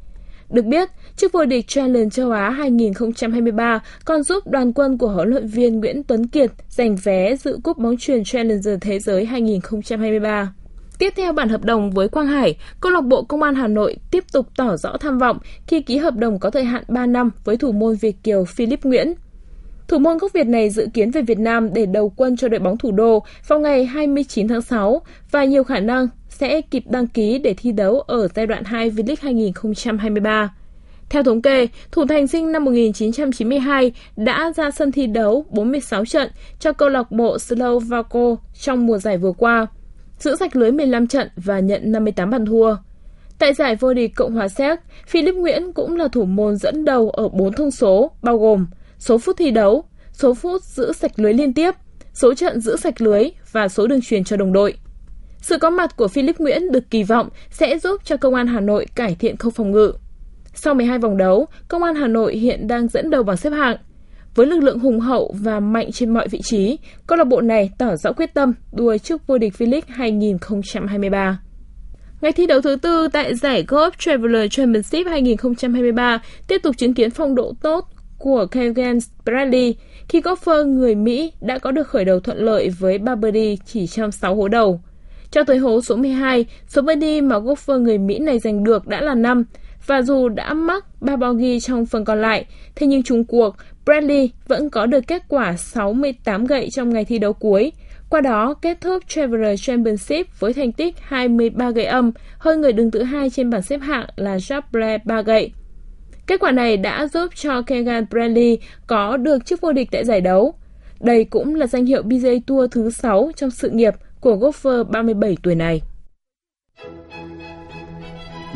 Được 0.51 0.65
biết, 0.65 0.89
chức 1.17 1.33
vô 1.33 1.45
địch 1.45 1.69
Challenge 1.69 2.11
châu 2.11 2.31
Á 2.31 2.51
2023 2.51 3.81
còn 4.05 4.23
giúp 4.23 4.47
đoàn 4.47 4.73
quân 4.73 4.99
của 4.99 5.09
huấn 5.09 5.29
luyện 5.29 5.47
viên 5.47 5.81
Nguyễn 5.81 6.03
Tuấn 6.03 6.27
Kiệt 6.27 6.51
giành 6.69 6.97
vé 6.97 7.37
dự 7.37 7.59
cúp 7.65 7.79
bóng 7.79 7.97
truyền 7.97 8.25
Challenger 8.25 8.75
Thế 8.81 8.99
giới 8.99 9.25
2023. 9.25 10.53
Tiếp 10.99 11.13
theo 11.17 11.33
bản 11.33 11.49
hợp 11.49 11.65
đồng 11.65 11.91
với 11.91 12.09
Quang 12.09 12.27
Hải, 12.27 12.57
câu 12.81 12.93
lạc 12.93 13.01
bộ 13.01 13.23
Công 13.23 13.43
an 13.43 13.55
Hà 13.55 13.69
Nội 13.69 13.97
tiếp 14.11 14.25
tục 14.33 14.47
tỏ 14.57 14.77
rõ 14.77 14.97
tham 14.97 15.19
vọng 15.19 15.39
khi 15.67 15.81
ký 15.81 15.97
hợp 15.97 16.17
đồng 16.17 16.39
có 16.39 16.51
thời 16.51 16.65
hạn 16.65 16.83
3 16.89 17.07
năm 17.07 17.31
với 17.45 17.57
thủ 17.57 17.73
môn 17.73 17.97
Việt 17.97 18.17
kiều 18.23 18.45
Philip 18.45 18.85
Nguyễn. 18.85 19.15
Thủ 19.89 19.99
môn 19.99 20.19
gốc 20.19 20.33
Việt 20.33 20.47
này 20.47 20.71
dự 20.71 20.89
kiến 20.95 21.11
về 21.11 21.23
Việt 21.23 21.39
Nam 21.39 21.75
để 21.75 21.87
đầu 21.87 22.13
quân 22.17 22.37
cho 22.37 22.49
đội 22.49 22.61
bóng 22.61 22.79
thủ 22.79 22.93
đô 22.93 23.23
vào 23.49 23.61
ngày 23.61 23.85
29 23.85 24.49
tháng 24.49 24.63
6 24.63 25.03
và 25.31 25.45
nhiều 25.45 25.65
khả 25.65 25.81
năng 25.81 26.09
sẽ 26.29 26.61
kịp 26.61 26.85
đăng 26.87 27.07
ký 27.07 27.39
để 27.39 27.55
thi 27.55 27.73
đấu 27.73 28.01
ở 28.01 28.29
giai 28.35 28.47
đoạn 28.47 28.65
2 28.65 28.91
V-League 28.91 29.17
2023. 29.21 30.55
Theo 31.09 31.23
thống 31.23 31.43
kê, 31.43 31.69
thủ 31.93 32.07
thành 32.07 32.27
sinh 32.27 32.53
năm 32.53 32.65
1992 32.65 33.93
đã 34.17 34.53
ra 34.57 34.71
sân 34.71 34.93
thi 34.93 35.07
đấu 35.07 35.45
46 35.51 36.05
trận 36.05 36.31
cho 36.61 36.73
câu 36.73 36.89
lạc 36.89 37.11
bộ 37.11 37.39
Slovaco 37.39 38.37
trong 38.61 38.87
mùa 38.87 38.99
giải 38.99 39.19
vừa 39.19 39.33
qua, 39.33 39.67
giữ 40.19 40.37
sạch 40.37 40.57
lưới 40.57 40.73
15 40.73 41.07
trận 41.07 41.29
và 41.37 41.61
nhận 41.61 41.93
58 41.93 42.31
bàn 42.31 42.47
thua. 42.47 42.77
Tại 43.39 43.55
giải 43.55 43.77
vô 43.77 43.95
địch 43.95 44.13
Cộng 44.17 44.35
hòa 44.35 44.49
Séc, 44.49 44.79
Philip 45.07 45.35
Nguyễn 45.35 45.73
cũng 45.73 45.97
là 45.97 46.09
thủ 46.09 46.25
môn 46.25 46.57
dẫn 46.57 46.85
đầu 46.85 47.11
ở 47.11 47.29
4 47.29 47.53
thông 47.53 47.71
số, 47.71 48.11
bao 48.23 48.39
gồm 48.39 48.67
số 48.99 49.19
phút 49.19 49.37
thi 49.37 49.51
đấu, 49.51 49.85
số 50.13 50.35
phút 50.35 50.63
giữ 50.63 50.93
sạch 50.93 51.13
lưới 51.17 51.35
liên 51.35 51.55
tiếp, 51.55 51.75
số 52.15 52.35
trận 52.35 52.61
giữ 52.61 52.77
sạch 52.77 53.01
lưới 53.01 53.31
và 53.53 53.69
số 53.69 53.87
đường 53.87 54.01
truyền 54.01 54.25
cho 54.25 54.37
đồng 54.37 54.53
đội. 54.53 54.75
Sự 55.41 55.59
có 55.59 55.71
mặt 55.71 55.97
của 55.97 56.09
Philip 56.09 56.39
Nguyễn 56.39 56.73
được 56.73 56.91
kỳ 56.91 57.03
vọng 57.03 57.29
sẽ 57.51 57.79
giúp 57.79 58.01
cho 58.05 58.17
Công 58.17 58.35
an 58.35 58.47
Hà 58.47 58.61
Nội 58.61 58.87
cải 58.95 59.17
thiện 59.19 59.37
khâu 59.37 59.51
phòng 59.51 59.71
ngự. 59.71 59.93
Sau 60.55 60.75
12 60.75 60.99
vòng 60.99 61.17
đấu, 61.17 61.47
Công 61.69 61.83
an 61.83 61.95
Hà 61.95 62.07
Nội 62.07 62.37
hiện 62.37 62.69
đang 62.69 62.89
dẫn 62.89 63.11
đầu 63.11 63.23
bảng 63.23 63.37
xếp 63.37 63.51
hạng. 63.51 63.77
Với 64.35 64.47
lực 64.47 64.63
lượng 64.63 64.79
hùng 64.79 65.01
hậu 65.01 65.35
và 65.39 65.61
mạnh 65.61 65.93
trên 65.93 66.11
mọi 66.11 66.29
vị 66.29 66.41
trí, 66.43 66.79
câu 67.07 67.19
lạc 67.19 67.25
bộ 67.25 67.41
này 67.41 67.71
tỏ 67.79 67.97
rõ 67.97 68.13
quyết 68.13 68.35
tâm 68.35 68.53
đua 68.73 68.97
trước 68.97 69.27
vô 69.27 69.39
địch 69.39 69.55
V-League 69.59 69.81
2023. 69.87 71.41
Ngày 72.21 72.33
thi 72.33 72.47
đấu 72.47 72.61
thứ 72.61 72.77
tư 72.77 73.09
tại 73.13 73.35
giải 73.35 73.65
Golf 73.69 73.91
Traveler 73.99 74.51
Championship 74.51 75.07
2023 75.07 76.23
tiếp 76.49 76.59
tục 76.63 76.77
chứng 76.77 76.95
kiến 76.95 77.11
phong 77.11 77.35
độ 77.35 77.53
tốt 77.63 77.89
của 78.19 78.47
Keegan 78.47 78.99
Bradley 79.25 79.77
khi 80.09 80.21
golfer 80.21 80.65
người 80.65 80.95
Mỹ 80.95 81.33
đã 81.41 81.59
có 81.59 81.71
được 81.71 81.89
khởi 81.89 82.05
đầu 82.05 82.21
thuận 82.21 82.39
lợi 82.39 82.69
với 82.79 82.99
3 82.99 83.15
birdie 83.15 83.57
chỉ 83.67 83.87
trong 83.87 84.13
6 84.13 84.35
hố 84.35 84.49
đầu. 84.49 84.81
Cho 85.31 85.45
tới 85.45 85.59
hố 85.59 85.81
số 85.81 85.97
12, 85.97 86.47
số 86.69 86.83
birdie 86.83 87.21
mà 87.21 87.39
golfer 87.39 87.79
người 87.79 87.99
Mỹ 87.99 88.19
này 88.19 88.39
giành 88.39 88.65
được 88.65 88.87
đã 88.87 89.01
là 89.01 89.15
5, 89.15 89.45
và 89.89 90.03
dù 90.03 90.29
đã 90.29 90.55
mắc 90.55 90.85
3 91.01 91.17
bogey 91.17 91.61
trong 91.61 91.87
phần 91.87 92.05
còn 92.05 92.23
lại, 92.23 92.47
thế 92.75 92.87
nhưng 92.87 93.03
chung 93.03 93.25
cuộc, 93.25 93.57
Bradley 93.85 94.31
vẫn 94.49 94.71
có 94.71 94.87
được 94.87 95.07
kết 95.07 95.23
quả 95.29 95.57
68 95.57 96.45
gậy 96.45 96.71
trong 96.71 96.91
ngày 96.91 97.05
thi 97.05 97.19
đấu 97.19 97.33
cuối. 97.33 97.73
Qua 98.11 98.21
đó, 98.21 98.55
kết 98.55 98.81
thúc 98.81 99.03
Traveler 99.09 99.61
Championship 99.61 100.41
với 100.41 100.53
thành 100.53 100.73
tích 100.73 100.95
23 101.01 101.71
gậy 101.71 101.85
âm, 101.85 102.13
hơn 102.39 102.61
người 102.61 102.73
đứng 102.73 102.91
thứ 102.91 103.03
hai 103.03 103.31
trên 103.31 103.51
bảng 103.51 103.63
xếp 103.63 103.79
hạng 103.79 104.07
là 104.17 104.37
Jack 104.37 104.63
Blair 104.73 105.01
3 105.05 105.23
gậy. 105.23 105.53
Kết 106.27 106.41
quả 106.41 106.51
này 106.51 106.77
đã 106.77 107.07
giúp 107.07 107.33
cho 107.35 107.63
Keegan 107.63 108.07
Bradley 108.11 108.59
có 108.87 109.17
được 109.17 109.47
chức 109.47 109.61
vô 109.61 109.73
địch 109.73 109.89
tại 109.93 110.05
giải 110.05 110.21
đấu. 110.21 110.55
Đây 111.01 111.25
cũng 111.25 111.55
là 111.55 111.67
danh 111.67 111.87
hiệu 111.87 112.03
PGA 112.03 112.31
Tour 112.47 112.71
thứ 112.71 112.91
6 112.91 113.31
trong 113.37 113.51
sự 113.51 113.71
nghiệp 113.71 113.95
của 114.21 114.37
golfer 114.37 114.85
37 114.85 115.37
tuổi 115.43 115.55
này. 115.55 115.83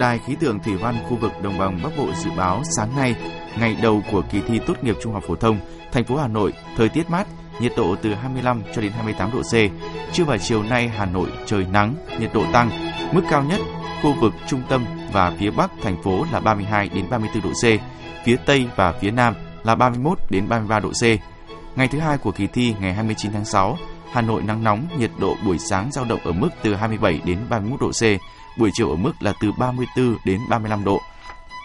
Đài 0.03 0.19
khí 0.19 0.35
tượng 0.41 0.59
thủy 0.59 0.77
văn 0.77 0.95
khu 1.09 1.17
vực 1.17 1.33
đồng 1.43 1.59
bằng 1.59 1.81
Bắc 1.83 1.91
Bộ 1.99 2.09
dự 2.15 2.31
báo 2.37 2.63
sáng 2.77 2.97
nay, 2.97 3.15
ngày 3.59 3.77
đầu 3.83 4.03
của 4.13 4.23
kỳ 4.31 4.41
thi 4.49 4.61
tốt 4.67 4.85
nghiệp 4.85 4.97
trung 5.03 5.13
học 5.13 5.23
phổ 5.27 5.35
thông, 5.35 5.59
thành 5.93 6.05
phố 6.05 6.17
Hà 6.17 6.29
Nội 6.29 6.53
thời 6.77 6.89
tiết 6.89 7.11
mát, 7.11 7.27
nhiệt 7.61 7.73
độ 7.77 7.97
từ 8.03 8.15
25 8.15 8.63
cho 8.75 8.83
đến 8.83 8.93
28 8.93 9.31
độ 9.33 9.43
C. 9.43 9.55
Trưa 10.13 10.25
và 10.25 10.39
chiều 10.39 10.63
nay 10.63 10.89
Hà 10.89 11.07
Nội 11.07 11.29
trời 11.47 11.67
nắng, 11.73 11.95
nhiệt 12.21 12.31
độ 12.35 12.45
tăng, 12.53 12.71
mức 13.13 13.23
cao 13.31 13.43
nhất 13.43 13.61
khu 14.03 14.15
vực 14.21 14.33
trung 14.47 14.63
tâm 14.69 14.85
và 15.13 15.33
phía 15.39 15.51
Bắc 15.51 15.71
thành 15.83 16.03
phố 16.03 16.25
là 16.33 16.41
32 16.41 16.89
đến 16.89 17.11
34 17.11 17.43
độ 17.43 17.51
C, 17.51 17.65
phía 18.25 18.37
Tây 18.47 18.67
và 18.77 18.93
phía 18.93 19.11
Nam 19.11 19.35
là 19.65 19.75
31 19.75 20.19
đến 20.31 20.49
33 20.49 20.81
độ 20.81 20.91
C. 20.91 21.05
Ngày 21.79 21.89
thứ 21.89 21.99
hai 21.99 22.19
của 22.19 22.33
kỳ 22.33 22.47
thi 22.47 22.75
ngày 22.81 22.95
29 22.95 23.33
tháng 23.33 23.45
6, 23.45 23.79
Hà 24.13 24.21
Nội 24.21 24.43
nắng 24.43 24.65
nóng, 24.65 24.87
nhiệt 24.99 25.11
độ 25.19 25.37
buổi 25.47 25.59
sáng 25.59 25.93
dao 25.93 26.05
động 26.05 26.21
ở 26.25 26.33
mức 26.33 26.49
từ 26.63 26.75
27 26.75 27.21
đến 27.25 27.39
31 27.51 27.81
độ 27.81 27.91
C, 27.91 28.03
buổi 28.59 28.71
chiều 28.75 28.91
ở 28.91 28.97
mức 28.97 29.13
là 29.21 29.33
từ 29.41 29.53
34 29.53 30.17
đến 30.25 30.41
35 30.49 30.85
độ. 30.85 31.01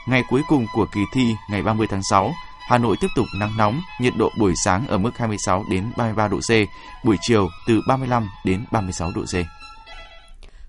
Ngày 0.08 0.24
cuối 0.30 0.42
cùng 0.48 0.66
của 0.74 0.86
kỳ 0.86 1.02
thi 1.14 1.36
ngày 1.50 1.64
30 1.64 1.88
tháng 1.88 2.04
6, 2.04 2.34
Hà 2.68 2.78
Nội 2.78 2.96
tiếp 3.02 3.08
tục 3.16 3.26
nắng 3.40 3.58
nóng, 3.58 3.82
nhiệt 4.00 4.14
độ 4.18 4.32
buổi 4.38 4.54
sáng 4.66 4.88
ở 4.88 4.98
mức 4.98 5.18
26 5.18 5.64
đến 5.70 5.92
33 5.98 6.28
độ 6.28 6.38
C, 6.38 6.52
buổi 7.06 7.18
chiều 7.22 7.50
từ 7.68 7.82
35 7.88 8.30
đến 8.46 8.66
36 8.72 9.12
độ 9.16 9.22
C. 9.22 9.57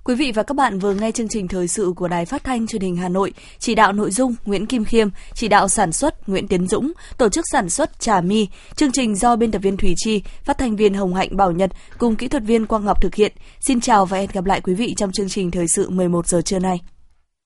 Quý 0.08 0.14
vị 0.14 0.32
và 0.32 0.42
các 0.42 0.54
bạn 0.56 0.78
vừa 0.78 0.94
nghe 0.94 1.12
chương 1.12 1.28
trình 1.28 1.48
thời 1.48 1.68
sự 1.68 1.92
của 1.96 2.08
Đài 2.08 2.24
Phát 2.24 2.44
thanh 2.44 2.66
Truyền 2.66 2.82
hình 2.82 2.96
Hà 2.96 3.08
Nội, 3.08 3.32
chỉ 3.58 3.74
đạo 3.74 3.92
nội 3.92 4.10
dung 4.10 4.34
Nguyễn 4.44 4.66
Kim 4.66 4.84
Khiêm, 4.84 5.08
chỉ 5.34 5.48
đạo 5.48 5.68
sản 5.68 5.92
xuất 5.92 6.28
Nguyễn 6.28 6.48
Tiến 6.48 6.66
Dũng, 6.66 6.92
tổ 7.18 7.28
chức 7.28 7.44
sản 7.52 7.70
xuất 7.70 8.00
Trà 8.00 8.20
Mi. 8.20 8.48
Chương 8.76 8.92
trình 8.92 9.16
do 9.16 9.36
biên 9.36 9.50
tập 9.50 9.58
viên 9.58 9.76
Thủy 9.76 9.94
Chi, 9.96 10.22
phát 10.44 10.58
thanh 10.58 10.76
viên 10.76 10.94
Hồng 10.94 11.14
Hạnh 11.14 11.36
Bảo 11.36 11.52
Nhật 11.52 11.70
cùng 11.98 12.16
kỹ 12.16 12.28
thuật 12.28 12.42
viên 12.42 12.66
Quang 12.66 12.84
Ngọc 12.84 13.02
thực 13.02 13.14
hiện. 13.14 13.32
Xin 13.60 13.80
chào 13.80 14.06
và 14.06 14.18
hẹn 14.18 14.30
gặp 14.32 14.44
lại 14.44 14.60
quý 14.60 14.74
vị 14.74 14.94
trong 14.96 15.12
chương 15.12 15.28
trình 15.28 15.50
thời 15.50 15.66
sự 15.68 15.90
11 15.90 16.26
giờ 16.26 16.42
trưa 16.42 16.58
nay. 16.58 16.80